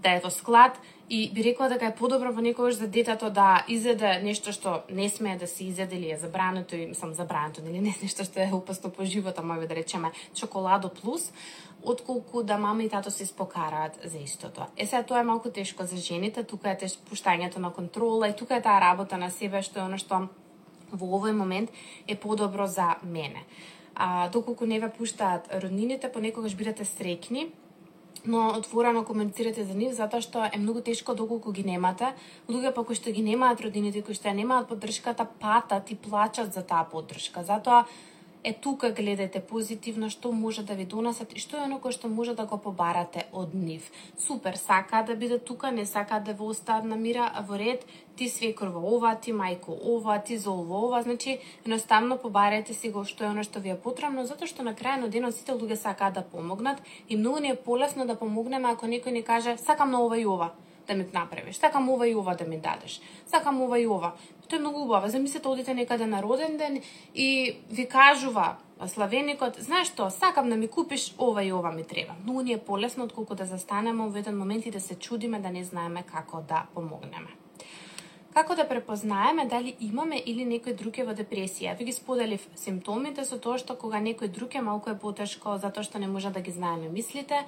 да 0.03 0.15
е 0.17 0.21
во 0.23 0.29
склад 0.29 0.79
и 1.09 1.31
би 1.33 1.43
рекла 1.43 1.69
дека 1.69 1.87
е 1.87 1.95
подобро 1.95 2.33
во 2.35 2.43
некојаш 2.43 2.83
за 2.83 2.87
детето 2.87 3.29
да 3.31 3.63
изеде 3.71 4.17
нешто 4.23 4.51
што 4.51 4.81
не 4.91 5.07
смее 5.09 5.37
да 5.39 5.47
се 5.47 5.63
изеде 5.63 5.95
или 5.95 6.11
е 6.11 6.17
забрането 6.17 6.75
и 6.75 6.93
сам 6.93 7.13
забрането, 7.13 7.61
нели 7.61 7.79
не 7.87 7.93
нешто 8.01 8.25
што 8.27 8.39
е 8.39 8.49
опасно 8.51 8.89
по 8.89 9.05
живота, 9.05 9.43
може 9.43 9.67
да 9.67 9.75
речеме 9.75 10.11
чоколадо 10.35 10.89
плюс, 10.89 11.31
отколку 11.83 12.43
да 12.43 12.57
мама 12.57 12.83
и 12.83 12.89
тато 12.89 13.11
се 13.11 13.25
спокараат 13.25 13.99
за 14.03 14.17
истото. 14.17 14.65
Е 14.77 14.85
сега 14.85 15.03
тоа 15.03 15.19
е 15.19 15.23
малку 15.23 15.49
тешко 15.49 15.85
за 15.85 15.97
жените, 15.97 16.43
тука 16.43 16.71
е 16.71 16.77
теш 16.77 16.97
пуштањето 17.09 17.57
на 17.57 17.71
контрола 17.73 18.27
и 18.29 18.35
тука 18.35 18.55
е 18.55 18.61
таа 18.61 18.81
работа 18.81 19.17
на 19.17 19.29
себе 19.31 19.61
што 19.61 19.79
е 19.79 19.87
оно 19.87 19.97
што 19.97 20.27
во 20.91 21.07
овој 21.19 21.31
момент 21.31 21.71
е 22.07 22.15
подобро 22.15 22.67
за 22.67 22.95
мене. 23.03 23.45
А, 23.95 24.29
доколку 24.29 24.65
не 24.65 24.79
ве 24.79 24.89
пуштаат 24.89 25.47
роднините, 25.63 26.11
понекогаш 26.11 26.55
бидете 26.55 26.85
срекни, 26.85 27.51
но 28.25 28.47
отворено 28.57 29.05
комуницирате 29.05 29.63
за 29.63 29.73
нив 29.73 29.93
затоа 29.93 30.21
што 30.21 30.43
е 30.45 30.59
многу 30.59 30.81
тешко 30.81 31.15
доколку 31.15 31.51
ги 31.51 31.63
немате. 31.63 32.13
Луѓе 32.49 32.73
па 32.75 32.83
кои 32.83 32.95
што 32.95 33.11
ги 33.11 33.23
немаат 33.23 33.61
родините, 33.61 34.01
кои 34.01 34.13
што 34.13 34.33
немаат 34.33 34.67
поддршката, 34.67 35.25
патат 35.39 35.91
и 35.91 35.95
плачат 35.95 36.53
за 36.53 36.63
таа 36.63 36.83
поддршка. 36.91 37.43
Затоа 37.43 37.85
е 38.47 38.53
тука 38.53 38.91
гледате 38.91 39.39
позитивно 39.39 40.07
што 40.09 40.31
може 40.31 40.63
да 40.63 40.75
ви 40.79 40.85
донесат 40.87 41.33
и 41.35 41.39
што 41.43 41.57
е 41.57 41.65
оно 41.67 41.79
кое 41.83 41.91
што 41.91 42.07
може 42.07 42.33
да 42.35 42.45
го 42.47 42.57
побарате 42.63 43.25
од 43.33 43.53
нив. 43.53 43.89
Супер, 44.15 44.55
сака 44.55 45.01
да 45.07 45.15
биде 45.15 45.39
тука, 45.39 45.71
не 45.71 45.85
сака 45.85 46.19
да 46.23 46.33
ве 46.33 46.43
остават 46.43 46.85
на 46.85 46.95
мира, 46.95 47.25
а 47.35 47.43
во 47.43 47.59
ред 47.59 47.83
ти 48.15 48.29
свекрва 48.29 48.79
ова, 48.79 49.11
ти 49.15 49.33
мајко 49.33 49.75
ова, 49.95 50.15
ти 50.19 50.37
за 50.37 50.51
ова, 50.51 50.79
ова, 50.85 51.01
значи 51.01 51.39
едноставно 51.65 52.17
побарете 52.17 52.73
си 52.73 52.89
го 52.89 53.03
што 53.03 53.27
е 53.27 53.33
оно 53.35 53.43
што 53.43 53.59
ви 53.59 53.75
е 53.75 53.75
потребно, 53.75 54.23
затоа 54.23 54.47
што 54.47 54.63
на 54.63 54.71
крај 54.71 55.01
на 55.03 55.11
денот 55.11 55.35
сите 55.35 55.51
луѓе 55.51 55.75
сакаат 55.75 56.13
да 56.13 56.23
помогнат 56.23 56.79
и 57.09 57.17
многу 57.17 57.43
ни 57.43 57.51
е 57.51 57.59
полесно 57.67 58.07
да 58.07 58.15
помогнеме 58.15 58.71
ако 58.71 58.87
некој 58.87 59.11
ни 59.11 59.23
каже 59.27 59.57
сакам 59.57 59.91
на 59.91 59.99
ова 60.05 60.19
и 60.19 60.25
ова 60.25 60.53
да 60.87 60.95
ми 60.95 61.05
направиш. 61.13 61.55
Сакам 61.55 61.89
ова 61.89 62.07
и 62.07 62.15
ова 62.15 62.35
да 62.35 62.45
ми 62.45 62.57
дадеш. 62.57 63.01
Сакам 63.25 63.61
ова 63.61 63.79
и 63.79 63.87
ова. 63.87 64.11
Тоа 64.49 64.57
е 64.57 64.59
многу 64.59 64.79
убаво. 64.79 65.07
Замислете 65.07 65.47
одите 65.47 65.73
некаде 65.73 66.05
на 66.05 66.23
роден 66.23 66.57
ден 66.57 66.81
и 67.15 67.57
ви 67.71 67.87
кажува 67.87 68.55
славеникот, 68.85 69.57
знаеш 69.59 69.87
што, 69.87 70.09
сакам 70.09 70.49
да 70.49 70.55
ми 70.55 70.67
купиш 70.67 71.15
ова 71.17 71.43
и 71.43 71.51
ова 71.53 71.71
ми 71.71 71.83
треба. 71.83 72.13
Но 72.25 72.41
ни 72.41 72.53
е 72.53 72.57
полесно 72.57 73.03
отколку 73.03 73.35
да 73.35 73.45
застанеме 73.45 74.07
во 74.07 74.17
еден 74.17 74.37
момент 74.37 74.65
и 74.65 74.71
да 74.71 74.79
се 74.79 74.95
чудиме 74.95 75.39
да 75.39 75.49
не 75.49 75.63
знаеме 75.63 76.03
како 76.03 76.41
да 76.47 76.65
помогнеме. 76.73 77.46
Како 78.37 78.53
да 78.55 78.67
препознаеме 78.69 79.47
дали 79.49 79.71
имаме 79.81 80.17
или 80.31 80.43
некој 80.45 80.75
друг 80.77 80.97
е 81.01 81.03
во 81.07 81.13
депресија? 81.17 81.71
Ви 81.79 81.87
ги 81.87 81.93
споделив 81.95 82.43
симптомите 82.61 83.23
со 83.25 83.39
тоа 83.41 83.57
што 83.57 83.73
кога 83.81 83.97
некој 83.97 84.29
друг 84.29 84.53
е 84.53 84.61
малку 84.61 84.91
е 84.91 84.99
потешко 85.01 85.55
затоа 85.63 85.81
што 85.87 85.97
не 85.97 86.09
може 86.11 86.29
да 86.35 86.43
ги 86.45 86.53
знаеме 86.53 86.91
мислите, 86.93 87.39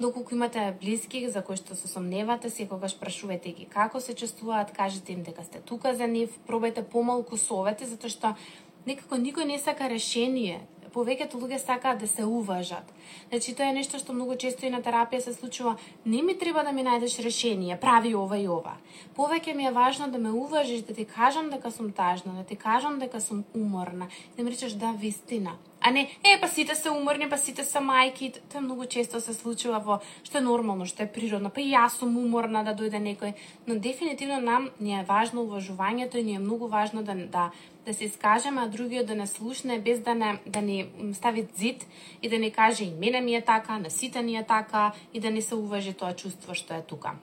доколку 0.00 0.34
имате 0.34 0.64
блиски 0.80 1.22
за 1.30 1.44
кои 1.46 1.60
што 1.60 1.78
се 1.78 1.86
сомневате, 1.86 2.50
секогаш 2.50 2.98
прашувате 2.98 3.54
ги 3.54 3.68
како 3.70 4.02
се 4.02 4.18
чувствуваат, 4.18 4.74
кажете 4.74 5.12
им 5.12 5.22
дека 5.22 5.46
сте 5.46 5.62
тука 5.62 5.94
за 5.94 6.10
нив, 6.10 6.34
пробајте 6.50 6.82
помалку 6.82 7.38
совети 7.38 7.86
затоа 7.86 8.10
што 8.10 8.34
некако 8.82 9.22
никој 9.22 9.46
не 9.46 9.62
сака 9.62 9.86
решение 9.86 10.58
повеќето 10.94 11.40
луѓе 11.40 11.58
сакаат 11.58 11.98
да 11.98 12.06
се 12.06 12.24
уважат. 12.24 12.92
Значи 13.28 13.54
тоа 13.54 13.70
е 13.70 13.76
нешто 13.78 13.98
што 13.98 14.12
многу 14.12 14.36
често 14.36 14.66
и 14.66 14.70
на 14.70 14.82
терапија 14.82 15.20
се 15.24 15.34
случува. 15.34 15.76
Не 16.06 16.22
ми 16.22 16.38
треба 16.38 16.62
да 16.62 16.72
ми 16.72 16.84
најдеш 16.84 17.18
решение, 17.24 17.76
прави 17.80 18.14
ова 18.14 18.38
и 18.38 18.48
ова. 18.48 18.76
Повеќе 19.16 19.54
ми 19.54 19.66
е 19.66 19.72
важно 19.72 20.08
да 20.08 20.18
ме 20.18 20.30
уважиш, 20.30 20.82
да 20.82 20.94
ти 20.94 21.04
кажам 21.04 21.50
дека 21.50 21.70
сум 21.70 21.92
тажна, 21.92 22.32
да 22.32 22.44
ти 22.44 22.56
кажам 22.56 22.98
дека 22.98 23.20
сум 23.20 23.44
уморна, 23.54 24.08
да 24.36 24.42
ми 24.42 24.50
речеш 24.50 24.72
да 24.72 24.92
вистина. 24.92 25.56
А 25.84 25.90
не, 25.90 26.08
е, 26.24 26.40
па 26.40 26.48
сите 26.48 26.74
се 26.74 26.90
уморни, 26.90 27.28
па 27.30 27.38
сите 27.38 27.64
се 27.64 27.78
мајки. 27.78 28.30
Тоа 28.52 28.60
многу 28.62 28.86
често 28.86 29.20
се 29.20 29.34
случува 29.34 29.80
во 29.82 29.98
што 30.22 30.38
е 30.38 30.46
нормално, 30.46 30.86
што 30.86 31.02
е 31.02 31.10
природно. 31.10 31.50
Па 31.50 31.60
и 31.60 31.72
јас 31.74 31.98
сум 31.98 32.14
уморна 32.18 32.62
да 32.62 32.74
дојде 32.78 33.02
некој. 33.02 33.34
Но 33.66 33.74
дефинитивно 33.74 34.38
нам 34.40 34.70
ни 34.80 34.94
е 34.94 35.04
важно 35.08 35.42
уважувањето 35.42 36.16
и 36.16 36.22
ни 36.22 36.34
е 36.34 36.38
многу 36.38 36.68
важно 36.68 37.02
да, 37.02 37.14
да 37.14 37.50
да 37.86 37.94
се 37.94 38.04
искажеме, 38.04 38.60
а 38.62 38.68
другиот 38.68 39.06
да 39.06 39.14
не 39.14 39.26
слушне 39.26 39.78
без 39.78 40.00
да 40.00 40.14
не 40.14 40.38
да 40.46 40.62
ни 40.62 40.86
стави 41.12 41.48
зид 41.56 41.86
и 42.22 42.28
да 42.28 42.38
ни 42.38 42.50
каже 42.50 42.84
и 42.84 42.94
мене 42.94 43.20
ми 43.20 43.34
е 43.34 43.44
така, 43.44 43.78
на 43.78 43.90
сите 43.90 44.22
ни 44.22 44.36
е 44.36 44.46
така 44.46 44.92
и 45.14 45.20
да 45.20 45.30
не 45.30 45.42
се 45.42 45.54
уважи 45.54 45.92
тоа 45.92 46.14
чувство 46.14 46.54
што 46.54 46.74
е 46.74 46.82
тука. 46.82 47.18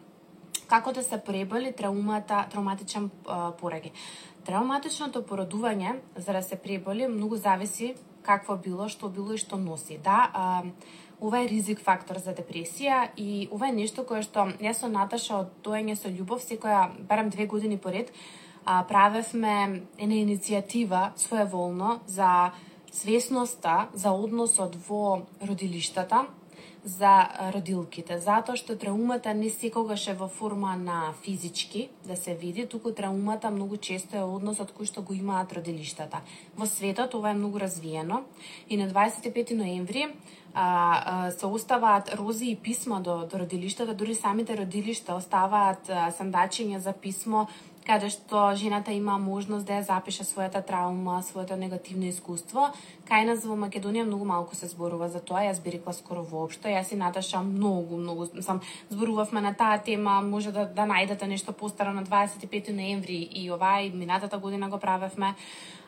Како 0.67 0.91
да 0.93 1.03
се 1.03 1.17
преболи 1.17 1.71
траумата, 1.73 2.45
травматичен 2.51 3.09
пораги? 3.59 3.91
Травматичното 4.45 5.23
породување, 5.23 5.95
за 6.15 6.33
да 6.33 6.43
се 6.43 6.55
преболи, 6.55 7.07
многу 7.07 7.35
зависи 7.35 7.95
какво 8.23 8.55
било, 8.55 8.89
што 8.89 9.09
било 9.09 9.33
и 9.33 9.37
што 9.37 9.57
носи. 9.57 9.99
Да, 10.03 10.29
а, 10.33 10.63
ова 11.21 11.41
е 11.43 11.47
ризик 11.47 11.81
фактор 11.83 12.17
за 12.17 12.33
депресија 12.33 13.09
и 13.17 13.47
ова 13.51 13.69
е 13.69 13.75
нешто 13.75 14.05
кое 14.07 14.23
што 14.23 14.47
јас 14.63 14.83
со 14.83 14.87
Наташа 14.87 15.41
од 15.43 15.51
доење 15.63 15.95
со 15.99 16.09
љубов 16.09 16.43
секоја 16.43 16.87
барам 17.07 17.29
две 17.29 17.45
години 17.45 17.77
поред 17.77 18.13
а, 18.65 18.83
правевме 18.83 19.83
една 19.97 20.15
иницијатива 20.15 21.11
своеволно 21.15 21.99
за 22.07 22.51
свесноста 22.91 23.89
за 23.93 24.11
односот 24.11 24.75
во 24.87 25.25
родилиштата, 25.41 26.25
за 26.83 27.27
родилките, 27.53 28.19
затоа 28.23 28.55
што 28.55 28.75
траумата 28.79 29.33
не 29.35 29.49
секогаш 29.51 30.07
е 30.07 30.15
во 30.15 30.29
форма 30.31 30.77
на 30.79 31.13
физички 31.23 31.89
да 32.07 32.15
се 32.15 32.35
види, 32.35 32.65
туку 32.65 32.91
траумата 32.91 33.51
многу 33.51 33.77
често 33.77 34.15
е 34.15 34.23
односот 34.23 34.71
кој 34.71 34.87
што 34.87 35.01
го 35.01 35.13
имаат 35.13 35.53
родилиштата. 35.53 36.21
Во 36.55 36.65
светот 36.65 37.13
ова 37.13 37.31
е 37.31 37.39
многу 37.39 37.59
развиено 37.59 38.23
и 38.69 38.77
на 38.77 38.87
25 38.87 39.53
ноември 39.53 40.07
а, 40.53 41.27
а, 41.27 41.31
се 41.31 41.45
оставаат 41.45 42.15
рози 42.15 42.45
и 42.51 42.55
писма 42.55 43.01
до, 43.01 43.27
до 43.27 43.39
родилиштата, 43.39 43.93
дури 43.93 44.15
самите 44.15 44.57
родилишта 44.57 45.15
оставаат 45.15 45.89
а, 45.89 46.11
сандачиња 46.15 46.77
за 46.77 46.93
писмо 46.93 47.47
каде 47.89 48.09
што 48.13 48.53
жената 48.53 48.93
има 48.93 49.17
можност 49.17 49.65
да 49.65 49.79
ја 49.79 49.85
запише 49.87 50.23
својата 50.23 50.61
траума, 50.65 51.23
своето 51.25 51.55
негативно 51.57 52.05
искуство. 52.05 52.67
Кај 53.09 53.25
нас 53.25 53.47
во 53.49 53.57
Македонија 53.57 54.05
многу 54.05 54.27
малку 54.29 54.55
се 54.55 54.69
зборува 54.69 55.07
за 55.09 55.23
тоа, 55.25 55.41
јас 55.47 55.57
би 55.63 55.73
рекла 55.73 55.95
скоро 55.97 56.21
воопшто. 56.21 56.69
Јас 56.69 56.93
и 56.93 56.99
Наташа 57.01 57.41
многу, 57.41 57.97
многу, 57.97 58.29
сам 58.45 58.61
зборувавме 58.93 59.41
на 59.41 59.55
таа 59.57 59.81
тема, 59.81 60.21
може 60.21 60.53
да, 60.53 60.67
да 60.69 60.85
најдете 60.85 61.25
нешто 61.25 61.51
постаро 61.51 61.93
на 61.93 62.05
25 62.05 62.69
ноември 62.69 63.25
и 63.33 63.49
ова 63.51 63.81
и 63.81 63.89
минатата 63.89 64.37
година 64.37 64.69
го 64.69 64.77
правевме. 64.77 65.33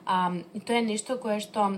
А, 0.05 0.31
и 0.55 0.59
тоа 0.59 0.81
е 0.81 0.81
нешто 0.81 1.19
кое 1.21 1.37
што 1.39 1.69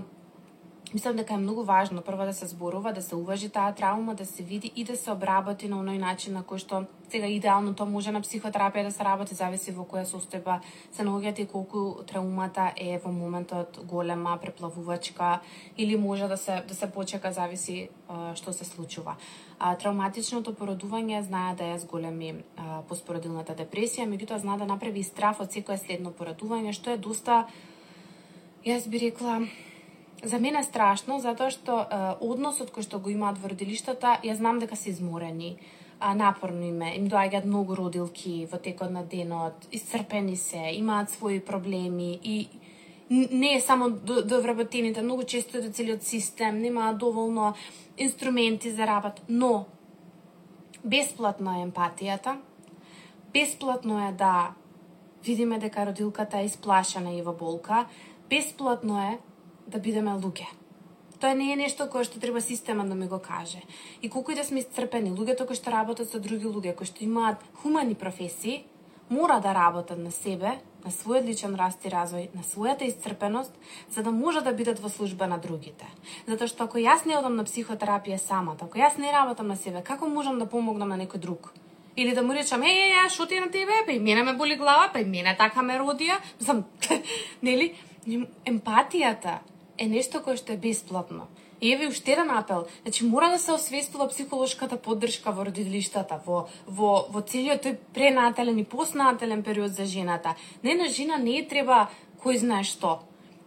Мислам 0.94 1.16
дека 1.16 1.34
е 1.34 1.36
многу 1.36 1.62
важно 1.62 2.02
прво 2.02 2.24
да 2.24 2.32
се 2.32 2.46
зборува, 2.46 2.92
да 2.92 3.02
се 3.02 3.16
уважи 3.16 3.48
таа 3.48 3.74
траума, 3.74 4.14
да 4.14 4.26
се 4.26 4.42
види 4.42 4.72
и 4.76 4.84
да 4.84 4.96
се 4.96 5.10
обработи 5.10 5.66
на 5.68 5.80
оној 5.82 5.98
начин 5.98 6.38
на 6.38 6.42
кој 6.46 6.62
што 6.62 6.86
сега 7.10 7.26
идеално 7.26 7.74
тоа 7.74 7.90
може 7.90 8.12
на 8.14 8.22
психотерапија 8.22 8.84
да 8.86 8.92
се 8.94 9.02
работи, 9.02 9.34
зависи 9.34 9.74
во 9.74 9.82
која 9.82 10.04
состојба 10.06 10.60
се 10.94 11.02
наоѓате 11.02 11.42
и 11.42 11.50
колку 11.50 12.04
траумата 12.06 12.68
е 12.78 13.00
во 13.02 13.10
моментот 13.10 13.80
голема, 13.90 14.38
преплавувачка 14.38 15.40
или 15.76 15.96
може 15.96 16.30
да 16.30 16.36
се 16.36 16.62
да 16.68 16.74
се 16.74 16.86
почека 16.86 17.32
зависи 17.32 17.88
а, 18.08 18.36
што 18.38 18.52
се 18.52 18.64
случува. 18.64 19.16
А, 19.58 19.74
травматичното 19.74 20.54
породување 20.54 21.26
знае 21.26 21.58
да 21.58 21.74
е 21.74 21.78
зголеми 21.78 22.34
а, 22.56 22.82
поспородилната 22.86 23.58
депресија, 23.58 24.06
меѓутоа 24.06 24.38
знае 24.38 24.62
да 24.62 24.70
направи 24.70 25.00
и 25.02 25.10
страф 25.10 25.42
од 25.42 25.50
секое 25.50 25.74
следно 25.76 26.14
породување, 26.14 26.70
што 26.70 26.94
е 26.94 27.02
доста 27.02 27.48
јас 28.62 28.86
би 28.86 29.08
рекла 29.10 29.42
За 30.22 30.38
мене 30.38 30.60
е 30.60 30.64
страшно 30.64 31.18
затоа 31.20 31.50
што 31.50 31.84
е, 31.84 32.02
односот 32.20 32.70
кој 32.72 32.86
што 32.86 32.98
го 32.98 33.10
имаат 33.10 33.38
во 33.42 33.50
родилиштата, 33.52 34.20
ја 34.24 34.36
знам 34.38 34.58
дека 34.58 34.76
се 34.76 34.90
изморени, 34.90 35.56
а, 36.00 36.14
напорно 36.14 36.64
име, 36.64 36.94
им 36.96 37.08
доаѓаат 37.08 37.44
многу 37.44 37.76
родилки 37.76 38.46
во 38.50 38.58
текот 38.58 38.90
на 38.90 39.04
денот, 39.04 39.68
исцрпени 39.72 40.36
се, 40.36 40.70
имаат 40.78 41.12
своји 41.12 41.40
проблеми 41.44 42.18
и 42.22 42.48
не 43.10 43.54
е 43.56 43.60
само 43.60 43.90
до, 43.90 44.22
до 44.24 44.40
вработените, 44.42 45.02
многу 45.02 45.24
често 45.24 45.58
е 45.58 45.60
до 45.60 45.72
целиот 45.72 46.02
систем, 46.02 46.58
немаат 46.58 46.98
доволно 46.98 47.54
инструменти 47.98 48.70
за 48.70 48.86
работа, 48.86 49.22
но 49.28 49.66
бесплатно 50.84 51.52
е 51.52 51.66
емпатијата, 51.66 52.36
бесплатно 53.32 54.08
е 54.08 54.12
да 54.12 54.54
видиме 55.24 55.58
дека 55.58 55.86
родилката 55.86 56.38
е 56.38 56.44
исплашена 56.44 57.12
и 57.12 57.22
во 57.22 57.32
болка, 57.32 57.86
бесплатно 58.30 58.98
е 59.00 59.18
да 59.66 59.78
бидеме 59.78 60.16
луѓе. 60.18 60.46
Тоа 61.20 61.34
не 61.34 61.52
е 61.52 61.56
нешто 61.56 61.86
кое 61.88 62.04
што 62.04 62.20
треба 62.20 62.40
системот 62.40 62.88
да 62.88 62.94
ми 62.94 63.06
го 63.08 63.18
каже. 63.18 63.62
И 64.02 64.10
колку 64.10 64.32
и 64.32 64.34
да 64.34 64.44
сме 64.44 64.60
исцрпени, 64.60 65.14
луѓето 65.14 65.46
кои 65.46 65.56
што 65.56 65.70
работат 65.70 66.10
со 66.10 66.20
други 66.20 66.44
луѓе, 66.44 66.74
кои 66.74 66.86
што 66.86 67.04
имаат 67.04 67.40
хумани 67.62 67.94
професии, 67.94 68.66
мора 69.08 69.40
да 69.40 69.54
работат 69.54 69.98
на 69.98 70.10
себе, 70.10 70.58
на 70.84 70.90
својот 70.90 71.24
личен 71.24 71.54
раст 71.56 71.84
и 71.84 71.88
развој, 71.88 72.28
на 72.34 72.42
својата 72.44 72.84
исцрпеност, 72.84 73.52
за 73.90 74.02
да 74.02 74.10
може 74.10 74.42
да 74.44 74.52
бидат 74.52 74.78
во 74.78 74.88
служба 74.88 75.26
на 75.26 75.38
другите. 75.38 75.86
Затоа 76.26 76.48
што 76.48 76.64
ако 76.68 76.78
јас 76.78 77.06
не 77.06 77.16
одам 77.16 77.36
на 77.40 77.44
психотерапија 77.48 78.18
самата, 78.20 78.68
ако 78.68 78.78
јас 78.78 78.98
не 78.98 79.12
работам 79.12 79.48
на 79.48 79.56
себе, 79.56 79.80
како 79.80 80.08
можам 80.08 80.38
да 80.38 80.46
помогнам 80.46 80.92
на 80.92 81.00
некој 81.00 81.24
друг? 81.24 81.54
Или 81.96 82.12
да 82.14 82.22
му 82.22 82.34
речам, 82.34 82.62
е, 82.62 82.68
е, 82.68 82.90
е, 83.06 83.08
шо 83.08 83.26
ти 83.26 83.40
на 83.40 83.50
тебе, 83.50 83.72
па 83.86 83.92
и 83.92 83.98
мене 83.98 84.22
ме 84.22 84.32
боли 84.36 84.56
глава, 84.56 84.90
па 84.92 85.00
и 85.00 85.04
мене 85.04 85.36
така 85.38 85.62
ме 85.62 85.78
родија. 85.78 86.18
Мислам, 86.40 86.64
нели? 87.42 87.74
Емпатијата 88.44 89.38
е 89.78 89.86
нешто 89.86 90.20
кое 90.22 90.36
што 90.36 90.52
е 90.52 90.56
бесплатно. 90.56 91.28
И 91.60 91.72
еве 91.72 91.88
уште 91.88 92.12
еден 92.12 92.30
апел. 92.30 92.66
Значи 92.82 93.04
мора 93.04 93.30
да 93.30 93.38
се 93.38 93.52
освестува 93.52 94.08
психолошката 94.08 94.76
поддршка 94.76 95.32
во 95.32 95.46
родилиштата, 95.46 96.20
во 96.26 96.46
во 96.66 97.06
во 97.08 97.22
целиот 97.22 97.64
тој 97.64 97.76
пренатален 97.94 98.58
и 98.58 98.64
постнатален 98.64 99.42
период 99.42 99.72
за 99.72 99.86
жената. 99.86 100.34
Не 100.62 100.74
на 100.74 100.88
жена 100.88 101.16
не 101.16 101.38
е 101.38 101.48
треба 101.48 101.88
кој 102.22 102.38
знае 102.38 102.64
што. 102.64 103.00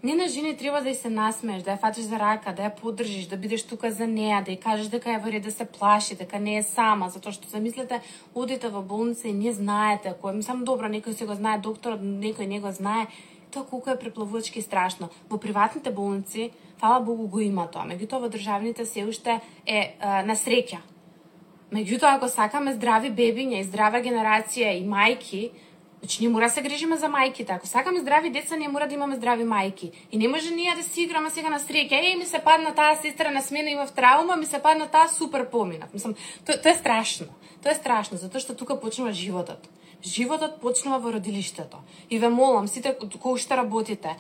Не 0.04 0.16
на 0.16 0.28
жени 0.30 0.54
треба 0.58 0.82
да 0.82 0.92
ја 0.94 0.98
се 0.98 1.10
насмееш, 1.10 1.64
да 1.66 1.74
ја 1.74 1.82
фатиш 1.82 2.06
за 2.06 2.20
рака, 2.22 2.54
да 2.54 2.68
ја 2.68 2.76
поддржиш, 2.78 3.26
да 3.28 3.38
бидеш 3.38 3.64
тука 3.66 3.90
за 3.92 4.06
неа, 4.08 4.44
да 4.46 4.54
ја 4.54 4.60
кажеш 4.62 4.92
дека 4.94 5.10
ја 5.10 5.24
вари 5.24 5.40
да 5.42 5.52
се 5.52 5.66
плаши, 5.66 6.16
дека 6.16 6.40
не 6.40 6.58
е 6.58 6.64
сама, 6.64 7.10
затоа 7.10 7.34
што 7.34 7.50
замислете, 7.50 8.02
одите 8.36 8.70
во 8.70 8.82
болница 8.82 9.28
и 9.28 9.34
не 9.34 9.54
знаете, 9.54 10.14
кој 10.22 10.42
само 10.46 10.66
добро, 10.66 10.86
некој 10.86 11.18
се 11.18 11.26
го 11.26 11.34
знае 11.34 11.58
докторот, 11.66 12.00
некој 12.00 12.46
не 12.46 12.60
го 12.62 12.72
знае, 12.72 13.08
тоа 13.52 13.66
колку 13.66 13.90
е 13.90 14.00
преплавувачки 14.00 14.62
страшно. 14.62 15.10
Во 15.30 15.38
приватните 15.38 15.92
болници, 15.92 16.52
фала 16.78 17.00
Богу, 17.00 17.28
го 17.28 17.40
има 17.40 17.68
тоа. 17.72 17.88
Меѓутоа, 17.88 18.22
во 18.22 18.30
државните 18.30 18.86
се 18.86 19.06
уште 19.06 19.40
е, 19.66 19.98
е 19.98 20.24
на 20.28 20.36
среќа. 20.36 20.82
Меѓутоа, 21.72 22.16
ако 22.16 22.30
сакаме 22.30 22.74
здрави 22.74 23.12
бебиња 23.12 23.60
и 23.60 23.68
здрава 23.68 24.00
генерација 24.04 24.76
и 24.78 24.86
мајки, 24.88 25.50
Значи, 26.00 26.18
ние 26.22 26.30
мора 26.30 26.46
да 26.46 26.50
се 26.50 26.62
грижиме 26.62 26.98
за 26.98 27.08
мајките. 27.08 27.56
Ако 27.56 27.68
сакаме 27.68 28.00
здрави 28.00 28.30
деца, 28.30 28.56
ние 28.56 28.68
мора 28.70 28.88
да 28.88 28.94
имаме 28.94 29.16
здрави 29.16 29.44
мајки. 29.44 29.92
И 30.12 30.18
не 30.18 30.28
може 30.28 30.54
ние 30.54 30.76
да 30.76 30.84
си 30.84 31.02
играме 31.02 31.30
сега 31.30 31.50
на 31.50 31.60
среќа. 31.60 31.92
Еј, 31.92 32.18
ми 32.18 32.26
се 32.26 32.40
падна 32.40 32.76
таа 32.76 32.96
сестра 33.02 33.32
на 33.32 33.42
смена 33.42 33.70
имав 33.70 33.92
травма, 33.92 34.36
ми 34.36 34.46
се 34.46 34.60
падна 34.62 34.88
таа 34.88 35.08
супер 35.08 35.50
поминав. 35.50 35.94
Мислам, 35.94 36.14
тоа, 36.46 36.62
то 36.62 36.70
е 36.70 36.74
страшно. 36.74 37.28
Тоа 37.64 37.72
е 37.72 37.76
страшно, 37.76 38.18
затоа 38.18 38.40
што 38.40 38.54
тука 38.54 38.78
почнува 38.80 39.12
животот. 39.12 39.66
Животот 40.04 40.60
почнува 40.62 41.00
во 41.00 41.12
родилиштето. 41.12 41.78
И 42.10 42.20
ве 42.20 42.30
молам, 42.30 42.68
сите 42.68 42.96
кои 42.96 43.40
што 43.40 43.58
работите, 43.58 44.18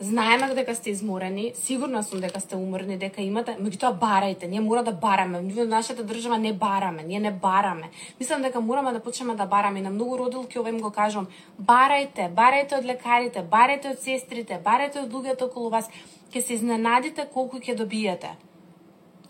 Знаеме 0.00 0.54
дека 0.54 0.74
сте 0.74 0.90
изморени, 0.90 1.52
сигурна 1.54 2.02
сум 2.04 2.20
дека 2.20 2.40
сте 2.40 2.56
уморни, 2.56 2.98
дека 3.00 3.22
имате, 3.24 3.54
меѓутоа 3.56 3.96
барајте, 3.96 4.44
ние 4.44 4.60
мора 4.60 4.82
да 4.84 4.92
бараме. 4.92 5.40
Ние 5.40 5.54
во 5.56 5.64
нашата 5.64 6.04
држава 6.04 6.36
не 6.38 6.52
бараме, 6.52 7.02
ние 7.02 7.20
не 7.20 7.30
бараме. 7.30 7.88
Мислам 8.20 8.42
дека 8.42 8.60
мораме 8.60 8.92
да 8.92 9.00
почнеме 9.00 9.34
да 9.34 9.46
бараме 9.46 9.78
и 9.78 9.82
на 9.82 9.90
многу 9.90 10.18
родилки 10.18 10.58
овој 10.58 10.68
им 10.68 10.80
го 10.84 10.90
кажам, 10.92 11.28
барајте, 11.56 12.28
барајте 12.28 12.76
од 12.76 12.84
лекарите, 12.84 13.40
барајте 13.40 13.94
од 13.94 14.02
сестрите, 14.04 14.58
барајте 14.60 15.00
од 15.00 15.16
луѓето 15.16 15.48
околу 15.48 15.70
вас, 15.72 15.88
ќе 16.28 16.42
се 16.44 16.54
изненадите 16.60 17.24
колку 17.32 17.56
ќе 17.56 17.76
добиете. 17.80 18.34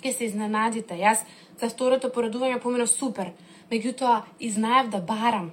Ќе 0.03 0.13
се 0.13 0.27
изненадите. 0.27 0.99
Јас 0.99 1.23
за 1.61 1.71
второто 1.71 2.11
поредување 2.11 2.59
поминав 2.59 2.91
супер, 2.91 3.31
меѓутоа 3.71 4.25
и 4.41 4.51
знаев 4.51 4.91
да 4.91 4.99
барам 4.99 5.53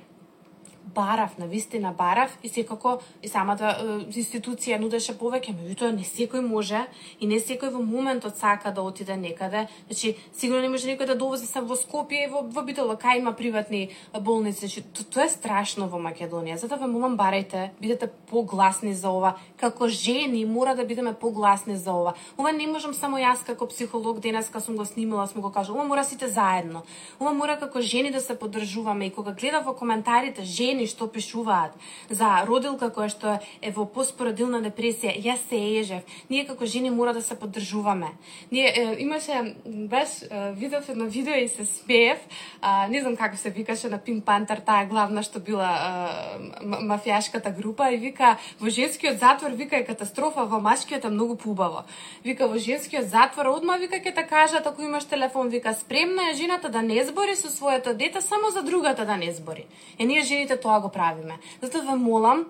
барав, 0.85 1.37
на 1.37 1.47
вистина 1.47 1.93
барав 1.97 2.37
и 2.43 2.49
секако 2.49 2.99
и 3.23 3.27
самата 3.27 3.71
е, 3.71 3.85
институција 4.11 4.77
нудеше 4.79 5.15
повеќе, 5.17 5.55
меѓутоа 5.55 5.91
не 5.95 6.03
секој 6.03 6.43
може 6.45 6.83
и 7.19 7.27
не 7.27 7.39
секој 7.39 7.71
во 7.73 7.81
моментот 7.81 8.37
сака 8.37 8.71
да 8.71 8.81
отиде 8.81 9.15
некаде. 9.17 9.67
Значи, 9.87 10.15
сигурно 10.33 10.61
не 10.61 10.69
може 10.69 10.87
некој 10.87 11.07
да 11.07 11.15
довози 11.15 11.47
се 11.47 11.61
во 11.61 11.75
Скопје 11.79 12.27
и 12.27 12.29
во, 12.31 12.43
во 12.43 12.63
Битола, 12.63 12.97
кај 12.99 13.19
има 13.19 13.33
приватни 13.33 13.89
болници. 14.13 14.67
Значи, 14.67 14.83
то, 14.93 15.03
тоа 15.03 15.25
е 15.25 15.29
страшно 15.29 15.87
во 15.87 15.97
Македонија. 15.97 16.59
Затоа 16.61 16.83
ве 16.83 16.91
молам 16.91 17.17
барајте, 17.17 17.71
бидете 17.81 18.11
погласни 18.29 18.93
за 18.93 19.09
ова. 19.09 19.35
Како 19.57 19.87
жени 19.87 20.45
мора 20.45 20.75
да 20.75 20.85
бидеме 20.85 21.13
погласни 21.13 21.77
за 21.77 21.93
ова. 21.93 22.13
Ова 22.37 22.51
не 22.51 22.67
можам 22.67 22.93
само 22.93 23.17
јас 23.17 23.45
како 23.45 23.67
психолог 23.67 24.19
денеска 24.19 24.61
сум 24.61 24.77
го 24.77 24.85
снимала, 24.85 25.27
сум 25.27 25.41
го 25.41 25.51
кажала. 25.51 25.79
Ова 25.79 25.87
мора 25.87 26.03
сите 26.03 26.27
заедно. 26.27 26.83
Ова 27.19 27.33
мора 27.33 27.57
како 27.59 27.81
жени 27.81 28.11
да 28.11 28.21
се 28.21 28.37
поддржуваме 28.39 29.07
и 29.07 29.11
кога 29.11 29.31
гледам 29.31 29.63
во 29.63 29.73
коментарите 29.73 30.43
жени 30.43 30.72
жени 30.73 30.87
што 30.89 31.07
пишуваат 31.07 31.77
за 32.09 32.41
родилка 32.47 32.89
која 32.89 33.09
што 33.11 33.37
е 33.61 33.71
во 33.71 33.85
поспородилна 33.85 34.61
депресија, 34.65 35.13
јас 35.21 35.45
се 35.49 35.59
ежев. 35.79 36.01
Ние 36.29 36.45
како 36.45 36.65
жени 36.65 36.89
мора 36.89 37.13
да 37.13 37.21
се 37.21 37.35
поддржуваме. 37.35 38.09
Ние 38.51 38.67
е, 38.67 38.95
имаше 38.99 39.55
баш 39.65 40.23
видов 40.57 40.89
едно 40.89 41.05
видео 41.05 41.35
и 41.35 41.47
се 41.47 41.65
смеев, 41.65 42.19
а, 42.61 42.87
не 42.87 43.01
знам 43.01 43.15
како 43.15 43.37
се 43.37 43.49
викаше 43.49 43.89
на 43.89 43.99
Pink 43.99 44.23
Panther 44.23 44.63
таа 44.65 44.85
главна 44.85 45.23
што 45.23 45.39
била 45.39 45.69
а, 45.69 46.39
мафијашката 46.63 47.53
група 47.53 47.91
и 47.93 47.97
вика 47.97 48.37
во 48.59 48.69
женскиот 48.69 49.19
затвор 49.19 49.51
вика 49.51 49.77
е 49.77 49.85
катастрофа, 49.85 50.45
во 50.45 50.59
машкиот 50.59 51.05
е 51.05 51.13
многу 51.13 51.35
поубаво. 51.35 51.85
Вика 52.23 52.47
во 52.47 52.57
женскиот 52.57 53.09
затвор 53.09 53.51
одма 53.53 53.77
вика 53.77 54.01
ќе 54.01 54.15
те 54.15 54.25
кажат 54.27 54.67
ако 54.67 54.81
имаш 54.81 55.05
телефон, 55.05 55.49
вика 55.49 55.73
спремна 55.73 56.31
е 56.31 56.35
жената 56.35 56.69
да 56.69 56.81
не 56.81 57.03
збори 57.03 57.35
со 57.35 57.49
своето 57.49 57.93
дете 57.93 58.21
само 58.21 58.49
за 58.49 58.63
другата 58.63 59.05
да 59.05 59.17
не 59.17 59.31
збори. 59.31 59.65
Е 59.99 60.05
ние 60.05 60.21
жените 60.21 60.59
тоа 60.63 60.79
го 60.79 60.89
правиме. 60.89 61.39
Затоа 61.61 61.83
ве 61.83 61.95
молам, 61.99 62.45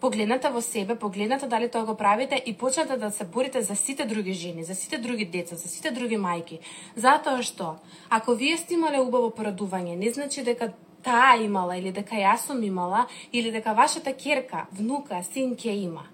погледнете 0.00 0.50
во 0.54 0.62
себе, 0.62 0.94
погледнете 0.94 1.46
дали 1.50 1.68
тоа 1.68 1.84
го 1.84 1.94
правите 1.98 2.42
и 2.46 2.54
почнете 2.54 2.96
да 2.96 3.10
се 3.10 3.24
борите 3.24 3.62
за 3.62 3.76
сите 3.76 4.06
други 4.06 4.32
жени, 4.32 4.64
за 4.64 4.74
сите 4.74 4.98
други 4.98 5.24
деца, 5.24 5.56
за 5.56 5.68
сите 5.68 5.90
други 5.90 6.16
мајки. 6.16 6.60
Затоа 6.96 7.42
што, 7.42 7.76
ако 8.10 8.34
вие 8.34 8.56
сте 8.56 8.74
имале 8.78 9.00
убаво 9.00 9.30
порадување, 9.30 9.96
не 9.96 10.12
значи 10.12 10.44
дека 10.46 10.72
таа 11.02 11.36
имала 11.42 11.76
или 11.78 11.92
дека 11.92 12.18
јас 12.18 12.46
сум 12.46 12.62
имала 12.62 13.06
или 13.32 13.50
дека 13.50 13.74
вашата 13.74 14.12
керка, 14.12 14.66
внука, 14.72 15.22
син 15.32 15.56
ќе 15.56 15.74
има. 15.86 16.06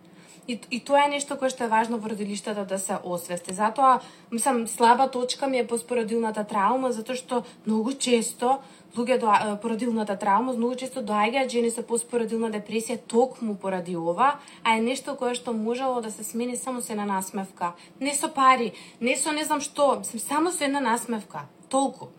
И, 0.49 0.59
и 0.70 0.80
тоа 0.82 1.05
е 1.07 1.12
нешто 1.14 1.36
кое 1.38 1.53
што 1.55 1.64
е 1.64 1.70
важно 1.70 1.99
во 2.03 2.11
родилиштата 2.11 2.64
да 2.66 2.78
се 2.78 2.99
освести. 3.05 3.55
Затоа, 3.55 4.01
мислам, 4.32 4.66
слаба 4.66 5.07
точка 5.07 5.47
ми 5.47 5.59
е 5.59 5.66
поспородилната 5.66 6.43
травма, 6.45 6.90
затоа 6.93 7.14
што 7.14 7.45
многу 7.66 7.95
често 7.95 8.59
луѓе 8.97 9.18
до 9.22 9.30
породилната 9.62 10.16
травма, 10.18 10.53
многу 10.53 10.74
често 10.74 11.01
доаѓаат 11.01 11.49
жени 11.49 11.70
со 11.70 11.86
поспородилна 11.86 12.51
депресија 12.51 12.99
токму 13.07 13.55
поради 13.55 13.95
ова, 13.97 14.40
а 14.64 14.74
е 14.76 14.82
нешто 14.82 15.14
кое 15.14 15.34
што 15.38 15.55
можело 15.55 16.03
да 16.03 16.11
се 16.11 16.24
смени 16.24 16.57
само 16.57 16.82
со 16.82 16.93
една 16.93 17.07
насмевка. 17.07 17.72
Не 18.01 18.14
со 18.14 18.28
пари, 18.28 18.72
не 19.01 19.16
со 19.16 19.32
не 19.32 19.45
знам 19.45 19.61
што, 19.61 20.03
само 20.03 20.51
со 20.51 20.64
една 20.64 20.80
насмевка. 20.80 21.47
Толку. 21.70 22.11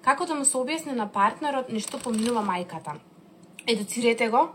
Како 0.00 0.24
да 0.24 0.34
му 0.38 0.46
се 0.46 0.56
објасни 0.56 0.94
на 0.94 1.10
партнерот 1.10 1.68
нешто 1.74 1.98
поминува 1.98 2.40
мајката? 2.40 2.96
Едуцирете 3.66 4.30
го, 4.30 4.48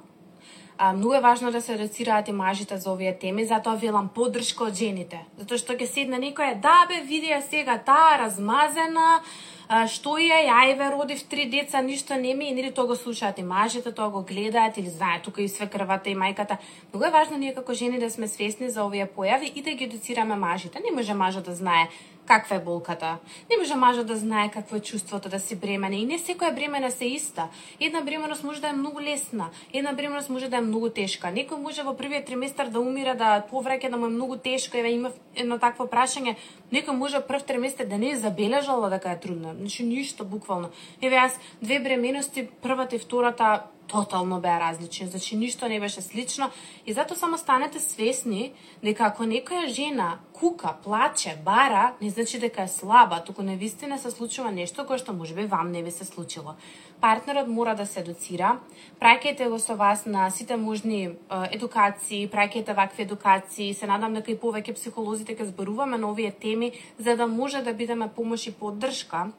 А, 0.77 0.93
многу 0.93 1.13
е 1.13 1.19
важно 1.19 1.51
да 1.51 1.61
се 1.61 1.73
едуцираат 1.73 2.27
и 2.27 2.31
мажите 2.31 2.77
за 2.77 2.91
овие 2.91 3.17
теми, 3.19 3.45
затоа 3.45 3.75
велам 3.75 4.09
поддршка 4.09 4.63
од 4.69 4.75
жените. 4.75 5.21
Затоа 5.37 5.57
што 5.61 5.75
ќе 5.77 5.85
седне 5.85 6.17
некоја, 6.17 6.57
да 6.61 6.85
бе, 6.89 7.03
види 7.05 7.29
ја 7.29 7.41
сега 7.45 7.77
таа 7.77 8.17
размазена, 8.25 9.21
а, 9.67 9.85
што 9.87 10.17
е, 10.17 10.47
јајве, 10.49 10.89
родив 10.95 11.21
три 11.29 11.45
деца, 11.45 11.81
ништо 11.81 12.17
не 12.17 12.33
ми, 12.33 12.49
и 12.49 12.55
нели 12.57 12.71
тоа 12.73 12.89
го 12.89 12.95
слушаат 12.95 13.39
и 13.39 13.43
мажите, 13.43 13.91
тоа 13.91 14.09
го 14.09 14.23
гледаат 14.23 14.77
или 14.77 14.89
знаат 14.89 15.21
тука 15.21 15.41
и 15.41 15.49
све 15.49 15.69
крвата 15.69 16.09
и 16.09 16.15
мајката. 16.15 16.57
Многу 16.93 17.05
е 17.05 17.11
важно 17.11 17.37
ние 17.37 17.53
како 17.53 17.73
жени 17.73 17.99
да 17.99 18.09
сме 18.09 18.27
свесни 18.27 18.69
за 18.69 18.83
овие 18.83 19.05
појави 19.05 19.51
и 19.55 19.61
да 19.61 19.77
ги 19.77 19.85
едуцираме 19.85 20.35
мажите. 20.35 20.81
Не 20.81 20.95
може 20.95 21.13
мажот 21.13 21.45
да 21.45 21.55
знае 21.55 21.89
каква 22.25 22.55
е 22.55 22.59
болката. 22.59 23.17
Не 23.49 23.57
може 23.57 23.75
мажот 23.75 24.07
да 24.07 24.15
знае 24.15 24.51
какво 24.51 24.75
е 24.75 24.79
чувството 24.79 25.29
да 25.29 25.39
си 25.39 25.55
бремена 25.55 25.95
и 25.95 26.05
не 26.05 26.19
секоја 26.19 26.55
бремена 26.55 26.91
се 26.91 27.05
иста. 27.05 27.47
Една 27.79 28.01
бременост 28.01 28.43
може 28.43 28.61
да 28.61 28.67
е 28.67 28.73
многу 28.73 29.01
лесна, 29.01 29.49
една 29.73 29.93
бременост 29.93 30.29
може 30.29 30.49
да 30.49 30.57
е 30.57 30.61
многу 30.61 30.89
тешка. 30.89 31.27
Некој 31.27 31.59
може 31.59 31.83
во 31.83 31.95
првиот 31.97 32.25
триместар 32.25 32.67
да 32.67 32.79
умира, 32.79 33.15
да 33.15 33.43
повраќа 33.51 33.89
да 33.89 33.97
му 33.97 34.05
е 34.05 34.09
многу 34.09 34.37
тешко, 34.37 34.77
еве 34.77 34.91
има 34.91 35.11
едно 35.35 35.59
такво 35.59 35.87
прашање. 35.87 36.35
Некој 36.71 36.95
може 36.97 37.21
прв 37.27 37.43
триместар 37.43 37.85
да 37.85 37.97
не 37.97 38.11
е 38.11 38.15
забележала 38.15 38.89
дека 38.89 39.11
е 39.11 39.19
трудно. 39.19 39.53
Значи 39.59 39.83
ништо 39.83 40.25
буквално. 40.25 40.69
Еве 41.01 41.15
јас 41.15 41.37
две 41.61 41.79
бременности, 41.79 42.47
првата 42.61 42.95
и 42.95 42.99
втората 42.99 43.63
тотално 43.87 44.39
беа 44.39 44.59
различни, 44.59 45.07
значи 45.07 45.37
ништо 45.37 45.67
не 45.67 45.79
беше 45.79 46.01
слично. 46.01 46.49
И 46.85 46.93
затоа 46.93 47.17
само 47.17 47.37
станете 47.37 47.79
свесни 47.79 48.53
дека 48.83 49.03
ако 49.11 49.23
некоја 49.23 49.67
жена 49.67 50.19
кука, 50.33 50.75
плаче, 50.83 51.37
бара, 51.45 51.93
не 52.01 52.09
значи 52.09 52.39
дека 52.39 52.63
е 52.63 52.67
слаба, 52.67 53.23
туку 53.23 53.41
не 53.41 53.55
вистина 53.55 53.99
се 53.99 54.11
случува 54.11 54.51
нешто 54.51 54.85
кое 54.85 54.97
што 54.97 55.13
можеби 55.13 55.45
вам 55.45 55.71
не 55.71 55.83
ви 55.83 55.91
се 55.91 56.05
случило. 56.05 56.55
Партнерот 57.01 57.47
мора 57.47 57.75
да 57.75 57.85
се 57.85 57.99
едуцира, 57.99 58.59
праќајте 58.99 59.49
го 59.49 59.59
со 59.59 59.75
вас 59.75 60.05
на 60.05 60.29
сите 60.31 60.57
можни 60.57 61.15
едукации, 61.51 62.29
праќајте 62.29 62.75
вакви 62.75 63.03
едукации, 63.03 63.73
се 63.73 63.87
надам 63.87 64.13
дека 64.13 64.31
и 64.31 64.39
повеќе 64.39 64.73
психолозите 64.73 65.33
така 65.33 65.43
ќе 65.43 65.51
зборуваме 65.53 65.97
на 65.97 66.09
овие 66.09 66.31
теми 66.31 66.71
за 66.99 67.15
да 67.15 67.27
може 67.27 67.61
да 67.61 67.73
бидеме 67.73 68.09
помош 68.15 68.47
и 68.47 68.51
поддршка 68.51 69.31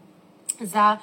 за 0.61 0.99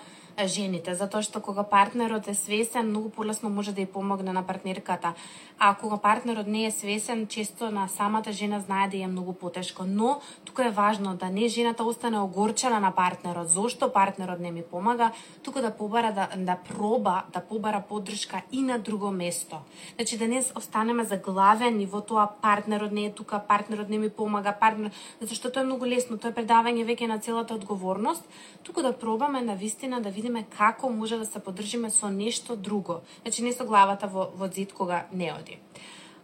жените, 0.46 0.96
затоа 0.96 1.22
што 1.22 1.42
кога 1.42 1.64
партнерот 1.64 2.28
е 2.28 2.34
свесен, 2.34 2.90
многу 2.90 3.10
полесно 3.10 3.50
може 3.50 3.74
да 3.74 3.82
ја 3.82 3.92
помогне 3.92 4.34
на 4.34 4.44
партнерката. 4.44 5.14
А 5.60 5.76
кога 5.76 5.98
партнерот 5.98 6.48
не 6.48 6.66
е 6.66 6.72
свесен, 6.72 7.28
често 7.28 7.72
на 7.72 7.88
самата 7.88 8.32
жена 8.32 8.60
знае 8.60 8.90
да 8.90 8.98
е 8.98 9.08
многу 9.08 9.34
потешко. 9.34 9.84
Но 9.88 10.22
тука 10.46 10.66
е 10.66 10.72
важно 10.72 11.16
да 11.16 11.30
не 11.30 11.48
жената 11.48 11.84
остане 11.84 12.20
огорчена 12.20 12.80
на 12.80 12.92
партнерот, 12.92 13.50
зошто 13.50 13.94
партнерот 13.94 14.40
не 14.40 14.52
ми 14.52 14.64
помага, 14.64 15.12
туку 15.44 15.62
да 15.62 15.72
побара 15.72 16.12
да, 16.14 16.30
да 16.38 16.56
проба 16.56 17.24
да 17.34 17.42
побара 17.42 17.84
поддршка 17.90 18.42
и 18.52 18.62
на 18.62 18.80
друго 18.80 19.12
место. 19.12 19.58
Значи 19.96 20.18
да 20.18 20.28
не 20.28 20.44
останеме 20.56 21.04
заглавени 21.04 21.86
во 21.86 22.02
тоа 22.02 22.28
партнерот 22.42 22.92
не 22.92 23.06
е 23.06 23.14
тука, 23.14 23.42
партнерот 23.48 23.90
не 23.90 23.98
ми 23.98 24.10
помага, 24.10 24.54
партнер, 24.60 24.92
затоа 25.22 25.36
што 25.36 25.52
тоа 25.52 25.62
е 25.62 25.70
многу 25.70 25.86
лесно, 25.86 26.18
тоа 26.18 26.32
е 26.32 26.38
предавање 26.40 26.86
веќе 26.88 27.08
на 27.08 27.20
целата 27.20 27.54
одговорност, 27.54 28.26
туку 28.64 28.82
да 28.82 28.94
пробаме 28.94 29.42
на 29.42 29.56
вистина 29.56 30.02
да 30.02 30.10
видиме 30.22 30.46
како 30.46 30.90
може 30.90 31.18
да 31.18 31.26
се 31.26 31.42
поддржиме 31.42 31.90
со 31.90 32.10
нешто 32.14 32.56
друго. 32.56 33.02
Значи 33.26 33.42
не 33.44 33.54
со 33.54 33.66
главата 33.66 34.08
во, 34.08 34.30
во 34.38 34.48
зид 34.48 34.74
кога 34.74 35.06
не 35.12 35.34
оди. 35.34 35.58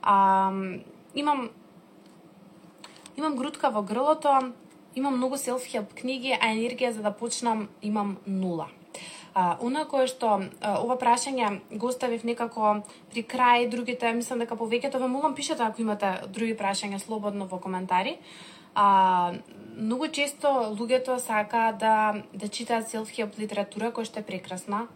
А, 0.02 0.54
имам 1.16 1.50
имам 3.18 3.36
грудка 3.36 3.70
во 3.74 3.82
грлото, 3.82 4.54
имам 4.95 5.18
многу 5.18 5.36
self-help 5.36 5.93
книги, 5.98 6.32
а 6.38 6.54
енергија 6.54 6.93
за 6.93 7.02
да 7.02 7.12
почнам 7.12 7.70
имам 7.82 8.18
нула. 8.26 8.70
А, 9.34 9.58
она 9.62 9.86
кое 9.86 10.08
што 10.10 10.30
а, 10.38 10.78
ова 10.82 10.98
прашање 10.98 11.60
го 11.78 11.89
оставив 11.89 12.24
некако 12.26 12.82
при 13.14 13.22
крај, 13.22 13.70
другите, 13.70 14.14
мислам 14.14 14.39
дека 14.41 14.58
повеќето 14.58 15.02
ве 15.02 15.10
молам 15.10 15.36
пишете 15.36 15.64
ако 15.64 15.82
имате 15.82 16.14
други 16.34 16.56
прашања 16.58 16.98
слободно 16.98 17.45
во 17.45 17.60
коментари. 17.62 18.18
А, 18.74 19.34
многу 19.78 20.07
често 20.07 20.47
луѓето 20.73 21.17
сакаат 21.21 21.78
да 21.78 22.23
да 22.34 22.47
читаат 22.47 22.89
self-help 22.89 23.38
литература 23.39 23.91
која 23.91 24.09
што 24.09 24.19
е 24.19 24.25
прекрасна. 24.25 24.88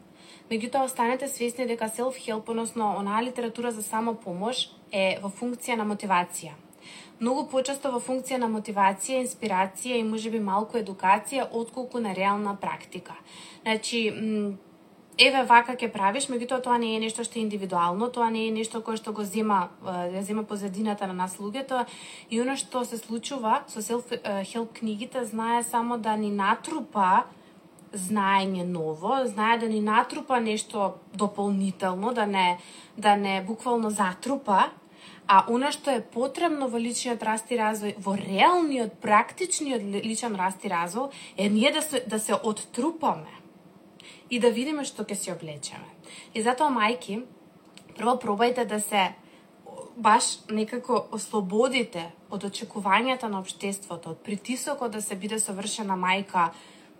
Меѓутоа 0.49 0.85
останете 0.89 1.27
свесни 1.27 1.67
дека 1.67 1.87
self-help, 1.87 2.49
односно 2.49 2.95
онаа 2.97 3.21
литература 3.23 3.71
за 3.71 3.83
само 3.83 4.15
помош 4.15 4.69
е 4.91 5.19
во 5.21 5.29
функција 5.29 5.77
на 5.77 5.85
мотивација. 5.85 6.57
Многу 7.21 7.45
почесто 7.51 7.91
во 7.93 8.01
функција 8.01 8.39
на 8.41 8.49
мотивација, 8.49 9.21
инспирација 9.21 9.99
и 9.99 10.03
можеби 10.03 10.39
малку 10.41 10.79
едукација 10.79 11.47
отколку 11.51 11.99
на 11.99 12.15
реална 12.17 12.55
практика. 12.55 13.13
Значи, 13.61 14.11
еве 15.17 15.43
вака 15.43 15.75
ќе 15.75 15.91
правиш, 15.91 16.27
меѓутоа 16.31 16.61
тоа 16.63 16.77
не 16.79 16.95
е 16.95 16.99
нешто 17.03 17.23
што 17.23 17.39
е 17.39 17.43
индивидуално, 17.43 18.09
тоа 18.09 18.29
не 18.31 18.47
е 18.47 18.51
нешто 18.51 18.81
кое 18.81 18.97
што 18.97 19.13
го 19.13 19.23
зема 19.23 19.69
ја 19.83 20.21
зема 20.23 20.43
позадината 20.43 21.07
на 21.07 21.13
нас 21.13 21.37
луѓето 21.37 21.85
и 22.29 22.41
оно 22.41 22.55
што 22.55 22.85
се 22.85 22.97
случува 22.97 23.61
со 23.67 23.81
self 23.81 24.11
help 24.23 24.73
книгите 24.79 25.25
знае 25.25 25.63
само 25.63 25.97
да 25.97 26.15
ни 26.15 26.31
натрупа 26.31 27.25
знаење 27.93 28.63
ново, 28.63 29.25
знае 29.27 29.57
да 29.59 29.67
ни 29.67 29.81
натрупа 29.81 30.39
нешто 30.39 30.93
дополнително, 31.13 32.13
да 32.13 32.25
не 32.25 32.57
да 32.97 33.15
не 33.15 33.41
буквално 33.41 33.89
затрупа, 33.89 34.69
а 35.27 35.43
она 35.47 35.71
што 35.71 35.91
е 35.91 36.01
потребно 36.01 36.67
во 36.67 36.79
личниот 36.79 37.23
раст 37.23 37.51
и 37.51 37.59
развој, 37.59 37.95
во 37.99 38.15
реалниот, 38.15 38.97
практичниот 39.03 39.83
личен 40.03 40.35
раст 40.35 40.63
и 40.63 40.71
развој, 40.71 41.11
е 41.37 41.49
ние 41.49 41.71
да 41.71 41.81
се, 41.81 42.03
да 42.07 42.19
се 42.19 42.33
оттрупаме 42.33 43.40
и 44.31 44.39
да 44.39 44.49
видиме 44.49 44.85
што 44.87 45.03
ќе 45.03 45.15
се 45.19 45.33
облечеме. 45.35 45.91
И 46.33 46.41
затоа, 46.41 46.71
мајки, 46.71 47.19
прво 47.97 48.15
пробајте 48.15 48.65
да 48.65 48.79
се 48.79 49.11
баш 49.95 50.39
некако 50.49 51.03
ослободите 51.11 52.07
од 52.31 52.47
очекувањата 52.47 53.27
на 53.27 53.43
обштеството, 53.43 54.15
од 54.15 54.23
притисокот 54.23 54.95
да 54.95 55.01
се 55.01 55.19
биде 55.19 55.39
совршена 55.39 55.99
мајка, 55.99 56.49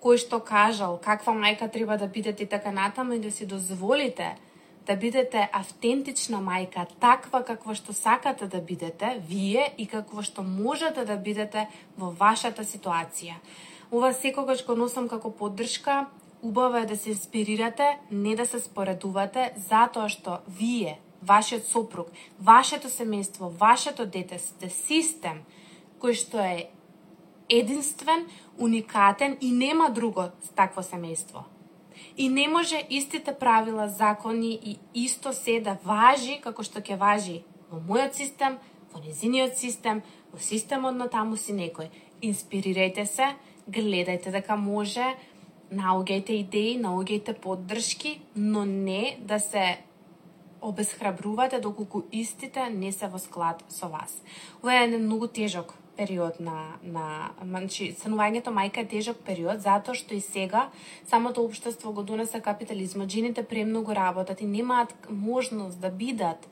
кој 0.04 0.20
што 0.20 0.42
кажал, 0.44 1.00
каква 1.00 1.34
мајка 1.34 1.72
треба 1.72 1.98
да 1.98 2.08
бидете 2.08 2.44
и 2.44 2.50
така 2.50 2.72
натаму 2.72 3.14
и 3.14 3.20
да 3.20 3.32
си 3.32 3.46
дозволите 3.46 4.36
да 4.86 4.96
бидете 4.98 5.48
автентична 5.54 6.42
мајка, 6.42 6.88
таква 7.00 7.44
каква 7.46 7.76
што 7.78 7.94
сакате 7.94 8.48
да 8.48 8.60
бидете, 8.60 9.22
вие 9.28 9.74
и 9.78 9.86
какво 9.86 10.22
што 10.26 10.44
можете 10.44 11.06
да 11.06 11.18
бидете 11.18 11.68
во 11.98 12.10
вашата 12.12 12.66
ситуација. 12.66 13.38
Ова 13.92 14.14
секогаш 14.14 14.66
го 14.66 14.76
носам 14.76 15.08
како 15.08 15.32
поддршка 15.32 16.08
Убаво 16.42 16.78
е 16.78 16.86
да 16.86 16.98
се 16.98 17.10
инспирирате, 17.10 18.00
не 18.12 18.36
да 18.36 18.46
се 18.46 18.60
споредувате, 18.60 19.54
затоа 19.70 20.10
што 20.10 20.42
вие, 20.48 21.00
вашиот 21.22 21.68
сопруг, 21.70 22.10
вашето 22.40 22.90
семејство, 22.90 23.52
вашето 23.54 24.06
дете 24.06 24.40
сте 24.40 24.70
систем 24.70 25.46
кој 26.02 26.18
што 26.18 26.42
е 26.42 26.70
единствен, 27.50 28.26
уникатен 28.58 29.38
и 29.42 29.52
нема 29.52 29.90
друго 29.90 30.32
такво 30.56 30.82
семејство. 30.82 31.46
И 32.18 32.30
не 32.30 32.48
може 32.48 32.82
истите 32.90 33.34
правила, 33.34 33.88
закони 33.88 34.60
и 34.64 34.78
исто 34.94 35.34
се 35.34 35.60
да 35.60 35.78
важи 35.84 36.40
како 36.42 36.64
што 36.64 36.82
ќе 36.82 36.98
важи 36.98 37.44
во 37.70 37.80
мојот 37.80 38.18
систем, 38.18 38.58
во 38.92 39.00
незиниот 39.00 39.58
систем, 39.58 40.02
во 40.34 40.40
системот 40.40 40.96
на 40.96 41.08
таму 41.08 41.38
си 41.38 41.54
некој. 41.54 41.92
Инспирирајте 42.22 43.06
се, 43.06 43.36
гледајте 43.70 44.32
дека 44.32 44.56
може, 44.58 45.06
наоѓајте 45.72 46.36
идеи, 46.42 46.76
наоѓајте 46.82 47.38
поддршки, 47.40 48.20
но 48.36 48.66
не 48.66 49.18
да 49.20 49.40
се 49.40 49.78
обесхрабрувате 50.62 51.60
доколку 51.60 52.04
истите 52.12 52.70
не 52.70 52.92
се 52.92 53.08
во 53.08 53.20
склад 53.20 53.64
со 53.70 53.90
вас. 53.90 54.14
Ова 54.64 54.76
е 54.76 54.84
еден 54.86 55.06
многу 55.06 55.28
тежок 55.28 55.74
период 55.98 56.40
на 56.40 56.78
на 56.84 57.32
значи 57.42 57.92
станувањето 57.98 58.54
мајка 58.54 58.84
е 58.84 58.88
тежок 58.88 59.18
период 59.26 59.62
затоа 59.62 59.96
што 59.96 60.14
и 60.14 60.22
сега 60.22 60.70
самото 61.10 61.44
општество 61.44 61.94
го 61.94 62.04
донесе 62.04 62.42
капитализмот. 62.42 63.10
Жените 63.10 63.44
премногу 63.44 63.96
работат 63.96 64.42
и 64.42 64.46
немаат 64.46 64.94
можност 65.10 65.82
да 65.82 65.90
бидат 65.90 66.48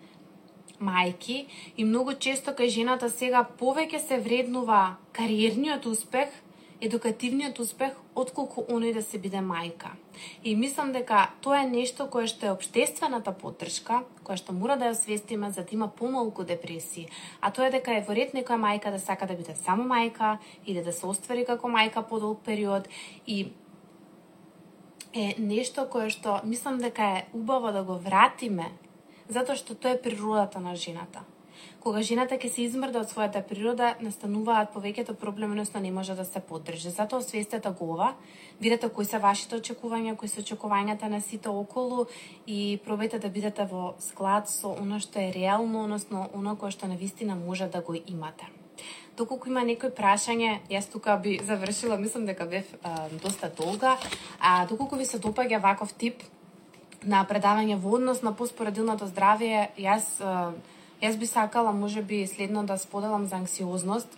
мајки 0.81 1.45
и 1.77 1.85
многу 1.85 2.13
често 2.13 2.51
кај 2.51 2.67
жената 2.67 3.09
сега 3.09 3.45
повеќе 3.59 3.99
се 3.99 4.17
вреднува 4.17 4.97
кариерниот 5.13 5.85
успех 5.85 6.29
едукативниот 6.81 7.59
успех 7.59 7.95
отколку 8.15 8.63
оној 8.63 8.93
да 8.95 9.01
се 9.03 9.19
биде 9.19 9.41
мајка. 9.43 9.91
И 10.43 10.55
мислам 10.55 10.91
дека 10.95 11.29
тоа 11.43 11.63
е 11.63 11.69
нешто 11.69 12.07
кое 12.07 12.27
што 12.27 12.47
е 12.47 12.53
обштествената 12.55 13.33
поддршка, 13.35 14.03
која 14.23 14.39
што 14.39 14.55
мора 14.55 14.77
да 14.79 14.89
ја 14.89 14.95
освестиме 14.95 15.51
за 15.51 15.63
да 15.63 15.75
има 15.75 15.87
помалку 15.87 16.43
депресии. 16.43 17.09
А 17.41 17.51
тоа 17.51 17.67
е 17.67 17.75
дека 17.77 17.97
е 17.97 18.03
во 18.07 18.15
ред 18.15 18.33
некоја 18.33 18.59
мајка 18.59 18.91
да 18.91 18.99
сака 18.99 19.27
да 19.27 19.35
биде 19.35 19.55
само 19.55 19.83
мајка 19.83 20.37
или 20.65 20.83
да 20.83 20.91
се 20.91 21.05
оствари 21.05 21.45
како 21.45 21.67
мајка 21.67 22.03
подолг 22.07 22.43
период 22.45 22.87
и 23.27 23.51
е 25.13 25.35
нешто 25.37 25.87
кое 25.89 26.09
што 26.09 26.39
мислам 26.43 26.77
дека 26.79 27.03
е 27.03 27.25
убаво 27.33 27.71
да 27.71 27.83
го 27.83 27.97
вратиме, 27.97 28.71
затоа 29.27 29.55
што 29.55 29.75
тоа 29.75 29.97
е 29.97 30.01
природата 30.01 30.59
на 30.59 30.75
жената. 30.75 31.25
Кога 31.79 32.01
жената 32.03 32.35
ќе 32.35 32.49
се 32.51 32.63
измрда 32.67 32.99
од 32.99 33.11
својата 33.11 33.39
природа, 33.47 33.93
настануваат 34.03 34.73
повеќето 34.73 35.15
проблеми, 35.15 35.55
односно 35.55 35.79
не 35.79 35.91
може 35.91 36.15
да 36.15 36.25
се 36.25 36.39
поддржи. 36.39 36.91
Затоа 36.91 37.19
освестете 37.23 37.69
го 37.69 37.93
ова, 37.93 38.13
видете 38.61 38.89
кои 38.89 39.05
се 39.05 39.17
вашите 39.17 39.55
очекувања, 39.55 40.15
кои 40.15 40.27
се 40.27 40.41
очекувањата 40.43 41.07
на 41.07 41.21
сите 41.21 41.49
околу 41.49 42.07
и 42.47 42.79
пробајте 42.85 43.19
да 43.19 43.29
бидете 43.29 43.65
во 43.65 43.95
склад 43.99 44.49
со 44.49 44.75
оно 44.75 44.99
што 44.99 45.19
е 45.23 45.31
реално, 45.31 45.83
односно 45.87 46.27
оно 46.33 46.55
кое 46.55 46.71
што 46.71 46.87
навистина 46.87 47.35
може 47.35 47.67
да 47.71 47.81
го 47.81 47.95
имате. 47.95 48.51
Доколку 49.17 49.49
има 49.51 49.63
некои 49.67 49.91
прашање, 49.91 50.59
јас 50.71 50.87
тука 50.91 51.17
би 51.19 51.39
завршила, 51.43 51.97
мислам 51.99 52.25
дека 52.25 52.45
бев 52.45 52.67
а, 52.83 53.09
доста 53.23 53.49
долга, 53.51 53.97
а 54.39 54.65
доколку 54.65 54.95
ви 54.95 55.05
се 55.05 55.19
допаѓа 55.19 55.59
ваков 55.63 55.93
тип 55.93 56.23
на 57.03 57.25
предавање 57.27 57.79
во 57.79 57.97
однос 57.97 58.21
на 58.23 58.31
поспоредилното 58.35 59.07
здравје, 59.07 59.69
јас 59.79 60.07
а, 60.23 60.51
Јас 60.99 61.15
би 61.15 61.27
сакала, 61.27 61.71
може 61.71 62.01
би, 62.01 62.27
следно 62.27 62.65
да 62.65 62.77
споделам 62.77 63.25
за 63.25 63.37
анксиозност, 63.39 64.17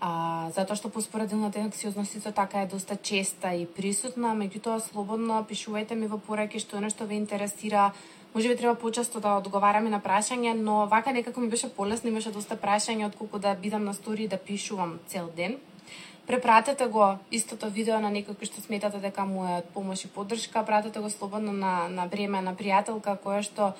а, 0.00 0.50
затоа 0.54 0.78
што 0.78 0.90
поспоредилната 0.94 1.58
анксиозност 1.58 2.14
исто 2.14 2.30
така 2.32 2.62
е 2.62 2.70
доста 2.70 2.96
честа 2.96 3.50
и 3.58 3.66
присутна, 3.66 4.36
меѓутоа 4.38 4.78
слободно 4.78 5.42
пишувајте 5.50 5.98
ми 5.98 6.06
во 6.06 6.18
пораки 6.22 6.62
што 6.62 6.78
е 6.78 6.84
нешто 6.86 7.10
ве 7.10 7.18
интересира, 7.18 7.90
може 8.34 8.48
би 8.48 8.56
треба 8.56 8.74
почесто 8.78 9.20
да 9.20 9.34
одговараме 9.42 9.90
на 9.90 9.98
прашања, 9.98 10.54
но 10.54 10.86
вака 10.86 11.12
некако 11.12 11.40
ми 11.40 11.48
беше 11.48 11.74
полесно, 11.74 12.10
имаше 12.10 12.30
доста 12.30 12.54
прашања 12.54 13.10
отколку 13.10 13.42
да 13.42 13.54
бидам 13.54 13.84
на 13.84 13.94
стори 13.94 14.24
и 14.24 14.28
да 14.28 14.38
пишувам 14.38 14.98
цел 15.08 15.26
ден. 15.36 15.58
Препратете 16.26 16.86
го 16.86 17.18
истото 17.30 17.66
видео 17.66 17.98
на 17.98 18.14
некој 18.14 18.46
што 18.46 18.62
сметате 18.62 19.02
дека 19.02 19.26
му 19.26 19.42
е 19.42 19.62
помош 19.74 20.04
и 20.04 20.08
поддршка, 20.08 20.62
пратете 20.62 21.00
го 21.02 21.10
слободно 21.10 21.52
на, 21.52 21.88
на 21.88 22.06
време 22.06 22.42
на 22.42 22.54
пријателка 22.54 23.18
која 23.18 23.42
што 23.42 23.74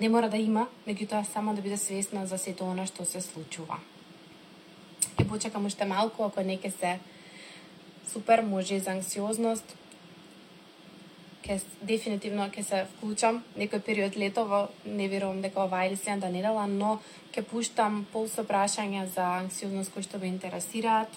не 0.00 0.08
мора 0.08 0.30
да 0.32 0.38
има, 0.40 0.66
меѓутоа 0.88 1.22
само 1.28 1.54
да 1.54 1.62
биде 1.62 1.76
свесна 1.76 2.26
за 2.26 2.38
сето 2.38 2.64
она 2.64 2.86
што 2.88 3.04
се 3.04 3.20
случува. 3.20 3.76
Ќе 5.18 5.28
почекам 5.28 5.66
уште 5.68 5.84
малку, 5.84 6.24
ако 6.24 6.40
не 6.40 6.56
ке 6.56 6.70
се 6.70 6.98
супер, 8.08 8.42
може 8.42 8.74
и 8.74 8.80
за 8.80 8.96
анксиозност. 8.96 9.76
Ке, 11.44 11.60
дефинитивно 11.82 12.48
ќе 12.48 12.64
се 12.64 12.84
вклучам 12.94 13.42
некој 13.56 13.84
период 13.84 14.16
летово, 14.16 14.68
не 14.84 15.08
верувам 15.08 15.42
дека 15.44 15.64
ова 15.64 15.84
или 15.84 15.96
следната 15.96 16.32
недела, 16.32 16.66
но 16.66 16.98
ќе 17.34 17.44
пуштам 17.44 18.06
пол 18.12 18.28
со 18.28 18.44
прашања 18.44 19.04
за 19.04 19.26
анксиозност 19.44 19.92
кои 19.92 20.02
што 20.02 20.18
ве 20.18 20.32
интересираат 20.32 21.12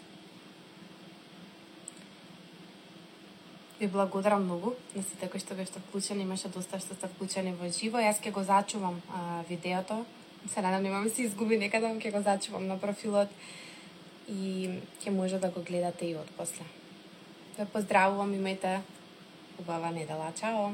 Ви 3.84 3.88
благодарам 3.88 4.44
многу 4.44 4.72
на 4.96 5.02
сите 5.04 5.28
кои 5.28 5.42
што 5.44 5.58
бевте 5.60 5.82
вклучени, 5.84 6.24
имаше 6.24 6.48
доста 6.48 6.78
што 6.80 6.96
сте 6.96 7.08
вклучени 7.12 7.52
во 7.60 7.68
живо. 7.68 8.00
Јас 8.00 8.22
ќе 8.24 8.32
го 8.32 8.44
зачувам 8.48 9.02
а, 9.12 9.42
видеото. 9.50 10.06
Се 10.54 10.64
надам 10.64 10.88
нема 10.88 11.10
се 11.10 11.26
изгуби 11.26 11.58
некаде, 11.60 11.90
ќе 12.00 12.14
го 12.16 12.22
зачувам 12.24 12.64
на 12.72 12.78
профилот 12.80 13.28
и 14.32 14.80
ќе 15.04 15.12
може 15.12 15.36
да 15.36 15.52
го 15.52 15.66
гледате 15.68 16.08
и 16.08 16.16
од 16.16 16.32
после. 16.38 16.64
Ве 17.58 17.68
поздравувам, 17.76 18.32
имајте 18.32 18.80
убава 19.60 19.92
недела. 19.92 20.32
Чао! 20.40 20.72